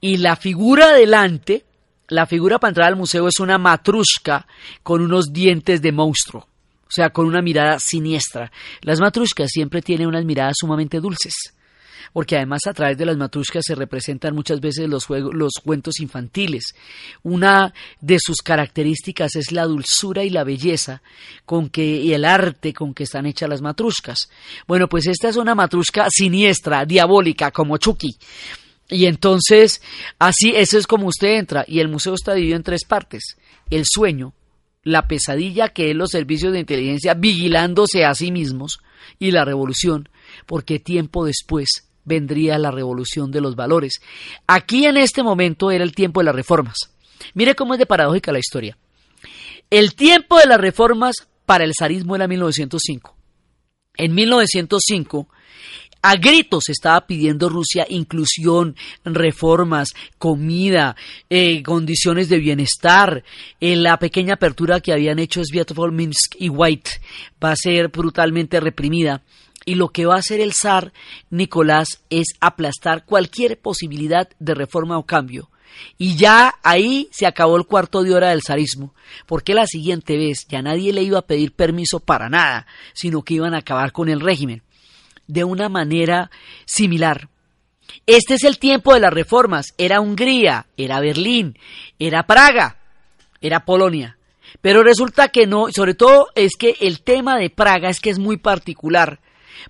Y 0.00 0.16
la 0.16 0.36
figura 0.36 0.92
delante 0.92 1.64
la 2.08 2.26
figura 2.26 2.58
para 2.58 2.70
entrar 2.70 2.88
al 2.88 2.96
museo 2.96 3.28
es 3.28 3.38
una 3.38 3.58
matrushka 3.58 4.46
con 4.82 5.02
unos 5.02 5.30
dientes 5.30 5.82
de 5.82 5.92
monstruo, 5.92 6.40
o 6.42 6.90
sea, 6.90 7.10
con 7.10 7.26
una 7.26 7.42
mirada 7.42 7.78
siniestra. 7.78 8.50
Las 8.80 8.98
matrushkas 8.98 9.50
siempre 9.50 9.82
tienen 9.82 10.08
unas 10.08 10.24
miradas 10.24 10.56
sumamente 10.58 11.00
dulces, 11.00 11.34
porque 12.12 12.36
además 12.36 12.60
a 12.66 12.72
través 12.72 12.98
de 12.98 13.06
las 13.06 13.16
matrushkas 13.16 13.64
se 13.66 13.74
representan 13.74 14.34
muchas 14.34 14.60
veces 14.60 14.88
los, 14.88 15.04
juegos, 15.06 15.34
los 15.34 15.52
cuentos 15.64 16.00
infantiles. 16.00 16.74
Una 17.22 17.72
de 18.00 18.18
sus 18.20 18.38
características 18.38 19.36
es 19.36 19.52
la 19.52 19.64
dulzura 19.64 20.24
y 20.24 20.30
la 20.30 20.44
belleza 20.44 21.02
con 21.44 21.68
que 21.68 21.84
y 21.84 22.12
el 22.12 22.24
arte 22.24 22.72
con 22.72 22.94
que 22.94 23.04
están 23.04 23.26
hechas 23.26 23.48
las 23.48 23.62
matrushkas. 23.62 24.28
Bueno, 24.66 24.88
pues 24.88 25.06
esta 25.06 25.28
es 25.28 25.36
una 25.36 25.54
matrushka 25.54 26.08
siniestra, 26.10 26.84
diabólica, 26.84 27.50
como 27.50 27.78
Chucky. 27.78 28.16
Y 28.90 29.06
entonces, 29.06 29.82
así, 30.18 30.52
eso 30.54 30.78
es 30.78 30.86
como 30.86 31.08
usted 31.08 31.36
entra, 31.36 31.64
y 31.66 31.80
el 31.80 31.88
museo 31.88 32.14
está 32.14 32.34
dividido 32.34 32.56
en 32.56 32.62
tres 32.62 32.84
partes. 32.84 33.36
El 33.68 33.84
sueño, 33.84 34.32
la 34.82 35.06
pesadilla 35.06 35.68
que 35.68 35.90
es 35.90 35.96
los 35.96 36.10
servicios 36.10 36.52
de 36.52 36.60
inteligencia 36.60 37.12
vigilándose 37.12 38.04
a 38.04 38.14
sí 38.14 38.32
mismos, 38.32 38.80
y 39.18 39.30
la 39.30 39.44
revolución, 39.44 40.08
porque 40.46 40.78
tiempo 40.78 41.24
después 41.24 41.87
vendría 42.08 42.58
la 42.58 42.70
revolución 42.70 43.30
de 43.30 43.40
los 43.40 43.54
valores. 43.54 44.00
Aquí 44.46 44.86
en 44.86 44.96
este 44.96 45.22
momento 45.22 45.70
era 45.70 45.84
el 45.84 45.94
tiempo 45.94 46.20
de 46.20 46.24
las 46.24 46.34
reformas. 46.34 46.76
Mire 47.34 47.54
cómo 47.54 47.74
es 47.74 47.78
de 47.78 47.86
paradójica 47.86 48.32
la 48.32 48.38
historia. 48.38 48.76
El 49.70 49.94
tiempo 49.94 50.38
de 50.38 50.46
las 50.46 50.60
reformas 50.60 51.28
para 51.46 51.64
el 51.64 51.72
zarismo 51.78 52.16
era 52.16 52.26
1905. 52.26 53.14
En 53.96 54.14
1905 54.14 55.28
a 56.00 56.14
gritos 56.14 56.68
estaba 56.68 57.06
pidiendo 57.06 57.48
Rusia 57.48 57.84
inclusión, 57.88 58.76
reformas, 59.04 59.88
comida, 60.16 60.94
eh, 61.28 61.62
condiciones 61.62 62.28
de 62.28 62.38
bienestar. 62.38 63.24
En 63.60 63.82
la 63.82 63.98
pequeña 63.98 64.34
apertura 64.34 64.80
que 64.80 64.92
habían 64.92 65.18
hecho 65.18 65.42
Sviatopol, 65.44 65.90
Minsk 65.90 66.36
y 66.38 66.48
White 66.48 66.90
va 67.42 67.52
a 67.52 67.56
ser 67.56 67.88
brutalmente 67.88 68.60
reprimida. 68.60 69.22
Y 69.68 69.74
lo 69.74 69.90
que 69.90 70.06
va 70.06 70.14
a 70.14 70.20
hacer 70.20 70.40
el 70.40 70.54
zar 70.54 70.94
Nicolás 71.28 72.00
es 72.08 72.28
aplastar 72.40 73.04
cualquier 73.04 73.60
posibilidad 73.60 74.26
de 74.38 74.54
reforma 74.54 74.96
o 74.96 75.04
cambio. 75.04 75.50
Y 75.98 76.16
ya 76.16 76.54
ahí 76.62 77.10
se 77.12 77.26
acabó 77.26 77.58
el 77.58 77.66
cuarto 77.66 78.02
de 78.02 78.14
hora 78.14 78.30
del 78.30 78.40
zarismo, 78.40 78.94
porque 79.26 79.52
la 79.52 79.66
siguiente 79.66 80.16
vez 80.16 80.46
ya 80.48 80.62
nadie 80.62 80.94
le 80.94 81.02
iba 81.02 81.18
a 81.18 81.26
pedir 81.26 81.52
permiso 81.52 82.00
para 82.00 82.30
nada, 82.30 82.66
sino 82.94 83.20
que 83.20 83.34
iban 83.34 83.52
a 83.52 83.58
acabar 83.58 83.92
con 83.92 84.08
el 84.08 84.20
régimen 84.20 84.62
de 85.26 85.44
una 85.44 85.68
manera 85.68 86.30
similar. 86.64 87.28
Este 88.06 88.36
es 88.36 88.44
el 88.44 88.58
tiempo 88.58 88.94
de 88.94 89.00
las 89.00 89.12
reformas. 89.12 89.74
Era 89.76 90.00
Hungría, 90.00 90.64
era 90.78 90.98
Berlín, 90.98 91.58
era 91.98 92.26
Praga, 92.26 92.78
era 93.42 93.66
Polonia. 93.66 94.16
Pero 94.62 94.82
resulta 94.82 95.28
que 95.28 95.46
no, 95.46 95.66
sobre 95.72 95.92
todo 95.92 96.28
es 96.34 96.56
que 96.56 96.74
el 96.80 97.02
tema 97.02 97.36
de 97.36 97.50
Praga 97.50 97.90
es 97.90 98.00
que 98.00 98.08
es 98.08 98.18
muy 98.18 98.38
particular, 98.38 99.20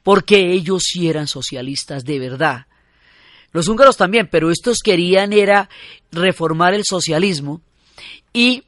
porque 0.03 0.53
ellos 0.53 0.83
sí 0.85 1.09
eran 1.09 1.27
socialistas 1.27 2.05
de 2.05 2.19
verdad. 2.19 2.67
Los 3.53 3.69
húngaros 3.69 3.97
también, 3.97 4.29
pero 4.31 4.51
estos 4.51 4.79
querían 4.85 5.33
era 5.33 5.69
reformar 6.13 6.75
el 6.75 6.85
socialismo 6.85 7.61
y 8.33 8.65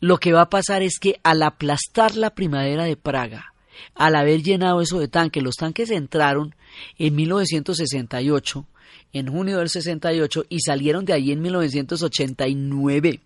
lo 0.00 0.18
que 0.18 0.32
va 0.32 0.42
a 0.42 0.50
pasar 0.50 0.82
es 0.82 0.98
que 0.98 1.18
al 1.22 1.42
aplastar 1.42 2.14
la 2.14 2.30
primavera 2.30 2.84
de 2.84 2.96
Praga, 2.96 3.52
al 3.94 4.14
haber 4.14 4.42
llenado 4.42 4.80
eso 4.80 4.98
de 4.98 5.08
tanques. 5.08 5.42
Los 5.42 5.56
tanques 5.56 5.90
entraron 5.90 6.54
en 6.98 7.16
1968, 7.16 8.66
en 9.12 9.26
junio 9.28 9.58
del 9.58 9.68
68, 9.68 10.44
y 10.48 10.60
salieron 10.60 11.04
de 11.04 11.12
ahí 11.14 11.32
en 11.32 11.42
1989. 11.42 13.20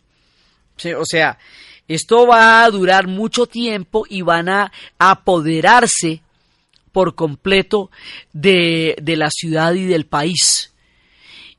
O 0.99 1.05
sea, 1.05 1.39
esto 1.89 2.27
va 2.27 2.65
a 2.65 2.71
durar 2.71 3.07
mucho 3.07 3.47
tiempo 3.47 4.05
y 4.09 4.23
van 4.23 4.49
a 4.49 4.73
apoderarse 4.99 6.23
por 6.93 7.15
completo 7.15 7.91
de, 8.33 8.97
de 9.03 9.17
la 9.17 9.31
ciudad 9.31 9.75
y 9.75 9.87
del 9.87 10.07
país. 10.07 10.75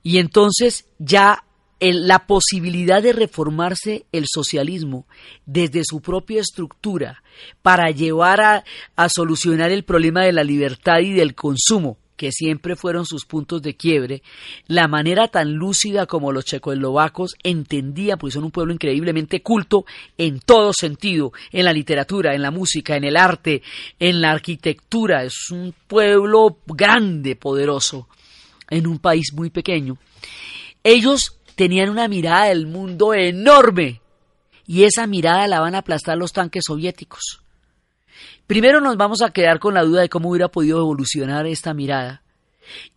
Y 0.04 0.20
entonces 0.20 0.86
ya 1.00 1.44
la 1.80 2.28
posibilidad 2.28 3.04
de 3.04 3.12
reformarse 3.12 4.06
el 4.12 4.26
socialismo 4.28 5.06
desde 5.46 5.84
su 5.84 6.02
propia 6.02 6.40
estructura 6.40 7.24
para 7.62 7.92
llevar 7.92 8.42
a, 8.42 8.64
a 8.96 9.10
solucionar 9.10 9.72
el 9.72 9.84
problema 9.84 10.24
de 10.24 10.32
la 10.32 10.44
libertad 10.44 11.00
y 11.00 11.12
del 11.12 11.36
consumo, 11.36 11.98
que 12.24 12.32
siempre 12.32 12.78
fueron 12.78 13.06
sus 13.06 13.26
puntos 13.26 13.62
de 13.62 13.76
quiebre, 13.76 14.24
la 14.68 14.88
manera 14.88 15.28
tan 15.28 15.56
lúcida 15.56 16.06
como 16.06 16.32
los 16.32 16.46
checoslovacos 16.46 17.36
entendían, 17.44 18.18
pues 18.18 18.36
son 18.36 18.46
un 18.46 18.52
pueblo 18.52 18.72
increíblemente 18.72 19.42
culto 19.42 19.84
en 20.18 20.40
todo 20.40 20.72
sentido, 20.72 21.34
en 21.52 21.66
la 21.66 21.74
literatura, 21.74 22.34
en 22.34 22.42
la 22.42 22.50
música, 22.50 22.96
en 22.96 23.04
el 23.04 23.18
arte, 23.18 23.62
en 24.00 24.22
la 24.22 24.32
arquitectura, 24.32 25.26
es 25.26 25.50
un 25.52 25.76
pueblo 25.86 26.60
grande, 26.66 27.36
poderoso, 27.36 28.08
en 28.70 28.88
un 28.88 29.00
país 29.00 29.34
muy 29.34 29.50
pequeño. 29.50 29.98
Ellos 30.82 31.38
tenían 31.56 31.90
una 31.90 32.08
mirada 32.08 32.46
del 32.46 32.68
mundo 32.68 33.14
enorme 33.14 34.00
y 34.66 34.86
esa 34.86 35.08
mirada 35.08 35.46
la 35.50 35.60
van 35.60 35.76
a 35.76 35.80
aplastar 35.80 36.18
los 36.18 36.32
tanques 36.32 36.64
soviéticos. 36.66 37.43
Primero 38.48 38.82
nos 38.82 38.98
vamos 38.98 39.22
a 39.22 39.32
quedar 39.32 39.60
con 39.60 39.74
la 39.74 39.84
duda 39.84 40.02
de 40.02 40.10
cómo 40.10 40.30
hubiera 40.30 40.50
podido 40.50 40.80
evolucionar 40.80 41.48
esta 41.48 41.74
mirada. 41.74 42.22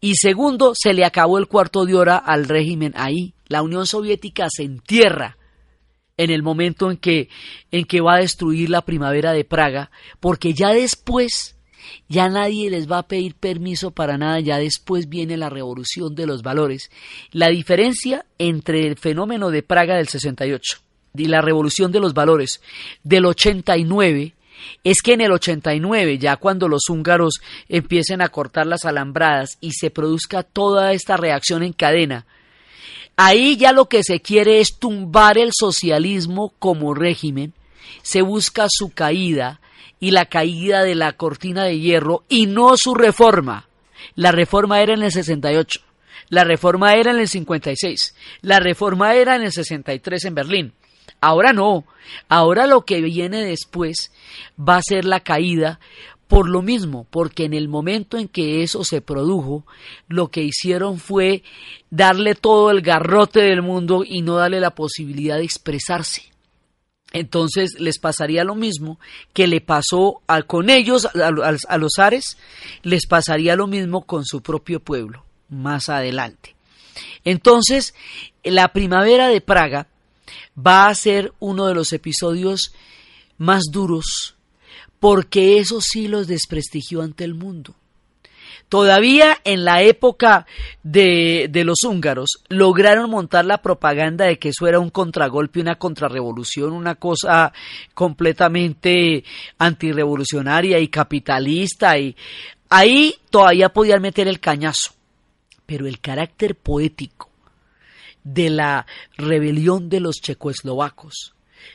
Y 0.01 0.15
segundo, 0.17 0.73
se 0.75 0.93
le 0.93 1.05
acabó 1.05 1.39
el 1.39 1.49
cuarto 1.49 1.85
de 1.85 1.95
hora 1.95 2.17
al 2.17 2.47
régimen 2.47 2.93
ahí. 2.97 3.35
La 3.49 3.63
Unión 3.63 3.87
Soviética 3.87 4.49
se 4.51 4.63
entierra 4.63 5.37
en 6.17 6.31
el 6.31 6.43
momento 6.43 6.91
en 6.91 6.97
que, 6.97 7.29
en 7.71 7.85
que 7.85 8.01
va 8.01 8.15
a 8.15 8.21
destruir 8.21 8.71
la 8.71 8.83
primavera 8.83 9.33
de 9.33 9.45
Praga, 9.45 9.91
porque 10.21 10.55
ya 10.55 10.71
después 10.71 11.57
ya 12.09 12.29
nadie 12.29 12.71
les 12.71 12.91
va 12.91 12.99
a 12.99 13.09
pedir 13.09 13.35
permiso 13.35 13.91
para 13.91 14.19
nada, 14.19 14.41
ya 14.41 14.59
después 14.59 15.09
viene 15.09 15.37
la 15.37 15.51
revolución 15.51 16.15
de 16.15 16.27
los 16.27 16.43
valores. 16.43 16.91
La 17.33 17.49
diferencia 17.49 18.25
entre 18.39 18.87
el 18.87 18.97
fenómeno 18.97 19.51
de 19.51 19.63
Praga 19.63 19.97
del 19.97 20.09
68 20.09 20.79
y 21.17 21.27
la 21.27 21.41
revolución 21.41 21.93
de 21.93 22.01
los 22.01 22.15
valores 22.15 22.61
del 23.03 23.27
89 23.27 24.35
es 24.85 25.03
que 25.03 25.15
en 25.15 25.21
el 25.21 25.33
89, 25.33 26.19
ya 26.19 26.37
cuando 26.37 26.69
los 26.69 26.89
húngaros 26.89 27.41
empiecen 27.69 28.23
a 28.23 28.29
cortar 28.29 28.67
las 28.67 28.85
alambradas 28.85 29.59
y 29.61 29.73
se 29.73 29.91
produzca 29.91 30.43
toda 30.43 30.93
esta 30.93 31.17
reacción 31.17 31.63
en 31.63 31.73
cadena, 31.73 32.27
ahí 33.17 33.57
ya 33.57 33.73
lo 33.73 33.89
que 33.89 34.03
se 34.03 34.21
quiere 34.21 34.61
es 34.61 34.79
tumbar 34.79 35.39
el 35.39 35.51
socialismo 35.53 36.55
como 36.59 36.95
régimen, 36.95 37.55
se 38.03 38.23
busca 38.23 38.67
su 38.69 38.91
caída, 38.91 39.61
y 40.01 40.11
la 40.11 40.27
caída 40.27 40.83
de 40.83 40.95
la 40.95 41.13
cortina 41.13 41.65
de 41.65 41.79
hierro 41.79 42.25
y 42.29 42.47
no 42.47 42.77
su 42.77 42.95
reforma. 42.95 43.69
La 44.15 44.33
reforma 44.33 44.81
era 44.81 44.95
en 44.95 45.03
el 45.03 45.13
68, 45.13 45.81
la 46.29 46.45
reforma 46.45 46.95
era 46.95 47.11
en 47.13 47.19
el 47.19 47.29
56, 47.29 48.15
la 48.43 48.61
reforma 48.61 49.15
era 49.15 49.37
en 49.37 49.43
el 49.43 49.53
63 49.53 50.25
en 50.25 50.35
Berlín. 50.35 50.73
Ahora 51.21 51.53
no, 51.53 51.85
ahora 52.29 52.67
lo 52.67 52.85
que 52.85 53.01
viene 53.01 53.45
después 53.45 54.13
va 54.59 54.77
a 54.77 54.83
ser 54.83 55.05
la 55.05 55.21
caída 55.21 55.81
por 56.29 56.49
lo 56.49 56.61
mismo, 56.61 57.07
porque 57.11 57.45
en 57.45 57.55
el 57.55 57.69
momento 57.69 58.19
en 58.19 58.27
que 58.27 58.63
eso 58.63 58.83
se 58.83 59.01
produjo, 59.01 59.65
lo 60.09 60.29
que 60.29 60.43
hicieron 60.43 60.99
fue 60.99 61.45
darle 61.91 62.35
todo 62.35 62.71
el 62.71 62.83
garrote 62.83 63.41
del 63.41 63.63
mundo 63.63 64.03
y 64.05 64.23
no 64.23 64.37
darle 64.37 64.59
la 64.59 64.75
posibilidad 64.75 65.37
de 65.37 65.45
expresarse 65.45 66.37
entonces 67.13 67.79
les 67.79 67.99
pasaría 67.99 68.45
lo 68.45 68.55
mismo 68.55 68.99
que 69.33 69.47
le 69.47 69.61
pasó 69.61 70.21
con 70.47 70.69
ellos, 70.69 71.07
a, 71.07 71.79
los 71.79 71.99
Ares, 71.99 72.37
les 72.83 73.07
pasaría 73.07 73.57
lo 73.57 73.67
mismo 73.67 74.03
con 74.03 74.25
su 74.25 74.43
propio 74.43 74.81
pueblo 74.81 75.25
más 75.49 75.89
adelante. 75.89 76.57
Entonces, 77.25 77.95
la 78.43 78.69
primavera 78.69 79.29
de 79.29 79.41
Praga 79.41 79.87
va 80.57 80.87
a 80.87 80.95
ser 80.95 81.33
uno 81.39 81.67
de 81.67 81.75
los 81.75 81.93
episodios 81.93 82.73
más 83.39 83.65
duros 83.71 84.37
porque 84.99 85.59
eso 85.59 85.81
sí 85.81 86.09
los 86.09 86.27
desprestigió 86.27 87.03
ante 87.03 87.25
el 87.25 87.35
mundo. 87.35 87.75
Todavía 88.69 89.37
en 89.45 89.65
la 89.65 89.83
época 89.83 90.47
de, 90.83 91.47
de, 91.51 91.63
los 91.63 91.85
húngaros 91.85 92.43
lograron 92.49 93.09
montar 93.09 93.45
la 93.45 93.63
propaganda 93.63 94.25
de 94.25 94.41
que 94.41 94.49
eso 94.49 94.67
era 94.67 94.81
un 94.81 94.91
contragolpe, 94.91 95.61
una 95.61 95.77
contrarrevolución, 95.77 96.73
una 96.73 96.97
cosa 96.97 97.53
completamente 97.95 99.23
antirrevolucionaria 99.59 100.81
y 100.81 100.89
capitalista. 100.89 101.97
Y 101.97 102.17
ahí 102.69 103.15
todavía 103.31 103.69
podían 103.69 104.03
meter 104.03 104.27
el 104.27 104.41
cañazo. 104.41 104.93
Pero 105.65 105.87
el 105.87 106.01
carácter 106.01 106.57
poético 106.57 107.31
de 108.27 108.51
la 108.51 108.87
rebelión 109.17 109.89
de 109.89 110.01
los 110.01 110.17
checoslovacos, 110.17 111.35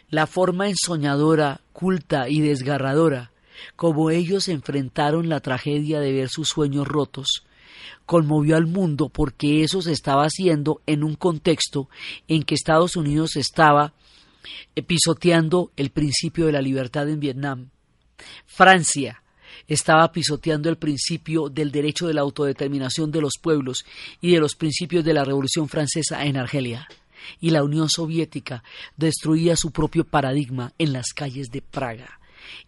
la 0.10 0.28
forma 0.28 0.68
ensoñadora, 0.68 1.62
culta 1.72 2.30
y 2.30 2.42
desgarradora 2.42 3.32
como 3.76 4.10
ellos 4.10 4.48
enfrentaron 4.48 5.30
la 5.30 5.40
tragedia 5.40 6.00
de 6.00 6.12
ver 6.12 6.30
sus 6.30 6.50
sueños 6.50 6.88
rotos, 6.88 7.46
conmovió 8.06 8.58
al 8.58 8.68
mundo 8.68 9.10
porque 9.10 9.64
eso 9.64 9.82
se 9.82 9.92
estaba 9.92 10.24
haciendo 10.24 10.82
en 10.86 11.04
un 11.04 11.16
contexto 11.16 11.90
en 12.28 12.44
que 12.44 12.56
Estados 12.56 12.96
Unidos 12.96 13.36
estaba 13.36 13.94
pisoteando 14.88 15.72
el 15.78 15.92
principio 15.92 16.46
de 16.46 16.52
la 16.52 16.62
libertad 16.62 17.10
en 17.10 17.20
Vietnam. 17.20 17.70
Francia 18.46 19.24
estaba 19.74 20.12
pisoteando 20.12 20.70
el 20.70 20.76
principio 20.76 21.48
del 21.48 21.72
derecho 21.72 22.06
de 22.06 22.14
la 22.14 22.22
autodeterminación 22.22 23.10
de 23.10 23.22
los 23.22 23.36
pueblos 23.42 23.86
y 24.20 24.34
de 24.34 24.40
los 24.42 24.56
principios 24.56 25.06
de 25.06 25.14
la 25.14 25.24
Revolución 25.24 25.70
Francesa 25.70 26.26
en 26.26 26.36
Argelia. 26.36 26.90
Y 27.40 27.52
la 27.52 27.64
Unión 27.64 27.88
Soviética 27.88 28.64
destruía 28.98 29.56
su 29.56 29.72
propio 29.72 30.04
paradigma 30.04 30.74
en 30.78 30.92
las 30.92 31.14
calles 31.14 31.52
de 31.52 31.62
Praga. 31.62 32.20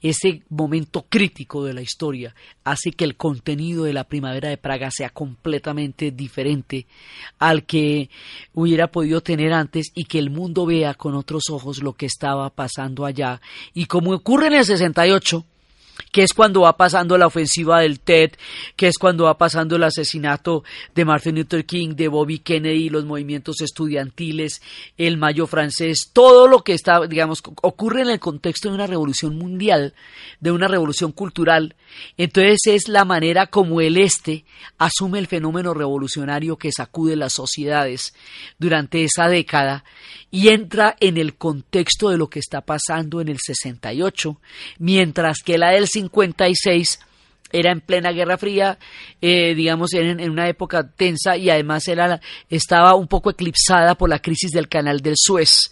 Ese 0.01 0.43
momento 0.47 1.05
crítico 1.09 1.65
de 1.65 1.73
la 1.73 1.81
historia 1.81 2.33
hace 2.63 2.91
que 2.91 3.03
el 3.03 3.17
contenido 3.17 3.83
de 3.83 3.91
la 3.91 4.05
primavera 4.05 4.47
de 4.47 4.57
Praga 4.57 4.89
sea 4.89 5.09
completamente 5.09 6.11
diferente 6.11 6.87
al 7.37 7.65
que 7.65 8.09
hubiera 8.53 8.87
podido 8.87 9.19
tener 9.19 9.51
antes 9.51 9.91
y 9.93 10.05
que 10.05 10.19
el 10.19 10.29
mundo 10.29 10.65
vea 10.65 10.93
con 10.93 11.15
otros 11.15 11.49
ojos 11.49 11.83
lo 11.83 11.93
que 11.93 12.05
estaba 12.05 12.49
pasando 12.49 13.05
allá. 13.05 13.41
Y 13.73 13.87
como 13.87 14.13
ocurre 14.13 14.47
en 14.47 14.53
el 14.53 14.65
68, 14.65 15.45
que 16.11 16.23
es 16.23 16.33
cuando 16.33 16.61
va 16.61 16.77
pasando 16.77 17.17
la 17.17 17.27
ofensiva 17.27 17.81
del 17.81 17.99
TED, 17.99 18.31
que 18.75 18.87
es 18.87 18.97
cuando 18.97 19.25
va 19.25 19.37
pasando 19.37 19.75
el 19.75 19.83
asesinato 19.83 20.63
de 20.93 21.05
Martin 21.05 21.35
Luther 21.35 21.65
King, 21.65 21.95
de 21.95 22.07
Bobby 22.07 22.39
Kennedy, 22.39 22.89
los 22.89 23.05
movimientos 23.05 23.61
estudiantiles, 23.61 24.61
el 24.97 25.17
mayo 25.17 25.47
francés, 25.47 26.09
todo 26.13 26.47
lo 26.47 26.63
que 26.63 26.73
está, 26.73 27.05
digamos, 27.07 27.41
ocurre 27.61 28.01
en 28.01 28.09
el 28.09 28.19
contexto 28.19 28.69
de 28.69 28.75
una 28.75 28.87
revolución 28.87 29.37
mundial, 29.37 29.93
de 30.39 30.51
una 30.51 30.67
revolución 30.67 31.11
cultural. 31.11 31.75
Entonces 32.17 32.59
es 32.65 32.87
la 32.87 33.05
manera 33.05 33.47
como 33.47 33.81
el 33.81 33.97
Este 33.97 34.45
asume 34.77 35.19
el 35.19 35.27
fenómeno 35.27 35.73
revolucionario 35.73 36.57
que 36.57 36.71
sacude 36.71 37.15
las 37.15 37.33
sociedades 37.33 38.13
durante 38.57 39.03
esa 39.03 39.27
década 39.27 39.83
y 40.33 40.49
entra 40.49 40.95
en 40.99 41.17
el 41.17 41.35
contexto 41.35 42.09
de 42.09 42.17
lo 42.17 42.27
que 42.27 42.39
está 42.39 42.61
pasando 42.61 43.21
en 43.21 43.27
el 43.27 43.37
68, 43.39 44.41
mientras 44.79 45.43
que 45.45 45.59
la 45.59 45.69
del 45.69 45.82
56 45.87 46.99
era 47.53 47.71
en 47.71 47.81
plena 47.81 48.11
Guerra 48.11 48.37
Fría, 48.37 48.79
eh, 49.21 49.53
digamos, 49.53 49.93
en, 49.93 50.29
una 50.29 50.49
época 50.49 50.89
tensa 50.89 51.37
y 51.37 51.49
además 51.49 51.87
era, 51.87 52.19
estaba 52.49 52.95
un 52.95 53.07
poco 53.07 53.29
eclipsada 53.29 53.95
por 53.95 54.09
la 54.09 54.19
crisis 54.19 54.51
del 54.51 54.67
canal 54.67 55.01
del 55.01 55.13
Suez, 55.15 55.71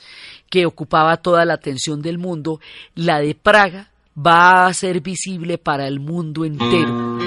que 0.50 0.66
ocupaba 0.66 1.18
toda 1.18 1.44
la 1.44 1.56
atención 1.56 2.02
del 2.02 2.20
mundo. 2.20 2.62
La 2.94 3.20
de 3.20 3.34
Praga 3.34 3.90
va 4.16 4.68
a 4.68 4.74
ser 4.74 5.02
visible 5.02 5.58
para 5.58 5.88
el 5.88 6.00
mundo 6.00 6.46
entero. 6.46 7.18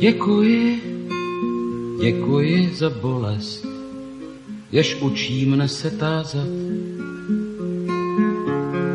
Děkuji, 0.00 0.80
děkuji 2.00 2.70
za 2.74 2.90
bolest, 2.90 3.66
jež 4.72 4.96
učí 5.00 5.46
mne 5.46 5.68
se 5.68 5.90
tázat. 5.90 6.48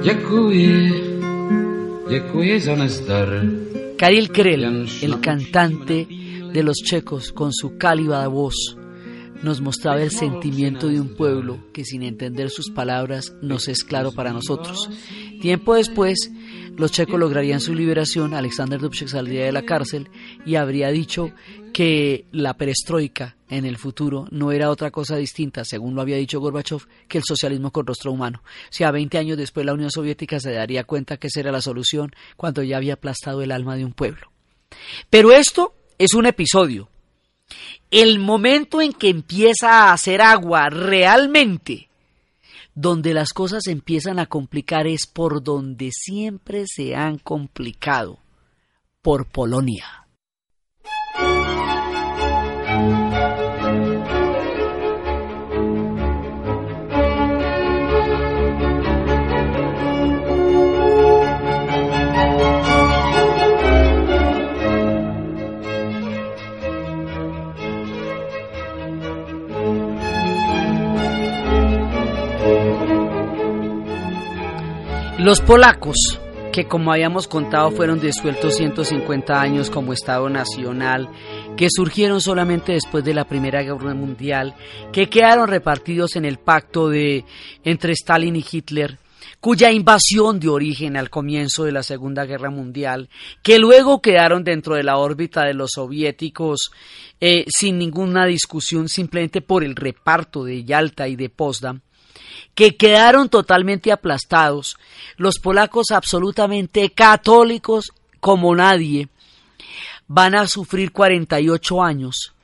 Děkuji, 0.04 0.94
děkuji 2.10 2.60
za 2.60 2.76
nezdar. 2.76 3.46
Karil 3.98 4.28
Krell, 4.28 4.88
el 5.04 5.18
cantante 5.22 6.06
de 6.54 6.64
los 6.64 6.78
checos, 6.90 7.32
con 7.32 7.52
su 7.54 7.78
cálida 7.78 8.28
voz, 8.28 8.56
nos 9.46 9.62
mostraba 9.62 10.02
el 10.02 10.10
sentimiento 10.10 10.88
de 10.88 11.00
un 11.00 11.16
pueblo 11.16 11.72
que 11.72 11.86
sin 11.86 12.02
entender 12.02 12.50
sus 12.50 12.72
palabras 12.72 13.32
nos 13.44 13.68
es 13.68 13.84
claro 13.84 14.12
para 14.12 14.34
nosotros. 14.34 14.90
Tiempo 15.40 15.76
después, 15.76 16.32
los 16.76 16.92
checos 16.92 17.20
lograrían 17.20 17.62
su 17.62 17.76
liberación, 17.76 18.34
Alexander 18.34 18.80
Dubček 18.80 19.08
saldría 19.08 19.46
de 19.46 19.52
la 19.52 19.62
cárcel 19.62 20.10
y 20.48 20.56
habría 20.56 20.90
dicho 20.90 21.32
que 21.74 22.26
la 22.32 22.56
perestroika 22.58 23.38
en 23.48 23.66
el 23.66 23.78
futuro 23.78 24.28
no 24.32 24.52
era 24.52 24.72
otra 24.72 24.90
cosa 24.90 25.16
distinta, 25.16 25.64
según 25.64 25.94
lo 25.94 26.02
había 26.02 26.18
dicho 26.18 26.40
Gorbachev, 26.40 26.88
que 27.08 27.20
el 27.20 27.24
socialismo 27.24 27.70
con 27.70 27.86
rostro 27.86 28.12
humano. 28.12 28.42
O 28.44 28.72
sea, 28.74 28.90
20 28.90 29.20
años 29.20 29.38
después 29.38 29.64
la 29.64 29.74
Unión 29.74 29.92
Soviética 29.92 30.40
se 30.40 30.54
daría 30.54 30.86
cuenta 30.86 31.18
que 31.18 31.28
esa 31.28 31.42
era 31.42 31.52
la 31.52 31.62
solución 31.62 32.16
cuando 32.36 32.64
ya 32.64 32.78
había 32.78 32.96
aplastado 32.96 33.44
el 33.44 33.52
alma 33.52 33.76
de 33.76 33.86
un 33.86 33.94
pueblo. 33.94 34.32
Pero 35.12 35.32
esto 35.32 35.76
es 36.00 36.16
un 36.16 36.26
episodio. 36.26 36.90
El 37.92 38.20
momento 38.20 38.82
en 38.82 38.94
que 38.94 39.10
empieza 39.10 39.84
a 39.84 39.94
hacer 39.94 40.22
agua 40.22 40.70
realmente 40.70 41.90
donde 42.76 43.14
las 43.14 43.32
cosas 43.32 43.68
empiezan 43.68 44.20
a 44.20 44.26
complicar 44.26 44.86
es 44.86 45.08
por 45.08 45.42
donde 45.42 45.92
siempre 45.92 46.66
se 46.68 46.94
han 46.94 47.18
complicado, 47.18 48.20
por 49.02 49.26
Polonia. 49.26 50.05
Los 75.26 75.42
polacos, 75.42 76.20
que 76.54 76.68
como 76.68 76.92
habíamos 76.92 77.28
contado 77.28 77.72
fueron 77.72 78.00
disueltos 78.00 78.58
150 78.58 79.42
años 79.42 79.72
como 79.72 79.92
Estado 79.92 80.30
Nacional, 80.30 81.10
que 81.58 81.68
surgieron 81.76 82.22
solamente 82.22 82.74
después 82.74 83.04
de 83.04 83.16
la 83.16 83.26
Primera 83.26 83.64
Guerra 83.64 83.96
Mundial, 83.96 84.54
que 84.94 85.10
quedaron 85.10 85.48
repartidos 85.48 86.16
en 86.16 86.26
el 86.26 86.38
pacto 86.38 86.90
de 86.90 87.26
entre 87.64 87.94
Stalin 87.94 88.36
y 88.36 88.46
Hitler, 88.52 89.00
cuya 89.40 89.72
invasión 89.72 90.40
dio 90.40 90.54
origen 90.54 90.96
al 90.96 91.10
comienzo 91.10 91.64
de 91.64 91.72
la 91.72 91.82
Segunda 91.82 92.26
Guerra 92.26 92.52
Mundial, 92.52 93.10
que 93.42 93.58
luego 93.58 94.04
quedaron 94.04 94.44
dentro 94.44 94.76
de 94.76 94.84
la 94.84 94.98
órbita 94.98 95.42
de 95.42 95.56
los 95.56 95.72
soviéticos 95.74 96.70
eh, 97.20 97.46
sin 97.48 97.80
ninguna 97.80 98.28
discusión, 98.28 98.88
simplemente 98.90 99.42
por 99.42 99.64
el 99.64 99.76
reparto 99.76 100.44
de 100.44 100.64
Yalta 100.64 101.08
y 101.08 101.16
de 101.16 101.30
Potsdam, 101.30 101.82
que 102.54 102.76
quedaron 102.76 103.30
totalmente 103.30 103.92
aplastados, 103.92 104.78
los 105.18 105.40
polacos 105.40 105.88
absolutamente 105.92 106.90
católicos 106.92 107.92
como 108.20 108.56
nadie, 108.56 109.10
van 110.08 110.36
a 110.36 110.48
sufrir 110.48 110.92
48 110.92 111.84
años 111.84 112.36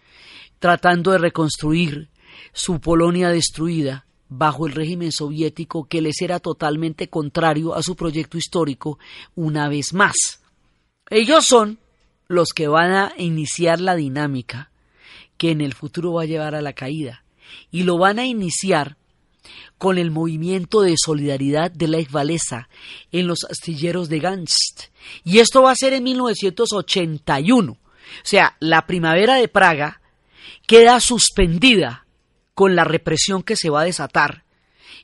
tratando 0.59 1.11
de 1.11 1.17
reconstruir 1.17 2.09
su 2.53 2.79
Polonia 2.79 3.29
destruida 3.29 4.05
bajo 4.29 4.67
el 4.67 4.73
régimen 4.73 5.11
soviético 5.11 5.87
que 5.87 6.01
les 6.01 6.21
era 6.21 6.39
totalmente 6.39 7.09
contrario 7.09 7.73
a 7.73 7.83
su 7.83 7.95
proyecto 7.95 8.37
histórico 8.37 8.99
una 9.35 9.67
vez 9.69 9.93
más. 9.93 10.41
Ellos 11.09 11.45
son 11.45 11.79
los 12.27 12.49
que 12.49 12.67
van 12.67 12.91
a 12.91 13.13
iniciar 13.17 13.81
la 13.81 13.95
dinámica 13.95 14.71
que 15.37 15.51
en 15.51 15.61
el 15.61 15.73
futuro 15.73 16.13
va 16.13 16.21
a 16.21 16.27
llevar 16.27 16.55
a 16.55 16.61
la 16.61 16.73
caída 16.73 17.23
y 17.71 17.83
lo 17.83 17.97
van 17.97 18.19
a 18.19 18.25
iniciar 18.25 18.97
con 19.81 19.97
el 19.97 20.11
movimiento 20.11 20.81
de 20.81 20.93
solidaridad 20.95 21.71
de 21.71 21.87
la 21.87 21.97
Walesa 22.13 22.69
en 23.11 23.25
los 23.25 23.45
astilleros 23.49 24.09
de 24.09 24.19
Ganst. 24.19 24.89
Y 25.23 25.39
esto 25.39 25.63
va 25.63 25.71
a 25.71 25.75
ser 25.75 25.93
en 25.93 26.03
1981. 26.03 27.71
O 27.71 27.79
sea, 28.21 28.55
la 28.59 28.85
primavera 28.85 29.37
de 29.37 29.47
Praga 29.47 29.99
queda 30.67 30.99
suspendida 30.99 32.05
con 32.53 32.75
la 32.75 32.83
represión 32.83 33.41
que 33.41 33.55
se 33.55 33.71
va 33.71 33.81
a 33.81 33.85
desatar 33.85 34.43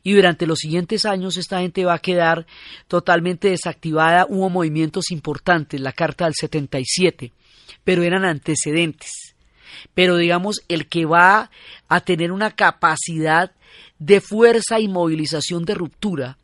y 0.04 0.14
durante 0.14 0.46
los 0.46 0.60
siguientes 0.60 1.06
años 1.06 1.38
esta 1.38 1.62
gente 1.62 1.84
va 1.84 1.96
a 1.96 2.00
quedar 2.00 2.46
totalmente 2.88 3.50
desactivada. 3.50 4.28
Hubo 4.30 4.52
movimientos 4.52 5.10
importantes, 5.10 5.82
la 5.82 5.92
Carta 5.92 6.26
del 6.26 6.36
77, 6.36 7.34
pero 7.84 8.04
eran 8.04 8.26
antecedentes. 8.26 9.34
Pero 9.96 10.18
digamos, 10.18 10.62
el 10.68 10.88
que 10.88 11.08
va 11.08 11.50
a 11.88 12.02
tener 12.02 12.32
una 12.32 12.52
capacidad 12.52 13.54
de 14.00 14.22
fuerza 14.22 14.80
y 14.80 14.88
movilización 14.88 15.66
de 15.66 15.76
ruptura 15.76 16.38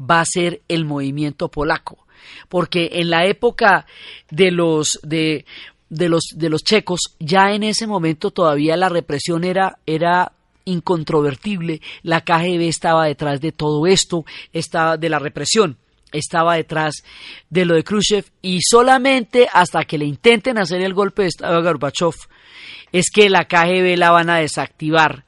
va 0.00 0.20
a 0.20 0.26
ser 0.26 0.62
el 0.68 0.84
movimiento 0.84 1.48
polaco. 1.48 2.06
Porque 2.48 2.90
en 2.94 3.10
la 3.10 3.26
época 3.26 3.86
de 4.30 4.50
los, 4.50 4.98
de, 5.02 5.44
de 5.88 6.08
los, 6.08 6.24
de 6.34 6.48
los 6.48 6.64
checos, 6.64 7.00
ya 7.18 7.52
en 7.52 7.62
ese 7.62 7.86
momento 7.86 8.30
todavía 8.30 8.76
la 8.76 8.88
represión 8.88 9.44
era, 9.44 9.78
era 9.86 10.32
incontrovertible, 10.64 11.80
la 12.02 12.22
KGB 12.22 12.62
estaba 12.62 13.06
detrás 13.06 13.40
de 13.40 13.52
todo 13.52 13.86
esto, 13.86 14.24
estaba 14.52 14.96
de 14.96 15.08
la 15.08 15.18
represión, 15.18 15.78
estaba 16.12 16.56
detrás 16.56 17.04
de 17.50 17.64
lo 17.64 17.74
de 17.74 17.84
Khrushchev. 17.84 18.24
Y 18.42 18.60
solamente 18.62 19.48
hasta 19.52 19.84
que 19.84 19.98
le 19.98 20.06
intenten 20.06 20.58
hacer 20.58 20.82
el 20.82 20.94
golpe 20.94 21.22
de 21.22 21.28
Estado 21.28 21.56
a 21.56 21.62
Gorbachev 21.62 22.14
es 22.92 23.10
que 23.10 23.30
la 23.30 23.46
KGB 23.46 23.96
la 23.96 24.10
van 24.10 24.30
a 24.30 24.38
desactivar 24.38 25.25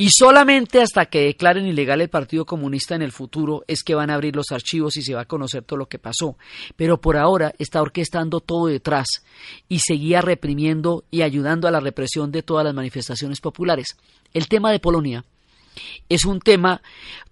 y 0.00 0.10
solamente 0.10 0.80
hasta 0.80 1.06
que 1.06 1.22
declaren 1.22 1.66
ilegal 1.66 2.00
el 2.00 2.08
Partido 2.08 2.46
Comunista 2.46 2.94
en 2.94 3.02
el 3.02 3.10
futuro 3.10 3.64
es 3.66 3.82
que 3.82 3.96
van 3.96 4.10
a 4.10 4.14
abrir 4.14 4.36
los 4.36 4.52
archivos 4.52 4.96
y 4.96 5.02
se 5.02 5.12
va 5.12 5.22
a 5.22 5.26
conocer 5.26 5.64
todo 5.64 5.76
lo 5.76 5.88
que 5.88 5.98
pasó. 5.98 6.38
Pero 6.76 7.00
por 7.00 7.16
ahora 7.16 7.52
está 7.58 7.82
orquestando 7.82 8.38
todo 8.38 8.68
detrás 8.68 9.08
y 9.68 9.80
seguía 9.80 10.20
reprimiendo 10.20 11.02
y 11.10 11.22
ayudando 11.22 11.66
a 11.66 11.72
la 11.72 11.80
represión 11.80 12.30
de 12.30 12.44
todas 12.44 12.64
las 12.64 12.74
manifestaciones 12.74 13.40
populares. 13.40 13.96
El 14.32 14.46
tema 14.46 14.70
de 14.70 14.78
Polonia 14.78 15.24
es 16.08 16.24
un 16.24 16.38
tema 16.38 16.80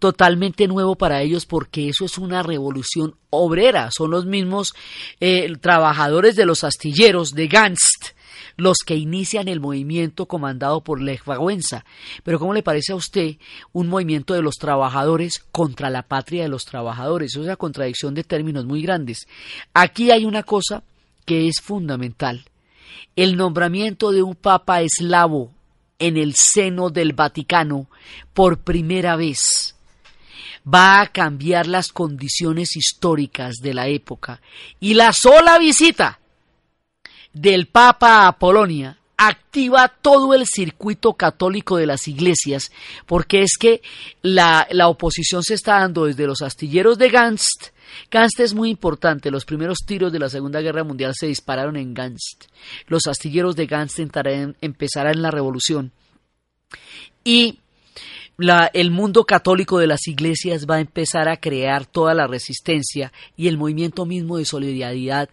totalmente 0.01 0.67
nuevo 0.67 0.97
para 0.97 1.23
ellos 1.23 1.47
porque 1.47 1.89
eso 1.89 2.05
es 2.05 2.19
una 2.19 2.43
revolución 2.43 3.14
obrera. 3.31 3.93
Son 3.93 4.11
los 4.11 4.27
mismos 4.27 4.75
eh, 5.21 5.53
trabajadores 5.61 6.35
de 6.35 6.47
los 6.47 6.64
astilleros 6.64 7.31
de 7.31 7.47
Ganst 7.47 8.16
los 8.57 8.79
que 8.79 8.97
inician 8.97 9.49
el 9.49 9.61
movimiento 9.61 10.27
comandado 10.27 10.83
por 10.83 11.01
Lech 11.01 11.27
Wałęsa. 11.27 11.85
Pero 12.23 12.39
¿cómo 12.39 12.55
le 12.55 12.63
parece 12.63 12.93
a 12.93 12.97
usted 12.97 13.37
un 13.73 13.89
movimiento 13.89 14.35
de 14.35 14.43
los 14.43 14.57
trabajadores 14.57 15.45
contra 15.53 15.91
la 15.91 16.03
patria 16.03 16.43
de 16.43 16.49
los 16.49 16.65
trabajadores? 16.65 17.33
Es 17.33 17.43
una 17.43 17.57
contradicción 17.57 18.15
de 18.15 18.25
términos 18.25 18.65
muy 18.65 18.83
grandes. 18.83 19.29
Aquí 19.75 20.11
hay 20.11 20.25
una 20.25 20.43
cosa 20.43 20.83
que 21.25 21.49
es 21.49 21.61
fundamental. 21.61 22.45
El 23.15 23.37
nombramiento 23.37 24.13
de 24.13 24.23
un 24.23 24.35
papa 24.35 24.83
eslavo 24.83 25.53
en 25.99 26.17
el 26.17 26.35
seno 26.35 26.91
del 26.91 27.13
Vaticano 27.13 27.89
por 28.35 28.59
primera 28.59 29.17
vez 29.17 29.75
va 30.67 31.01
a 31.01 31.07
cambiar 31.07 31.67
las 31.67 31.93
condiciones 31.93 32.77
históricas 32.77 33.57
de 33.63 33.73
la 33.73 33.89
época 33.89 34.41
y 34.81 34.95
la 34.95 35.13
sola 35.13 35.59
visita 35.59 36.21
del 37.41 37.66
Papa 37.66 38.26
a 38.26 38.39
Polonia 38.39 38.99
activa 39.18 39.89
todo 39.89 40.34
el 40.34 40.47
circuito 40.47 41.14
católico 41.14 41.76
de 41.76 41.87
las 41.87 42.07
iglesias, 42.07 42.70
porque 43.07 43.43
es 43.43 43.57
que 43.59 43.80
la, 44.20 44.66
la 44.70 44.89
oposición 44.89 45.43
se 45.43 45.55
está 45.55 45.80
dando 45.80 46.05
desde 46.05 46.26
los 46.26 46.43
astilleros 46.43 46.99
de 46.99 47.09
Ganst, 47.09 47.70
Ganst 48.11 48.41
es 48.41 48.55
muy 48.55 48.70
importante. 48.70 49.30
Los 49.30 49.45
primeros 49.45 49.78
tiros 49.87 50.12
de 50.12 50.18
la 50.18 50.28
Segunda 50.28 50.61
Guerra 50.61 50.84
Mundial 50.84 51.12
se 51.14 51.26
dispararon 51.26 51.76
en 51.76 51.95
Ganst. 51.95 52.45
Los 52.89 53.07
astilleros 53.07 53.57
de 53.57 53.66
Ganst 53.66 53.99
empezarán 53.99 55.22
la 55.22 55.30
revolución. 55.30 55.93
Y 57.24 57.61
la, 58.39 58.70
el 58.74 58.91
mundo 58.91 59.24
católico 59.24 59.78
de 59.78 59.87
las 59.87 60.07
iglesias 60.07 60.66
va 60.68 60.76
a 60.76 60.80
empezar 60.80 61.28
a 61.28 61.39
crear 61.39 61.87
toda 61.87 62.12
la 62.14 62.26
resistencia 62.26 63.12
y 63.37 63.49
el 63.49 63.57
movimiento 63.57 64.05
mismo 64.05 64.37
de 64.37 64.45
solidaridad 64.45 65.30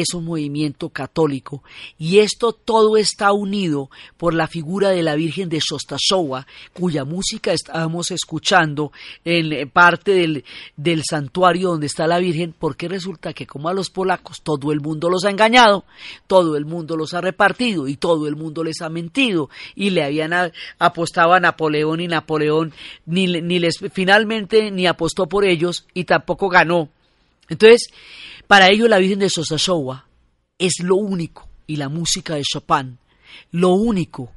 es 0.00 0.14
un 0.14 0.24
movimiento 0.24 0.90
católico 0.90 1.62
y 1.98 2.18
esto 2.18 2.52
todo 2.52 2.96
está 2.96 3.32
unido 3.32 3.90
por 4.16 4.34
la 4.34 4.46
figura 4.46 4.90
de 4.90 5.02
la 5.02 5.14
Virgen 5.14 5.48
de 5.48 5.60
Shostasowa, 5.60 6.46
cuya 6.72 7.04
música 7.04 7.52
estábamos 7.52 8.10
escuchando 8.10 8.92
en 9.24 9.68
parte 9.70 10.12
del, 10.76 11.02
santuario 11.02 11.70
donde 11.70 11.86
está 11.86 12.06
la 12.06 12.18
Virgen, 12.18 12.54
porque 12.58 12.88
resulta 12.88 13.32
que 13.32 13.46
como 13.46 13.68
a 13.68 13.74
los 13.74 13.90
polacos 13.90 14.42
todo 14.42 14.72
el 14.72 14.80
mundo 14.80 15.08
los 15.08 15.24
ha 15.24 15.30
engañado, 15.30 15.84
todo 16.26 16.56
el 16.56 16.64
mundo 16.64 16.96
los 16.96 17.14
ha 17.14 17.20
repartido 17.20 17.88
y 17.88 17.96
todo 17.96 18.26
el 18.26 18.36
mundo 18.36 18.64
les 18.64 18.80
ha 18.82 18.88
mentido 18.88 19.50
y 19.74 19.90
le 19.90 20.04
habían 20.04 20.32
apostado 20.78 21.32
a 21.32 21.40
Napoleón 21.40 22.00
y 22.00 22.08
Napoleón 22.08 22.72
ni 23.06 23.26
les 23.26 23.78
finalmente 23.92 24.70
ni 24.70 24.86
apostó 24.86 25.26
por 25.26 25.44
ellos 25.44 25.86
y 25.94 26.04
tampoco 26.04 26.48
ganó. 26.48 26.90
Entonces, 27.48 27.88
para 28.46 28.70
ello 28.70 28.88
la 28.88 28.98
Virgen 28.98 29.20
de 29.20 29.30
Sosasowa 29.30 30.06
es 30.58 30.74
lo 30.82 30.96
único, 30.96 31.48
y 31.66 31.76
la 31.76 31.88
música 31.88 32.34
de 32.34 32.42
Chopin, 32.42 32.98
lo 33.50 33.70
único 33.70 34.32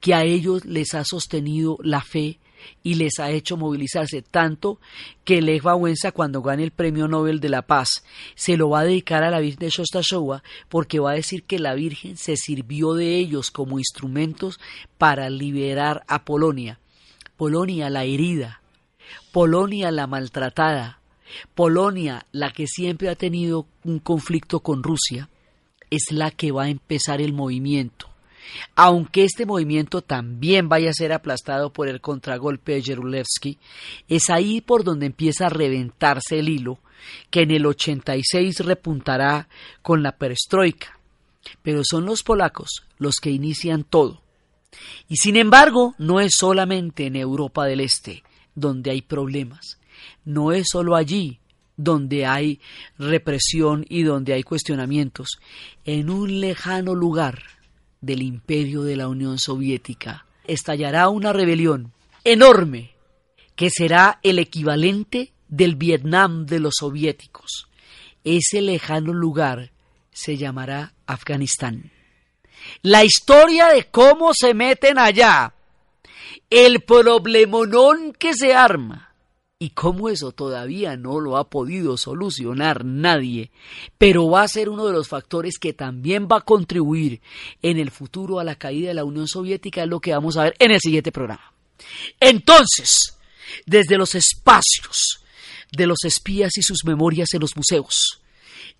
que 0.00 0.14
a 0.14 0.24
ellos 0.24 0.64
les 0.64 0.94
ha 0.94 1.04
sostenido 1.04 1.78
la 1.82 2.00
fe 2.02 2.38
y 2.82 2.94
les 2.94 3.18
ha 3.18 3.30
hecho 3.30 3.56
movilizarse 3.56 4.22
tanto 4.22 4.78
que 5.24 5.42
Lech 5.42 5.64
Wałęsa 5.64 6.12
cuando 6.12 6.42
gane 6.42 6.62
el 6.62 6.70
Premio 6.70 7.08
Nobel 7.08 7.40
de 7.40 7.48
la 7.48 7.62
Paz 7.62 8.04
se 8.36 8.56
lo 8.56 8.70
va 8.70 8.80
a 8.80 8.84
dedicar 8.84 9.24
a 9.24 9.30
la 9.30 9.40
Virgen 9.40 9.60
de 9.60 9.70
Shostasowa 9.70 10.44
porque 10.68 11.00
va 11.00 11.12
a 11.12 11.16
decir 11.16 11.42
que 11.42 11.58
la 11.58 11.74
Virgen 11.74 12.16
se 12.16 12.36
sirvió 12.36 12.94
de 12.94 13.16
ellos 13.16 13.50
como 13.50 13.78
instrumentos 13.78 14.60
para 14.98 15.28
liberar 15.28 16.04
a 16.06 16.24
Polonia. 16.24 16.78
Polonia 17.36 17.90
la 17.90 18.04
herida, 18.04 18.62
Polonia 19.32 19.90
la 19.90 20.06
maltratada, 20.06 21.00
Polonia, 21.54 22.26
la 22.32 22.50
que 22.52 22.66
siempre 22.66 23.08
ha 23.08 23.14
tenido 23.14 23.66
un 23.84 23.98
conflicto 23.98 24.60
con 24.60 24.82
Rusia, 24.82 25.28
es 25.90 26.10
la 26.10 26.30
que 26.30 26.52
va 26.52 26.64
a 26.64 26.70
empezar 26.70 27.20
el 27.20 27.32
movimiento. 27.32 28.08
Aunque 28.74 29.24
este 29.24 29.46
movimiento 29.46 30.02
también 30.02 30.68
vaya 30.68 30.90
a 30.90 30.94
ser 30.94 31.12
aplastado 31.12 31.72
por 31.72 31.88
el 31.88 32.00
contragolpe 32.00 32.72
de 32.72 32.82
Jerulevsky, 32.82 33.58
es 34.08 34.30
ahí 34.30 34.60
por 34.60 34.84
donde 34.84 35.06
empieza 35.06 35.46
a 35.46 35.50
reventarse 35.50 36.38
el 36.38 36.48
hilo, 36.48 36.78
que 37.30 37.42
en 37.42 37.50
el 37.50 37.66
86 37.66 38.60
repuntará 38.60 39.48
con 39.82 40.02
la 40.02 40.12
perestroika. 40.12 40.98
Pero 41.62 41.82
son 41.84 42.06
los 42.06 42.22
polacos 42.22 42.84
los 42.98 43.16
que 43.16 43.30
inician 43.30 43.84
todo. 43.84 44.22
Y 45.08 45.16
sin 45.16 45.36
embargo, 45.36 45.94
no 45.98 46.20
es 46.20 46.32
solamente 46.38 47.06
en 47.06 47.16
Europa 47.16 47.66
del 47.66 47.80
Este 47.80 48.22
donde 48.54 48.90
hay 48.90 49.02
problemas 49.02 49.78
no 50.24 50.52
es 50.52 50.68
solo 50.70 50.96
allí 50.96 51.38
donde 51.76 52.26
hay 52.26 52.60
represión 52.98 53.84
y 53.88 54.02
donde 54.02 54.34
hay 54.34 54.42
cuestionamientos. 54.42 55.40
En 55.84 56.10
un 56.10 56.40
lejano 56.40 56.94
lugar 56.94 57.42
del 58.00 58.22
imperio 58.22 58.82
de 58.82 58.96
la 58.96 59.08
Unión 59.08 59.38
Soviética 59.38 60.26
estallará 60.44 61.08
una 61.08 61.32
rebelión 61.32 61.92
enorme 62.24 62.92
que 63.56 63.70
será 63.70 64.18
el 64.22 64.38
equivalente 64.38 65.32
del 65.48 65.76
Vietnam 65.76 66.46
de 66.46 66.60
los 66.60 66.74
soviéticos. 66.78 67.68
Ese 68.24 68.62
lejano 68.62 69.12
lugar 69.12 69.70
se 70.12 70.36
llamará 70.36 70.94
Afganistán. 71.06 71.90
La 72.82 73.04
historia 73.04 73.68
de 73.68 73.84
cómo 73.84 74.32
se 74.34 74.54
meten 74.54 74.98
allá, 74.98 75.54
el 76.48 76.80
problemonón 76.82 78.12
que 78.12 78.34
se 78.34 78.54
arma, 78.54 79.11
y 79.62 79.70
cómo 79.70 80.08
eso 80.08 80.32
todavía 80.32 80.96
no 80.96 81.20
lo 81.20 81.36
ha 81.36 81.48
podido 81.48 81.96
solucionar 81.96 82.84
nadie, 82.84 83.52
pero 83.96 84.28
va 84.28 84.42
a 84.42 84.48
ser 84.48 84.68
uno 84.68 84.86
de 84.86 84.92
los 84.92 85.06
factores 85.06 85.56
que 85.60 85.72
también 85.72 86.26
va 86.26 86.38
a 86.38 86.44
contribuir 86.44 87.20
en 87.62 87.78
el 87.78 87.92
futuro 87.92 88.40
a 88.40 88.44
la 88.44 88.56
caída 88.56 88.88
de 88.88 88.94
la 88.94 89.04
Unión 89.04 89.28
Soviética, 89.28 89.84
es 89.84 89.88
lo 89.88 90.00
que 90.00 90.10
vamos 90.10 90.36
a 90.36 90.42
ver 90.42 90.56
en 90.58 90.72
el 90.72 90.80
siguiente 90.80 91.12
programa. 91.12 91.52
Entonces, 92.18 93.16
desde 93.64 93.96
los 93.96 94.16
espacios 94.16 95.22
de 95.70 95.86
los 95.86 95.98
espías 96.02 96.56
y 96.56 96.62
sus 96.62 96.84
memorias 96.84 97.32
en 97.32 97.42
los 97.42 97.56
museos, 97.56 98.20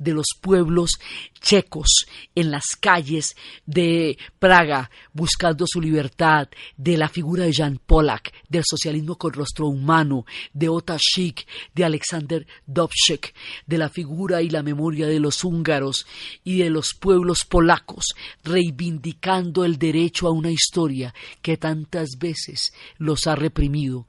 de 0.03 0.13
los 0.13 0.27
pueblos 0.41 0.93
checos 1.41 2.07
en 2.35 2.51
las 2.51 2.65
calles 2.81 3.35
de 3.67 4.19
Praga 4.39 4.91
buscando 5.13 5.67
su 5.67 5.81
libertad, 5.81 6.49
de 6.77 6.97
la 6.97 7.09
figura 7.09 7.45
de 7.45 7.53
Jan 7.53 7.79
Polak, 7.85 8.33
del 8.49 8.63
socialismo 8.65 9.17
con 9.17 9.33
rostro 9.33 9.67
humano, 9.67 10.25
de 10.53 10.69
Ota 10.69 10.97
Schick, 10.99 11.47
de 11.75 11.85
Alexander 11.85 12.47
Dubček, 12.67 13.35
de 13.67 13.79
la 13.79 13.89
figura 13.89 14.43
y 14.43 14.51
la 14.51 14.63
memoria 14.63 15.07
de 15.07 15.21
los 15.21 15.45
húngaros 15.45 16.07
y 16.45 16.59
de 16.59 16.71
los 16.71 16.95
pueblos 16.95 17.45
polacos, 17.45 18.15
reivindicando 18.45 19.65
el 19.65 19.79
derecho 19.79 20.29
a 20.29 20.33
una 20.33 20.51
historia 20.51 21.15
que 21.41 21.57
tantas 21.57 22.11
veces 22.19 22.73
los 22.99 23.27
ha 23.27 23.35
reprimido, 23.35 24.07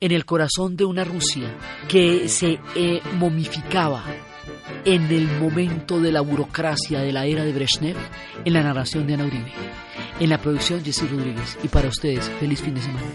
en 0.00 0.12
el 0.12 0.24
corazón 0.24 0.76
de 0.76 0.84
una 0.84 1.04
Rusia 1.04 1.56
que 1.88 2.28
se 2.28 2.58
eh, 2.74 3.00
momificaba 3.14 4.31
en 4.84 5.10
el 5.10 5.26
momento 5.38 6.00
de 6.00 6.12
la 6.12 6.20
burocracia 6.20 7.00
de 7.00 7.12
la 7.12 7.26
era 7.26 7.44
de 7.44 7.52
Brezhnev, 7.52 7.96
en 8.44 8.52
la 8.52 8.62
narración 8.62 9.06
de 9.06 9.14
Ana 9.14 9.26
Uribe. 9.26 9.52
En 10.20 10.30
la 10.30 10.38
producción, 10.38 10.84
Jessy 10.84 11.06
Rodríguez. 11.06 11.58
Y 11.62 11.68
para 11.68 11.88
ustedes, 11.88 12.28
feliz 12.40 12.60
fin 12.60 12.74
de 12.74 12.82
semana. 12.82 13.06